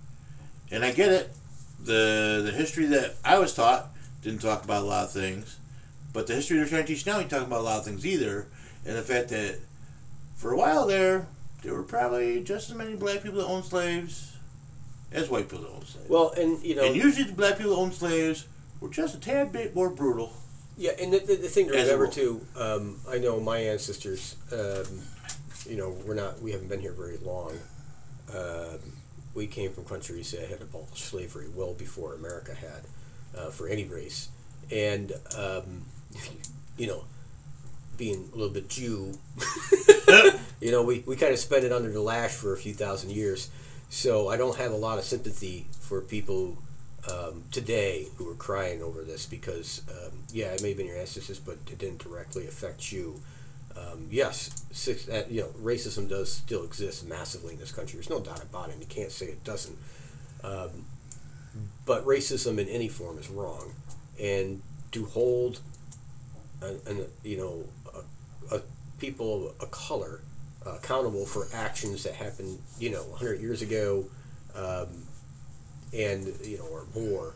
[0.71, 1.31] and I get it,
[1.81, 3.89] the the history that I was taught
[4.23, 5.59] didn't talk about a lot of things,
[6.13, 8.07] but the history they're trying to teach now ain't talking about a lot of things
[8.07, 8.47] either.
[8.87, 9.59] And the fact that
[10.35, 11.27] for a while there,
[11.63, 14.37] there were probably just as many black people that owned slaves
[15.13, 16.09] as white people that owned slaves.
[16.09, 18.47] well, and you know, and usually the black people that owned slaves
[18.81, 20.33] were just a tad bit more brutal.
[20.77, 22.47] yeah, and the, the, the thing to remember too.
[22.57, 24.37] Um, I know my ancestors.
[24.53, 24.85] Um,
[25.69, 26.43] you know, we're not.
[26.43, 27.59] We haven't been here very long.
[28.33, 28.79] Um,
[29.35, 32.83] we came from countries that had abolished slavery well before America had,
[33.37, 34.29] uh, for any race,
[34.71, 35.83] and um,
[36.77, 37.05] you know,
[37.97, 39.19] being a little bit Jew,
[40.61, 43.13] you know, we, we kind of spent it under the lash for a few thousand
[43.13, 43.51] years.
[43.91, 46.59] So I don't have a lot of sympathy for people
[47.11, 50.97] um, today who are crying over this because, um, yeah, it may have been your
[50.97, 53.21] ancestors, but it didn't directly affect you.
[53.77, 57.97] Um, yes, six, uh, you know, racism does still exist massively in this country.
[57.97, 58.73] There's no doubt about it.
[58.73, 59.77] and You can't say it doesn't.
[60.45, 60.87] Um,
[61.87, 63.73] but racism in any form is wrong,
[64.21, 65.61] and to hold,
[66.61, 67.65] an, an, you know,
[68.51, 68.61] a, a
[68.99, 70.21] people of color
[70.67, 74.05] uh, accountable for actions that happened, you know, 100 years ago,
[74.55, 74.89] um,
[75.93, 77.35] and you know, or more.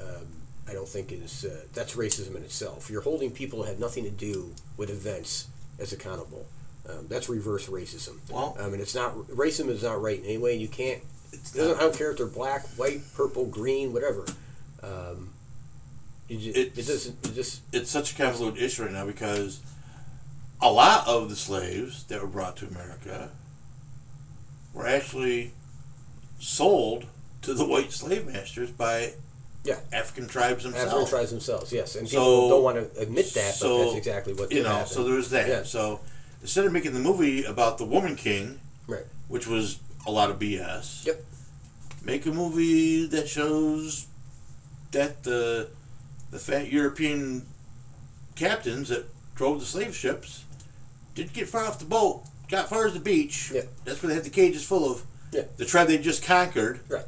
[0.00, 0.26] Um,
[0.68, 2.90] I don't think is uh, that's racism in itself.
[2.90, 5.48] You're holding people that had nothing to do with events
[5.80, 6.46] as accountable.
[6.88, 8.18] Um, that's reverse racism.
[8.30, 10.54] Well- I mean, it's not racism is not right in any way.
[10.56, 11.02] You can't.
[11.32, 14.24] It's It doesn't, I don't care if they're black, white, purple, green, whatever.
[14.82, 15.30] Um,
[16.28, 17.26] just, It's- it doesn't.
[17.26, 19.60] It just it's such a convoluted issue right now because
[20.60, 23.30] a lot of the slaves that were brought to America
[24.74, 25.52] were actually
[26.38, 27.06] sold
[27.42, 29.14] to the white slave masters by
[29.64, 29.78] Yeah.
[29.92, 30.86] African tribes themselves.
[30.92, 31.72] African tribes themselves.
[31.72, 34.70] Yes, and people don't want to admit that, so, but that's exactly what you know.
[34.70, 34.86] happen.
[34.88, 35.48] So there's that.
[35.48, 35.62] Yeah.
[35.64, 36.00] So
[36.40, 39.04] instead of making the movie about the woman king, Right.
[39.28, 41.22] which was a lot of BS, Yep.
[42.02, 44.06] make a movie that shows
[44.92, 45.68] that the
[46.30, 47.44] the fat European
[48.36, 49.04] captains that
[49.34, 50.44] drove the slave ships
[51.14, 53.50] didn't get far off the boat, got far as the beach.
[53.52, 53.62] Yeah.
[53.84, 55.42] That's where they had the cages full of Yeah.
[55.56, 57.04] the tribe they just conquered Right.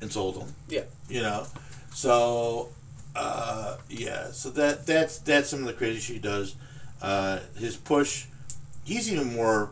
[0.00, 0.54] And sold them.
[0.68, 0.84] Yeah.
[1.08, 1.46] You know,
[1.92, 2.70] so
[3.14, 6.56] uh, yeah, so that that's that's some of the crazy shit he does.
[7.00, 8.26] Uh, his push,
[8.84, 9.70] he's even more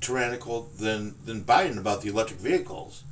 [0.00, 3.04] tyrannical than than Biden about the electric vehicles,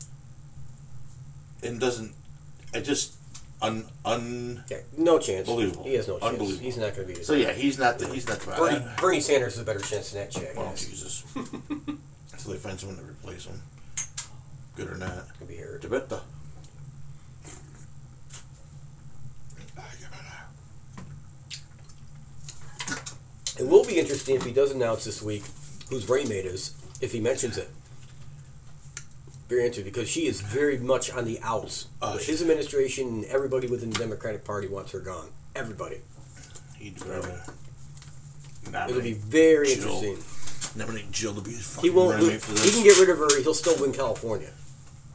[1.63, 2.13] and doesn't.
[2.75, 3.15] I just
[3.63, 4.65] un un.
[4.69, 4.79] Yeah.
[4.97, 5.49] No chance.
[5.49, 5.85] Unbelievable.
[5.85, 6.33] He has no chance.
[6.33, 6.65] Unbelievable.
[6.65, 7.23] He's not going to be.
[7.23, 8.53] So yeah, he's not the he's not the.
[8.53, 10.53] Bernie, Bernie Sanders has a better chance than that chick.
[10.57, 11.25] Oh Jesus!
[11.35, 13.61] Until they find someone to replace him,
[14.79, 15.27] good or not.
[15.49, 15.79] Here.
[15.83, 16.21] Tibeta.
[23.59, 25.43] It will be interesting if he does announce this week
[25.91, 27.69] whose running mate is, if he mentions it.
[29.49, 31.87] Very interesting because she is very much on the outs.
[32.03, 35.29] Oh, His administration and everybody within the Democratic Party wants her gone.
[35.57, 36.03] Everybody.
[36.77, 37.41] He'd rather
[38.91, 40.03] It'll be very Jill.
[40.05, 40.79] interesting.
[40.79, 42.13] nominate Jill to be his He fucking won't.
[42.13, 43.41] running mate for He can get rid of her.
[43.43, 44.51] He'll still win California.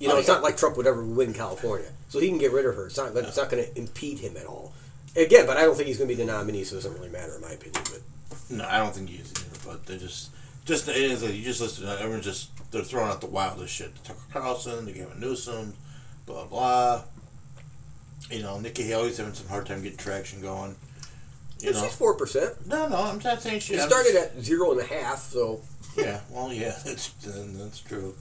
[0.04, 2.52] You know, Oh, it's not like Trump would ever win California, so he can get
[2.52, 2.88] rid of her.
[2.88, 3.16] It's not.
[3.16, 4.74] It's not going to impede him at all.
[5.16, 7.10] Again, but I don't think he's going to be the nominee, so it doesn't really
[7.10, 7.84] matter in my opinion.
[7.86, 8.02] But
[8.50, 9.60] No, I don't think he is either.
[9.66, 10.32] But they just,
[10.66, 11.86] just it is like you just listen.
[11.86, 13.92] to uh, Everyone's just they're throwing out the wildest shit.
[14.04, 15.74] Tucker Carlson, the Gavin Newsom,
[16.26, 17.04] blah blah.
[18.32, 20.76] You know, Nikki Haley's having some hard time getting traction going.
[21.60, 22.68] You it's know, just four percent.
[22.68, 23.78] no, no, I'm not saying shit.
[23.78, 25.62] He I'm started just- at zero and a half, so
[25.96, 28.16] yeah, well, yeah, that's that's true.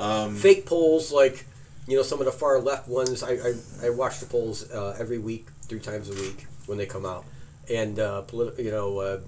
[0.00, 1.44] Um, fake polls like
[1.86, 3.22] you know some of the far left ones.
[3.22, 3.52] I I,
[3.86, 7.24] I watch the polls uh, every week, three times a week when they come out,
[7.72, 9.20] and uh, politi- you know uh,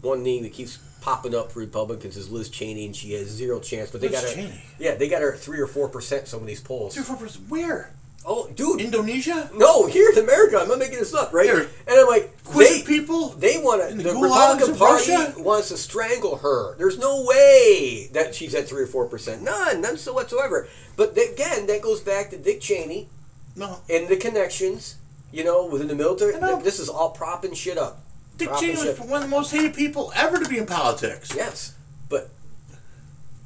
[0.00, 3.60] one name that keeps popping up for Republicans is Liz Cheney, and she has zero
[3.60, 3.90] chance.
[3.90, 4.62] But they Liz got her, Cheney?
[4.78, 6.26] yeah, they got her at three or four percent.
[6.28, 6.94] Some of these polls.
[6.94, 7.48] three or four percent.
[7.48, 7.90] Where?
[8.26, 9.50] Oh, dude, Indonesia?
[9.54, 11.44] no, here in America, I'm not making this up, right?
[11.44, 11.68] Here.
[11.86, 13.28] And I'm like, Quiz they, people?
[13.30, 13.94] they want to.
[13.94, 15.34] The, the Republican Party Russia?
[15.36, 16.74] wants to strangle her.
[16.76, 19.42] There's no way that she's at three or four percent.
[19.42, 20.68] None, none so whatsoever.
[20.96, 23.08] But again, that goes back to Dick Cheney
[23.56, 23.80] No.
[23.90, 24.96] and the connections.
[25.30, 26.32] You know, within the military.
[26.62, 28.00] This is all propping shit up.
[28.38, 31.32] Dick Propping Cheney was one of the most hated people ever to be in politics.
[31.34, 31.74] Yes,
[32.08, 32.30] but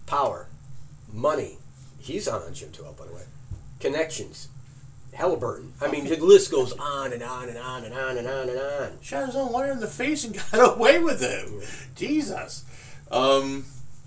[0.07, 0.49] power,
[1.13, 1.59] money.
[1.99, 3.23] He's on on Jim Twelve, by the way.
[3.81, 4.49] Connections.
[5.19, 5.73] Halliburton.
[5.81, 8.59] I mean, the list goes on and on and on and on and on and
[8.59, 8.99] on.
[9.03, 11.49] shot his own lawyer in the face and got away with it.
[11.97, 12.65] Jesus.
[13.11, 13.65] Um,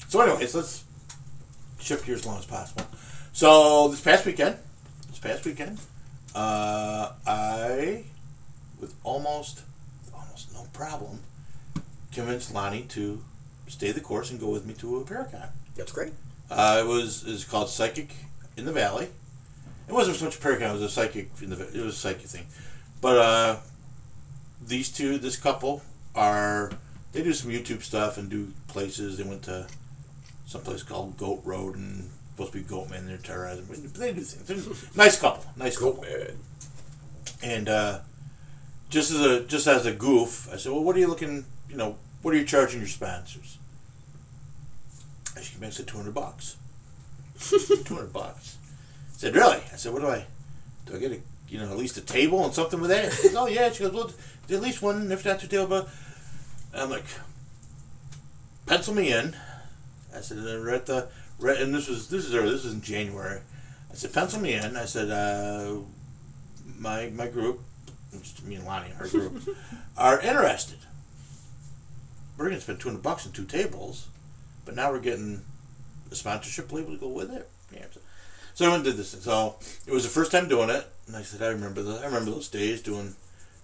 [0.07, 0.85] so, anyways, let's
[1.81, 2.85] shift gears as long as possible.
[3.33, 4.55] So, this past weekend,
[5.09, 5.79] this past weekend,
[6.33, 8.05] uh, I,
[8.79, 9.63] with almost,
[10.13, 11.19] almost no problem,
[12.13, 13.21] convinced Lonnie to
[13.67, 15.49] stay the course and go with me to a Paracon.
[15.75, 16.13] That's great.
[16.49, 18.15] Uh, it was is called Psychic
[18.55, 19.09] in the Valley.
[19.91, 22.27] It wasn't so much Paracon; it was a psychic in the it was a psychic
[22.27, 22.45] thing.
[23.01, 23.57] But uh,
[24.65, 25.81] these two, this couple,
[26.15, 26.72] are
[27.11, 29.18] they do some YouTube stuff and do places.
[29.18, 29.68] They went to
[30.45, 33.05] some place called Goat Road and supposed to be goat men.
[33.05, 33.65] They're terrorizing.
[33.68, 34.85] But They do things.
[34.95, 35.45] Nice couple.
[35.57, 36.03] Nice couple.
[36.03, 36.38] man.
[37.43, 37.99] And uh,
[38.89, 41.43] just as a just as a goof, I said, "Well, what are you looking?
[41.69, 43.57] You know, what are you charging your sponsors?"
[45.35, 46.55] And she back and said, 200 bucks."
[47.39, 48.57] 200 bucks.
[49.22, 50.26] Said, "Really?" I said, "What do I?
[50.88, 53.27] Do I get a you know at least a table and something with that?" She
[53.27, 54.11] goes, "Oh yeah." She goes, "Well,
[54.49, 55.89] at least one, if not two table." But
[56.73, 57.06] and I'm like,
[58.65, 59.35] "Pencil me in."
[60.11, 61.07] I said, uh, "Right the
[61.38, 63.41] right," and this was this is this is in January.
[63.91, 65.81] I said, "Pencil me in." I said, uh,
[66.80, 67.61] "My my group,
[68.23, 69.56] just me and Lonnie, our group,
[69.99, 70.80] are interested.
[72.39, 74.07] We're to spend two hundred bucks on two tables,
[74.65, 75.45] but now we're getting
[76.10, 77.85] a sponsorship label to go with it." Yeah.
[77.93, 78.01] So,
[78.53, 79.14] so I went and did this.
[79.14, 79.22] thing.
[79.22, 79.56] So
[79.86, 82.32] it was the first time doing it, and I said, "I remember the I remember
[82.32, 83.15] those days doing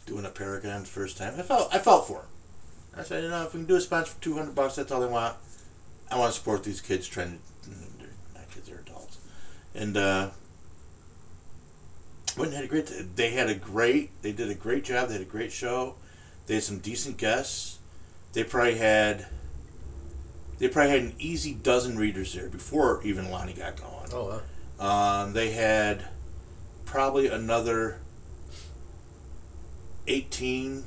[0.05, 1.33] doing a Paracon the first time.
[1.37, 2.27] I felt I felt for him.
[2.95, 4.91] I said, you know, if we can do a sponsor for two hundred bucks, that's
[4.91, 5.35] all they want.
[6.09, 7.69] I want to support these kids trying to.
[8.33, 9.17] Not kids; they're adults,
[9.75, 10.29] and." uh
[12.37, 13.15] went had a great.
[13.15, 14.21] They had a great.
[14.21, 15.07] They did a great job.
[15.07, 15.95] They had a great show.
[16.45, 17.79] They had some decent guests.
[18.33, 19.27] They probably had.
[20.59, 24.09] They probably had an easy dozen readers there before even Lonnie got going.
[24.13, 24.41] Oh.
[24.79, 26.05] Um, they had
[26.85, 27.99] probably another
[30.07, 30.83] 18.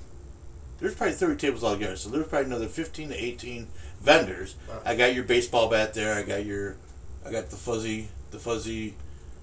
[0.79, 3.67] There's probably 30 tables altogether, so there's probably another 15 to 18
[4.01, 4.57] vendors.
[4.69, 4.81] Wow.
[4.85, 6.15] I got your baseball bat there.
[6.15, 6.77] I got your,
[7.27, 8.95] I got the fuzzy, the fuzzy,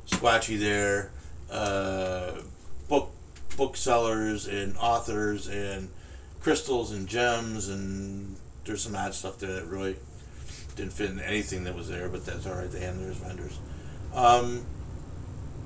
[0.08, 1.12] squatchy there.
[1.52, 2.42] Uh,
[2.90, 3.12] book
[3.56, 5.90] booksellers and authors and
[6.40, 9.96] crystals and gems and there's some odd stuff there that really
[10.76, 12.70] didn't fit in anything that was there, but that's all right.
[12.70, 13.58] They had their vendors.
[14.18, 14.66] Um,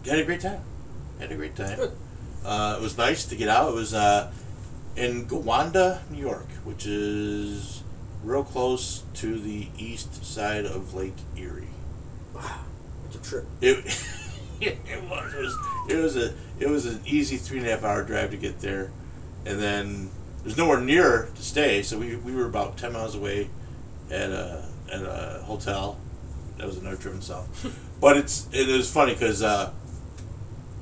[0.05, 0.61] had a great time.
[1.19, 1.79] Had a great time.
[2.43, 3.69] Uh, it was nice to get out.
[3.69, 4.31] It was uh,
[4.95, 7.83] in Gowanda, New York, which is
[8.23, 11.67] real close to the east side of Lake Erie.
[12.33, 12.59] Wow,
[13.05, 13.45] it's a trip.
[13.61, 13.77] It,
[14.61, 15.33] it was.
[15.33, 15.57] It was.
[15.87, 16.33] It was a.
[16.59, 18.91] It was an easy three and a half hour drive to get there,
[19.45, 20.09] and then
[20.43, 21.83] there's nowhere near to stay.
[21.83, 23.49] So we, we were about ten miles away,
[24.09, 25.97] at a at a hotel.
[26.57, 27.65] That was another trip itself,
[28.01, 29.71] but it's it was funny because uh,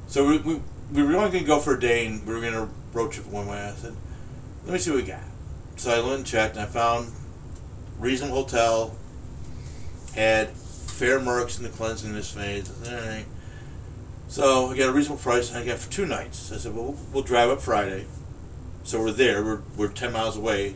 [0.07, 2.69] so we, we we were only gonna go for a day and we were gonna
[2.93, 3.59] road trip one way.
[3.59, 3.95] I said,
[4.65, 5.21] let me see what we got.
[5.75, 7.11] So I went and checked and I found
[7.99, 8.95] reasonable hotel.
[10.15, 12.71] Had fair marks in the cleanliness phase.
[12.87, 13.25] All right.
[14.27, 16.51] So I got a reasonable price, and I got for two nights.
[16.51, 18.05] I said, "Well, we'll, drive up Friday."
[18.83, 19.43] So we're there.
[19.43, 20.75] We're, we're ten miles away.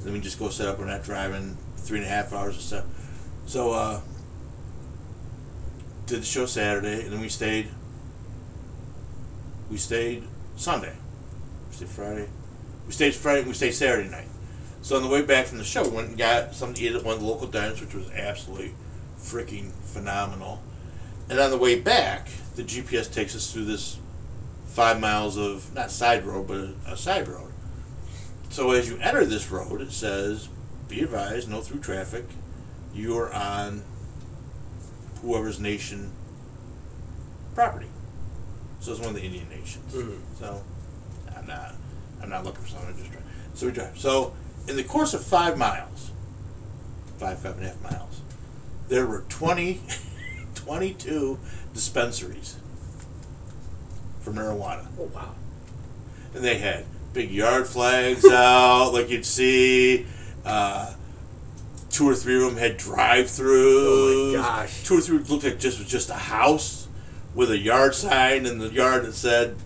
[0.00, 0.78] Then we just go set up.
[0.78, 2.84] We're not driving three and a half hours or so.
[3.46, 4.00] So uh,
[6.08, 7.68] did the show Saturday, and then we stayed.
[9.70, 10.24] We stayed
[10.56, 10.96] Sunday.
[11.68, 12.28] We stayed Friday.
[12.86, 13.46] We stayed Friday.
[13.46, 14.28] We stayed Saturday night.
[14.80, 16.96] So on the way back from the show, we went and got something to eat
[16.96, 18.74] at one of the local diners, which was absolutely
[19.18, 20.62] freaking phenomenal.
[21.28, 23.98] And on the way back, the GPS takes us through this
[24.66, 27.52] five miles of not side road, but a, side road.
[28.48, 30.48] So as you enter this road, it says,
[30.88, 32.24] "Be advised, no through traffic.
[32.94, 33.82] You are on
[35.22, 36.10] whoever's nation
[37.54, 37.86] property."
[38.80, 39.92] So it's one of the Indian nations.
[39.92, 40.18] Mhm.
[40.38, 40.62] So
[41.36, 41.74] I'm not,
[42.22, 42.88] I'm not looking for something.
[42.90, 43.08] I'm just.
[43.54, 43.98] So we drive.
[43.98, 44.34] So
[44.68, 46.10] in the course of five miles,
[47.18, 48.20] five five and a half miles,
[48.88, 49.80] there were 20,
[50.54, 51.38] 22
[51.74, 52.56] dispensaries
[54.20, 55.34] for marijuana Oh wow.
[56.34, 60.06] and they had big yard flags out, like you'd see.
[60.44, 60.92] Uh,
[61.90, 63.44] two or three of them had drive-throughs.
[63.44, 64.84] Oh my gosh.
[64.84, 66.88] Two or three looked like just was just a house
[67.34, 69.56] with a yard sign in the yard that said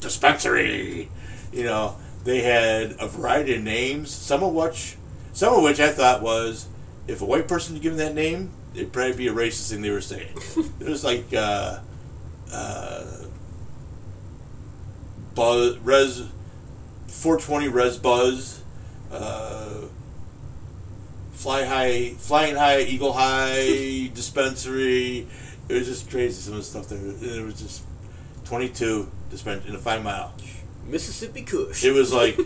[0.00, 1.08] dispensary.
[1.52, 4.10] You know, they had a variety of names.
[4.10, 4.96] Some of which,
[5.32, 6.66] some of which I thought was,
[7.06, 9.90] if a white person had given that name, it'd probably be a racist thing they
[9.90, 10.28] were saying.
[10.80, 11.32] it was like.
[11.34, 11.80] Uh,
[12.52, 13.04] uh,
[15.38, 16.24] Buzz, Res,
[17.06, 18.62] 420 Res Buzz,
[19.12, 19.82] uh,
[21.38, 25.26] Fly High, Flying High, Eagle High Dispensary.
[25.68, 26.98] It was just crazy some of the stuff there.
[27.38, 27.82] It was just
[28.46, 30.32] 22 dispensary in a five mile.
[30.86, 31.84] Mississippi Kush.
[31.84, 32.36] It was like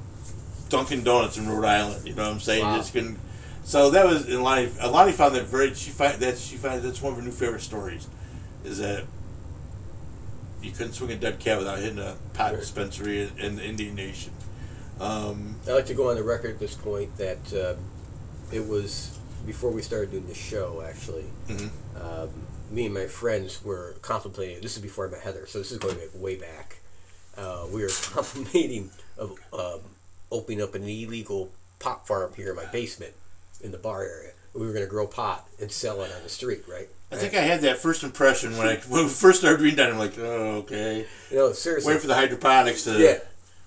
[0.68, 2.06] Dunkin' Donuts in Rhode Island.
[2.06, 2.64] You know what I'm saying?
[2.64, 2.76] Wow.
[2.76, 3.18] Just couldn't.
[3.64, 4.70] So that was and Lonnie.
[4.82, 5.72] uh, Lonnie found that very.
[5.74, 8.06] She find that she found that's one of her new favorite stories,
[8.64, 9.04] is that
[10.62, 12.60] you couldn't swing a dead cat without hitting a pot Right.
[12.60, 14.32] dispensary in, in the Indian Nation.
[15.00, 17.76] Um, I like to go on the record at this point that um,
[18.52, 20.82] it was before we started doing the show.
[20.86, 21.70] Actually, mhm.
[22.00, 22.30] um,
[22.70, 24.60] me and my friends were contemplating.
[24.60, 26.76] This is before I met Heather, so this is going way back.
[27.36, 29.80] Uh, we were contemplating of um,
[30.30, 33.14] opening up an illegal pot farm here in my basement
[33.62, 34.32] in the bar area.
[34.54, 36.88] We were going to grow pot and sell it on the street, right?
[37.12, 39.90] I think I had that first impression when I when we first started reading that.
[39.90, 41.06] I'm like, oh, okay.
[41.30, 41.88] you know, seriously.
[41.88, 42.98] Waiting for the hydroponics to.
[42.98, 43.18] Yeah.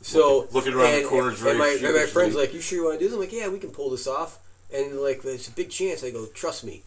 [0.02, 2.08] So Looking- looking around the corners and, my, and my sheepishly.
[2.08, 3.14] friends like, you sure you want to do this?
[3.14, 4.40] I'm like, yeah, we can pull this off.
[4.74, 6.04] And like, there's a big chance.
[6.04, 6.84] I go, trust me.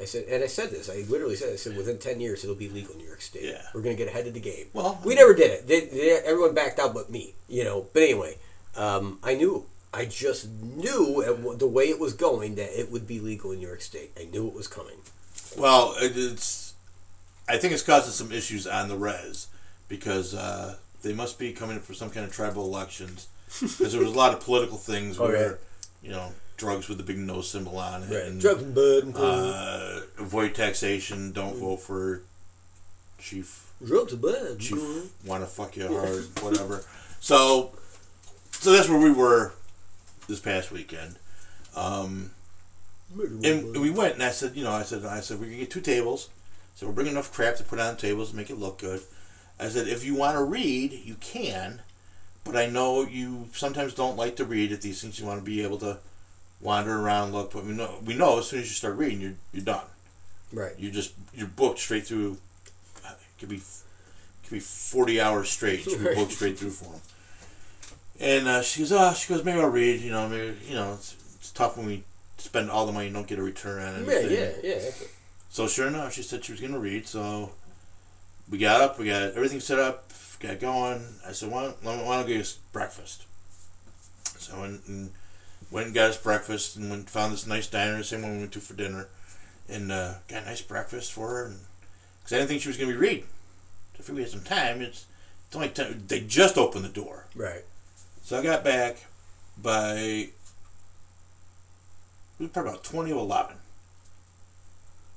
[0.00, 0.88] I said, and I said this.
[0.88, 3.42] I literally said, I said, within ten years, it'll be legal in New York State.
[3.44, 3.62] Yeah.
[3.74, 4.66] we're gonna get ahead of the game.
[4.72, 5.66] Well, we never did it.
[5.66, 7.34] They, they, everyone backed out, but me.
[7.48, 7.86] You know.
[7.92, 8.36] But anyway,
[8.76, 9.66] um, I knew.
[9.92, 13.50] I just knew at w- the way it was going that it would be legal
[13.52, 14.10] in New York State.
[14.20, 14.96] I knew it was coming.
[15.56, 16.74] Well, it's.
[17.48, 19.46] I think it's causing some issues on the res
[19.88, 23.26] because uh, they must be coming for some kind of tribal elections
[23.60, 25.32] because there was a lot of political things Okay.
[25.32, 25.58] where,
[26.02, 29.16] you know, drugs with the big no symbol on it, and Drugs and bud and
[29.16, 32.22] uh, avoid taxation, don't vote for
[33.18, 34.58] chief drugs and bud.
[34.58, 34.78] chief
[35.24, 36.84] want to fuck you hard, whatever.
[37.20, 37.70] So,
[38.50, 39.52] so that's where we were
[40.28, 41.16] this past weekend.
[41.74, 42.32] Um,
[43.42, 45.70] and we went, and I said, you know, I said, I said, we're gonna get
[45.70, 46.28] two tables.
[46.74, 49.00] So we're bringing enough crap to put on the tables to make it look good.
[49.58, 51.82] I said, if you want to read, you can,
[52.44, 55.18] but I know you sometimes don't like to read at these things.
[55.18, 55.98] You want to be able to
[56.60, 57.52] wander around, look.
[57.52, 59.86] But we know, we know, as soon as you start reading, you're you're done.
[60.52, 60.72] Right.
[60.78, 62.38] You just you're booked straight through.
[63.04, 63.60] It could be,
[64.44, 65.86] could be forty hours straight.
[65.86, 66.16] You Right.
[66.16, 67.00] booked straight through for them.
[68.20, 70.00] And uh, she goes, oh, she goes, maybe I'll read.
[70.00, 72.02] You know, maybe you know, it's, it's tough when we
[72.38, 74.30] spend all the money and don't get a return on it.
[74.30, 74.90] Yeah, yeah, yeah.
[75.50, 77.06] So sure enough, she said she was going to read.
[77.06, 77.50] So
[78.50, 80.10] we got up, we got everything set up,
[80.40, 81.04] got going.
[81.26, 83.24] I said, why, don't- why don't I get breakfast?
[84.38, 85.10] So went and,
[85.70, 88.38] went and got us breakfast and went, found this nice diner, the same one we
[88.38, 89.08] went to for dinner,
[89.68, 91.52] and uh, got a nice breakfast for her.
[92.20, 93.26] Because I didn't think she was going to be reading.
[93.94, 95.06] So if we had some time, it's,
[95.46, 97.26] it's only time, they just opened the door.
[97.34, 97.64] Right.
[98.22, 99.06] So I got back
[99.60, 100.28] by
[102.38, 103.56] it was probably about twenty to eleven.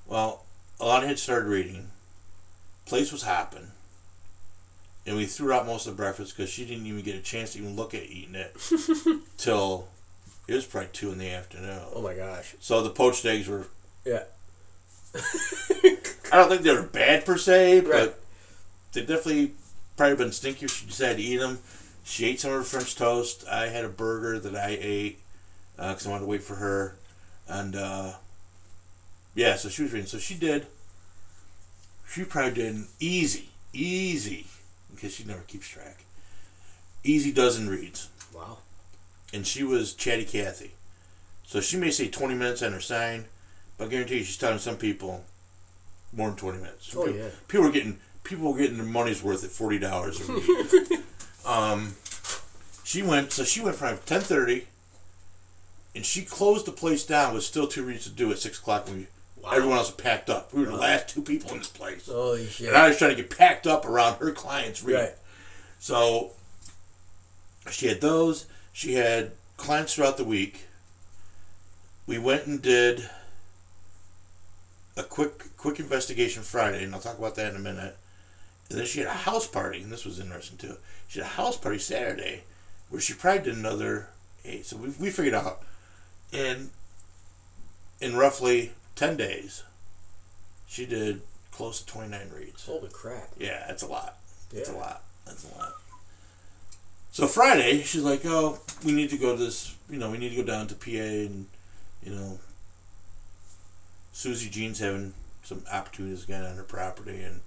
[0.07, 0.43] Well,
[0.79, 1.89] Alana had started reading.
[2.85, 3.67] Place was hopping.
[5.05, 7.53] And we threw out most of the breakfast because she didn't even get a chance
[7.53, 8.55] to even look at eating it
[9.37, 9.87] till
[10.47, 11.81] it was probably two in the afternoon.
[11.93, 12.55] Oh my gosh.
[12.59, 13.67] So the poached eggs were
[14.05, 14.23] Yeah.
[15.15, 18.13] I don't think they were bad per se, but Right.
[18.93, 19.53] they definitely
[19.97, 21.59] probably been stinky she decided to eat them.
[22.03, 23.45] She ate some of her French toast.
[23.47, 25.19] I had a burger that I ate
[25.75, 26.95] because I wanted to wait for her,
[27.47, 28.13] and uh,
[29.35, 30.07] yeah, so she was reading.
[30.07, 30.67] So she did.
[32.09, 34.47] She probably did an easy, easy,
[34.93, 36.03] because she never keeps track.
[37.03, 38.57] Easy dozen reads, Wow.
[39.33, 40.71] And she was chatty Cathy.
[41.45, 43.25] So she may say twenty minutes on her sign,
[43.77, 45.23] but I guarantee you she's telling some people
[46.13, 46.93] more than twenty minutes.
[46.95, 47.29] Oh, people, yeah.
[47.47, 50.21] people were getting people were getting their money's worth at forty dollars
[51.45, 51.95] um,
[52.83, 54.67] she went so she went from ten thirty,
[55.95, 58.87] and she closed the place down with still two reads to do at six o'clock
[58.87, 59.07] when we,
[59.43, 59.53] Wow.
[59.53, 60.53] everyone else had packed up.
[60.53, 62.67] We were the last two people in this place, Holy shit.
[62.67, 65.01] and I was trying to get packed up around her clients' reading.
[65.05, 65.13] Right.
[65.79, 66.31] So
[67.71, 68.45] she had those.
[68.73, 70.65] She had clients throughout the week.
[72.07, 73.09] We went and did
[74.97, 77.97] a quick quick investigation Friday, and I'll talk about that in a minute.
[78.69, 80.77] And then she had a house party, and this was interesting too.
[81.07, 82.43] She had a house party Saturday,
[82.89, 84.07] where she probably did another
[84.45, 84.65] eight.
[84.65, 85.61] So we, we figured out
[86.31, 86.71] in
[87.99, 89.63] in roughly ten days,
[90.67, 91.21] she did
[91.51, 92.65] close to twenty nine reads.
[92.65, 93.29] Holy crap.
[93.37, 94.17] Yeah, that's a lot.
[94.51, 95.03] That's a lot.
[95.25, 95.73] That's a lot.
[97.11, 99.75] So Friday, she's like, "Oh, we need to go to this.
[99.89, 101.45] You know, we need to go down to PA, and
[102.01, 102.39] you know,
[104.13, 105.13] Susie Jean's having
[105.43, 107.41] some opportunities again on her property, and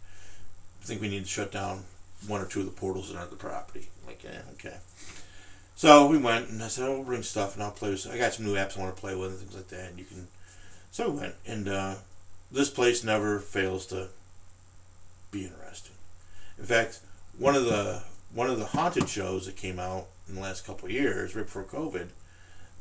[0.83, 1.85] I think we need to shut down
[2.27, 4.77] one or two of the portals that are on the property." I'm like, yeah, okay.
[5.77, 8.07] So we went, and I said, "Oh, we'll bring stuff, and I'll play with.
[8.07, 9.99] I got some new apps I want to play with, and things like that, and
[9.99, 10.29] you can."
[10.91, 11.95] So we went, and uh,
[12.53, 14.09] this place never fails to
[15.31, 15.95] be interesting.
[16.59, 17.01] In fact,
[17.39, 18.03] one of the
[18.35, 21.45] one of the haunted shows that came out in the last couple of years, right
[21.45, 22.09] before COVID,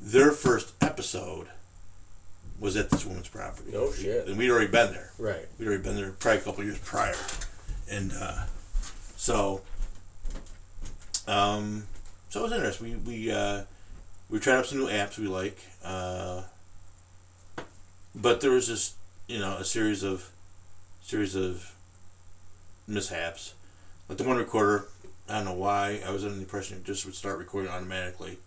[0.02, 1.48] their first episode
[2.60, 3.72] was at this woman's property.
[3.76, 4.28] Oh shit.
[4.28, 5.12] And we'd already been there.
[5.18, 5.46] Right.
[5.58, 7.16] We'd already been there probably a couple of years prior,
[7.90, 8.46] and uh,
[9.16, 9.62] so
[11.28, 11.88] um,
[12.30, 13.04] so it was interesting.
[13.06, 13.64] We we uh,
[14.30, 16.44] we tried out some new apps we like, uh,
[18.16, 18.96] but there was just
[19.28, 20.30] you know a series of
[21.02, 21.76] series of
[22.88, 23.54] mishaps.
[24.10, 24.86] Like the one recorder,
[25.30, 26.02] I don't know why.
[26.06, 28.38] I was under the impression it just would start recording automatically,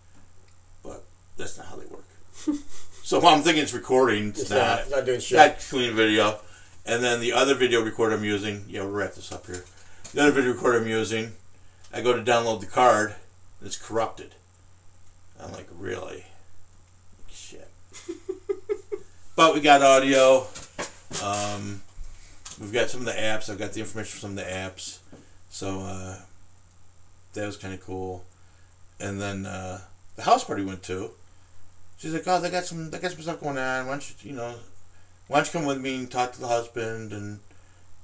[0.82, 1.04] but
[1.36, 2.04] that's not how they work.
[3.02, 4.28] so I'm thinking it's recording.
[4.28, 4.90] It's, It's not.
[4.90, 5.38] not, not doing shit.
[5.38, 6.38] Not clean video.
[6.84, 9.64] And then the other video recorder I'm using, yeah, we'll wrap this up here.
[10.12, 11.32] The other video recorder I'm using,
[11.92, 13.14] I go to download the card,
[13.58, 14.34] and it's corrupted.
[15.42, 16.26] I'm like, really?
[17.28, 17.68] Shit.
[19.36, 20.46] but we got audio.
[21.22, 21.82] Um,
[22.60, 23.50] we've got some of the apps.
[23.50, 24.98] I've got the information from some of the apps.
[25.50, 26.18] So uh,
[27.36, 28.24] that was kind of cool.
[28.98, 29.80] And then uh,
[30.16, 31.10] the house party went to.
[31.98, 33.86] She's like, oh, they got some, they got some stuff going on.
[33.86, 34.56] Why don't you, you know,
[35.28, 37.40] why don't you come with me and talk to the husband and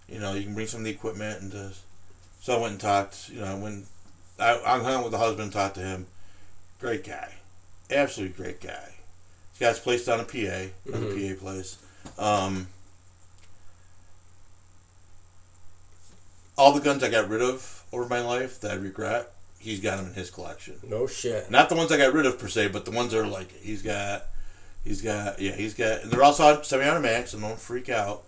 [0.09, 1.69] you know you can bring some of the equipment and uh,
[2.41, 3.87] so I went and talked you know when
[4.39, 6.07] I, I hung out with the husband and talked to him
[6.81, 7.33] great guy
[7.91, 8.95] absolutely great guy
[9.53, 11.79] he's got his place down in PA another PA place
[12.19, 12.67] um,
[16.59, 19.99] all the guns I got rid of over my life that I regret he's got
[19.99, 21.51] them in his collection No shit.
[21.51, 23.53] not the ones I got rid of per se, but the ones that are like
[23.61, 24.25] he's got,
[24.85, 26.03] he's got, yeah, he's got.
[26.03, 28.25] And they're also semi-automatic, so don't freak out.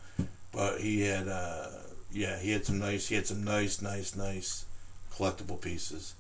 [0.53, 1.67] But he had, uh,
[2.13, 4.65] yeah, he had some nice, he had some nice, nice, nice
[5.13, 6.15] collectible pieces.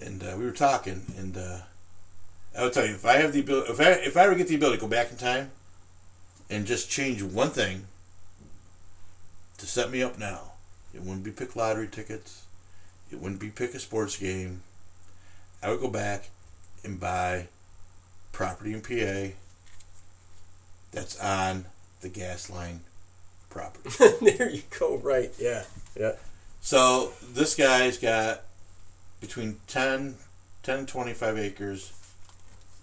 [0.00, 1.58] And uh, we were talking, and uh,
[2.58, 4.48] I would tell you, if I have the ability, if I if I ever get
[4.48, 5.50] the ability to go back in time,
[6.48, 7.84] and just change one thing
[9.58, 10.52] to set me up now,
[10.94, 12.45] it wouldn't be pick lottery tickets.
[13.10, 14.62] It wouldn't be pick a sports game.
[15.62, 16.30] I would go back
[16.84, 17.48] and buy
[18.32, 19.34] property in PA
[20.92, 21.66] that's on
[22.00, 22.80] the gas line
[23.50, 23.90] property.
[24.20, 24.96] there you go.
[24.98, 25.32] Right.
[25.38, 25.64] Yeah.
[25.98, 26.12] Yeah.
[26.60, 28.42] so this guy's got
[29.20, 30.16] between 10
[30.62, 31.92] 10, 25 acres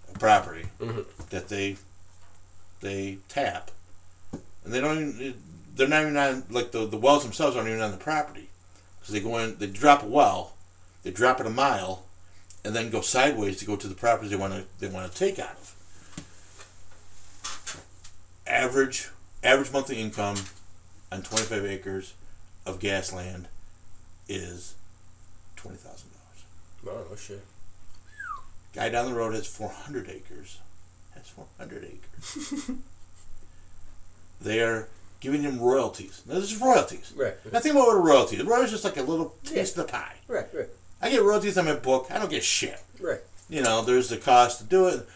[0.08, 1.04] of property Mhm.
[1.30, 1.76] that they
[2.80, 3.70] they tap,
[4.64, 5.42] and they don't even
[5.76, 8.48] they're not even on like the the wells themselves aren't even on the property
[9.04, 10.54] because they go in they drop a well,
[11.02, 12.04] they drop it a mile,
[12.64, 15.18] and then go sideways to go to the properties they want to they want to
[15.18, 15.74] take out of.
[18.46, 19.10] Average
[19.42, 20.36] average monthly income
[21.12, 22.14] on 25 acres
[22.64, 23.48] of gas land
[24.26, 24.74] is
[25.54, 26.08] twenty thousand
[26.82, 27.04] dollars.
[27.12, 27.44] Oh, shit.
[28.74, 30.58] Guy down the road has 400 acres.
[31.14, 32.70] Has 400 acres.
[34.40, 34.88] they are
[35.20, 36.22] giving him royalties.
[36.26, 37.12] Now, this is royalties.
[37.16, 37.34] Right.
[37.52, 38.36] Nothing about what a royalty.
[38.36, 40.16] The royalty is just like a little taste of the pie.
[40.28, 40.68] Right, right,
[41.00, 42.06] I get royalties on my book.
[42.10, 42.80] I don't get shit.
[43.00, 43.20] right.
[43.48, 45.06] You know, there's the cost to do it.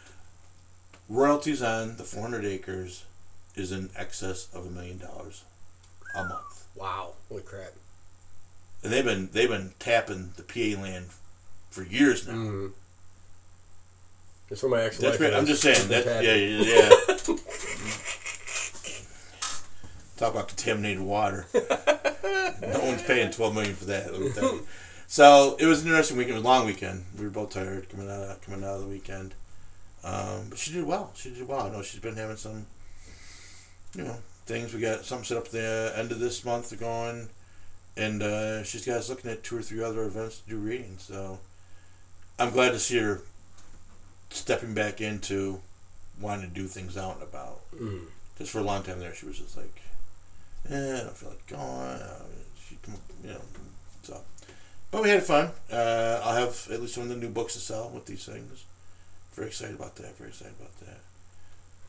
[1.08, 3.04] Royalties on the 400 acres
[3.56, 5.44] is in excess of a million dollars
[6.14, 6.66] a month.
[6.76, 7.14] Wow.
[7.28, 7.72] Holy crap.
[8.82, 11.06] And they've been they've been tapping the PA land
[11.70, 12.34] for years now.
[12.34, 12.72] Mm.
[14.48, 15.34] That's where my ex That's great.
[15.34, 16.04] I'm just saying that.
[16.22, 17.34] Yeah, yeah, yeah.
[20.18, 21.46] Talk about contaminated water.
[21.54, 24.12] no one's paying twelve million for that.
[24.12, 24.66] let me tell you.
[25.06, 26.32] So it was an interesting weekend.
[26.32, 27.04] It was a long weekend.
[27.16, 29.34] We were both tired coming out of, coming out of the weekend.
[30.04, 31.12] Um, but she did well.
[31.14, 31.60] She did well.
[31.60, 32.66] I know she's been having some,
[33.94, 34.74] you know, things.
[34.74, 37.28] We got something set up at the end of this month going,
[37.96, 41.02] and uh, she's got us looking at two or three other events to do readings.
[41.04, 41.38] So
[42.38, 43.22] I'm glad to see her
[44.30, 45.60] stepping back into
[46.20, 47.60] wanting to do things out and about.
[47.74, 48.06] Mm.
[48.36, 49.80] Just for a long time there, she was just like,
[50.70, 52.00] I feel like going.
[52.68, 53.40] She come, you know,
[54.02, 54.20] so.
[54.90, 55.50] But we had fun.
[55.70, 58.64] Uh, I'll have at least one of the new books to sell with these things.
[59.34, 60.16] Very excited about that.
[60.16, 60.98] Very excited about that.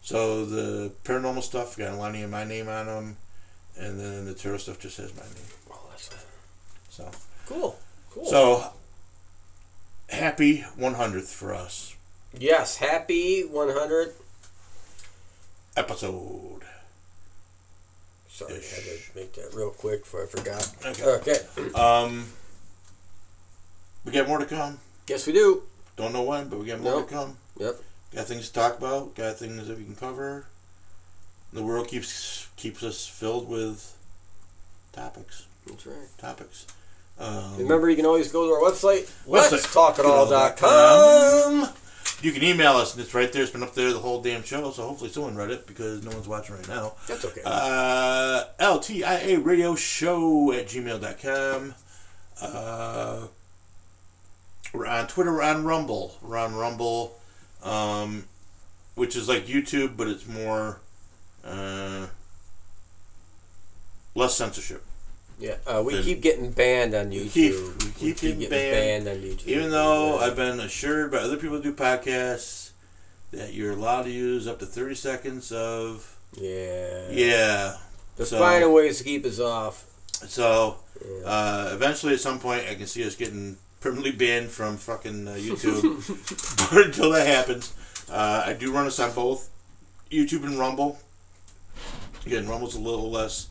[0.01, 3.17] So the paranormal stuff got Lonnie and my name on them,
[3.77, 5.51] and then the tarot stuff just has my name.
[5.71, 6.09] Oh, that's
[6.89, 7.09] So,
[7.47, 7.77] cool.
[8.11, 8.25] Cool.
[8.25, 8.73] so
[10.09, 11.95] happy 100th for us
[12.37, 14.13] yes, happy 100.
[15.77, 16.61] episode.
[18.39, 20.71] Sorry, I had to make that real quick before I forgot.
[20.85, 21.03] Okay.
[21.03, 21.39] Okay.
[21.73, 22.27] Um,
[24.05, 24.79] we got more to come.
[25.07, 25.63] Yes, we do.
[25.97, 27.09] Don't know when, but we got more Nope.
[27.09, 27.37] to come.
[27.57, 27.75] Yep.
[28.15, 29.13] Got things to talk about.
[29.15, 30.45] Got things that we can cover.
[31.51, 33.93] The world keeps keeps us filled with
[34.93, 35.45] topics.
[35.67, 36.07] That's right.
[36.17, 36.65] Topics.
[37.19, 39.65] Um, Remember, you can always go to our website, website,
[39.97, 41.73] letstalkitall.com.
[42.21, 43.43] You can email us, and it's right there.
[43.43, 46.11] It's been up there the whole damn show, so hopefully someone read it because no
[46.11, 46.93] one's watching right now.
[47.07, 47.41] That's okay.
[47.45, 51.75] Uh, LTIA radio show at gmail.com.
[52.41, 53.27] Uh,
[54.73, 56.17] we're on Twitter, we're on Rumble.
[56.21, 57.17] We're on Rumble,
[57.63, 58.25] um,
[58.95, 60.81] which is like YouTube, but it's more,
[61.45, 62.07] uh,
[64.13, 64.83] less censorship.
[65.39, 67.31] Yeah, uh, we keep getting banned on YouTube.
[67.31, 67.53] keep-
[68.01, 69.07] We- we keep getting banned.
[69.07, 69.47] on YouTube.
[69.47, 70.25] Even though Yeah.
[70.27, 72.69] I've been assured by other people who do podcasts
[73.31, 77.77] that you're allowed to use up to 30 seconds of, yeah, yeah.
[78.17, 79.85] they're so- finding ways to keep us off.
[80.27, 81.25] So, Yeah.
[81.25, 85.31] Uh, eventually, at some point, I can see us getting permanently banned from fucking uh,
[85.35, 86.03] YouTube.
[86.71, 87.71] but until that happens,
[88.11, 89.47] uh, I do run us on both
[90.11, 90.99] YouTube and Rumble.
[92.25, 93.47] Again, Rumble's a little less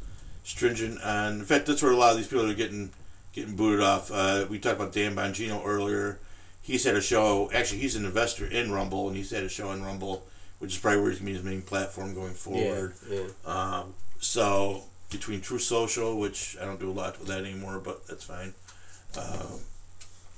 [0.48, 2.90] stringent, and in fact, that's where a lot of these people are getting
[3.34, 4.10] getting booted off.
[4.10, 6.18] Uh, we talked about Dan Bongino earlier.
[6.62, 7.50] He's had a show.
[7.52, 10.26] Actually, he's an investor in Rumble, and he's had a show in Rumble,
[10.58, 12.94] which is probably where he's going to be his main platform going forward.
[13.10, 13.80] yeah, yeah.
[13.80, 18.06] Um, so between Truth Social, which I don't do a lot with that anymore, but
[18.06, 18.54] that's fine.
[19.18, 19.60] Um,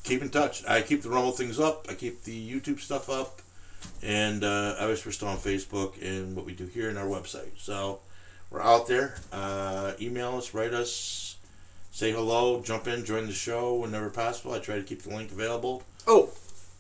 [0.04, 0.64] keep in touch.
[0.68, 1.86] I keep the Rumble things up.
[1.88, 3.40] I keep the YouTube stuff up,
[4.02, 7.50] and uh, obviously we're still on Facebook and what we do here in our website.
[7.58, 8.00] So
[8.50, 9.14] we're out there.
[9.32, 11.36] Uh, email us, write us,
[11.92, 14.52] say hello, jump in, join the show whenever possible.
[14.52, 15.82] I try to keep the link available.
[16.06, 16.30] Oh,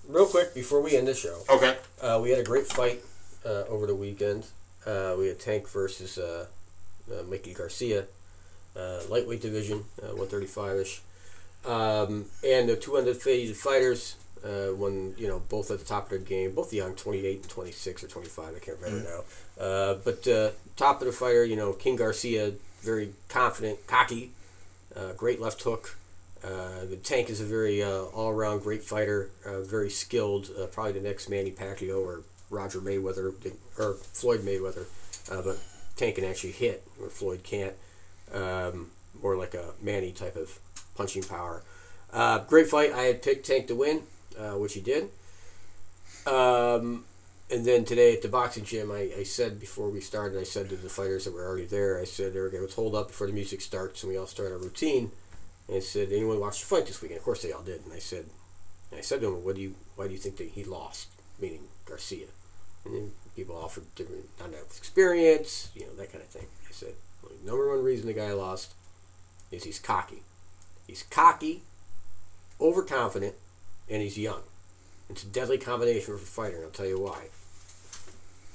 [0.08, 1.76] real quick before we end the show, Okay.
[2.02, 3.02] uh, we had a great fight
[3.44, 4.46] uh, over the weekend.
[4.86, 6.46] Uh, we had Tank versus uh,
[7.12, 8.04] uh, Mickey Garcia,
[8.76, 11.02] uh, lightweight division, uh, 135 ish.
[11.66, 16.08] Um, and the two undefeated fighters, uh, when you know both at the top of
[16.10, 19.20] their game, both young, 28 and 26 or 25, I can't remember now.
[19.60, 24.30] Uh, but uh, top of the fighter, you know, King Garcia, very confident, cocky,
[24.96, 25.98] uh, great left hook.
[26.42, 30.48] Uh, the Tank is a very uh, all-around great fighter, very skilled.
[30.72, 33.34] Probably the next Manny Pacquiao or Roger Mayweather
[33.78, 34.86] or Floyd Mayweather,
[35.28, 35.58] but
[35.96, 37.74] Tank can actually hit where Floyd can't.
[38.32, 40.58] Um, more like a Manny type of
[40.94, 41.62] punching power.
[42.46, 42.92] Great fight.
[42.92, 44.04] I had picked Tank to win,
[44.54, 45.10] which he did.
[46.26, 47.04] Um,
[47.50, 50.68] and then today at the boxing gym, I, I said before we started, I said
[50.68, 53.32] to the fighters that were already there, I said going to hold up before the
[53.32, 55.10] music starts and we all start our routine.
[55.68, 57.18] And I said, anyone watch the fight this weekend?
[57.18, 57.84] Of course they all did.
[57.84, 58.26] And I said,
[58.90, 59.74] And I said to him, "What do you?
[59.96, 61.08] Why do you think that he lost?"
[61.40, 62.26] Meaning Garcia.
[62.84, 66.46] And then people offered different, not enough experience, you know, that kind of thing.
[66.68, 68.74] I said, well, number one reason the guy lost
[69.50, 70.22] is he's cocky.
[70.86, 71.62] He's cocky,
[72.60, 73.34] overconfident,
[73.88, 74.42] and he's young.
[75.08, 77.28] It's a deadly combination for a fighter, and I'll tell you why.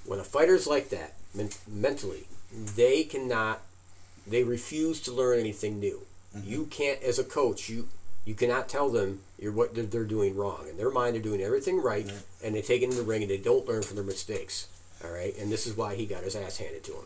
[0.05, 3.61] When a fighter's like that, men- mentally, they cannot,
[4.27, 6.01] they refuse to learn anything new.
[6.43, 7.87] You can't, as a coach, you
[8.25, 10.65] you cannot tell them you're what they're, they're doing wrong.
[10.67, 12.11] In their mind, they're doing everything right,
[12.43, 14.67] and they take it in the ring and they don't learn from their mistakes.
[15.03, 17.05] All right, and this is why he got his ass handed to him.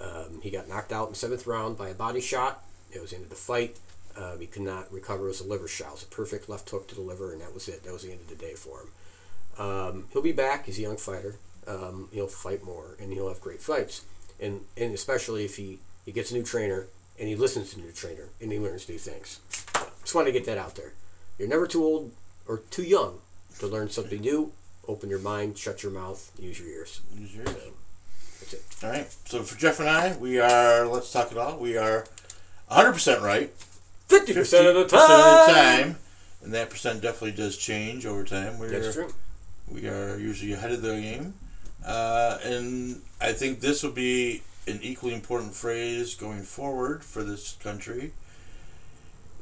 [0.00, 2.62] Um, he got knocked out in seventh round by a body shot.
[2.92, 3.76] It was the end of the fight.
[4.16, 5.24] Um, he could not recover.
[5.24, 5.88] It was a liver shot.
[5.88, 7.82] It was a perfect left hook to the liver, and that was it.
[7.82, 8.88] That was the end of the day for him.
[9.58, 10.66] Um, he'll be back.
[10.66, 11.36] He's a young fighter.
[11.66, 14.02] Um, he'll fight more, and he'll have great fights.
[14.40, 16.86] And and especially if he, he gets a new trainer
[17.18, 19.38] and he listens to the new trainer and he learns new things.
[20.02, 20.92] Just want to get that out there.
[21.38, 22.10] You're never too old
[22.48, 23.18] or too young
[23.60, 24.52] to learn something new.
[24.88, 27.00] Open your mind, shut your mouth, use your ears.
[27.16, 27.46] Use yours.
[28.40, 28.62] That's it.
[28.82, 29.06] All right.
[29.26, 30.86] So for Jeff and I, we are.
[30.88, 31.58] Let's talk it all.
[31.58, 32.06] We are
[32.66, 33.52] 100 percent right.
[34.08, 35.10] Fifty percent of the time.
[35.10, 35.96] of the time,
[36.42, 38.58] and that percent definitely does change over time.
[38.58, 39.08] We're, That's true.
[39.70, 41.34] We are usually ahead of the game,
[41.86, 47.52] uh, and I think this will be an equally important phrase going forward for this
[47.62, 48.12] country.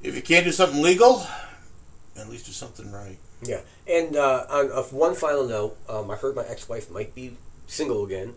[0.02, 1.26] If you can't do something legal,
[2.16, 3.18] at least do something right.
[3.42, 7.36] Yeah, and uh, on one final note, um, I heard my ex-wife might be
[7.66, 8.34] single again.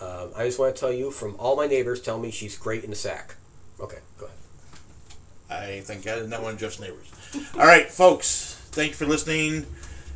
[0.00, 2.84] Um, I just want to tell you, from all my neighbors, tell me she's great
[2.84, 3.34] in the sack.
[3.80, 4.36] Okay, go ahead.
[5.48, 7.10] I think God I'm not one of Jeff's neighbors.
[7.54, 8.54] All right, folks.
[8.72, 9.66] Thank you for listening.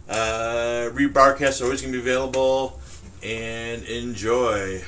[0.09, 2.81] Uh, rebroadcasts are always going to be available,
[3.23, 4.83] and enjoy.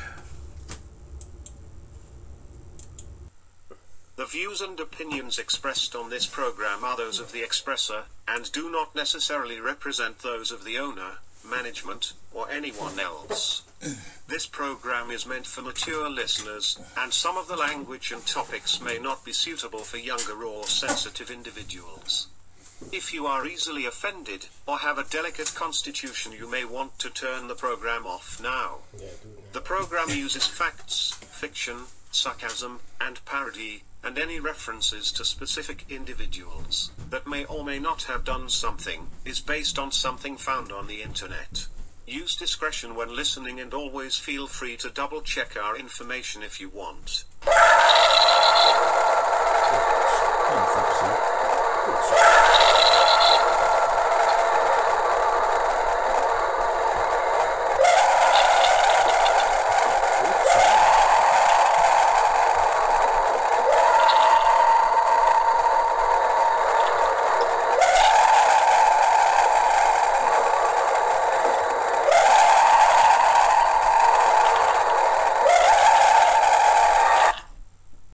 [4.17, 8.71] The views and opinions expressed on this program are those of the expresser, and do
[8.71, 13.63] not necessarily represent those of the owner, management, or anyone else.
[14.29, 18.99] This program is meant for mature listeners, and some of the language and topics may
[18.99, 22.29] not be suitable for younger or sensitive individuals.
[22.91, 27.49] If you are easily offended, or have a delicate constitution, you may want to turn
[27.49, 28.79] the program off now.
[28.99, 29.09] Yeah,
[29.53, 37.27] the program uses facts, fiction, sarcasm, and parody, and any references to specific individuals that
[37.27, 41.67] may or may not have done something is based on something found on the internet.
[42.07, 46.69] Use discretion when listening and always feel free to double check our information if you
[46.69, 47.25] want.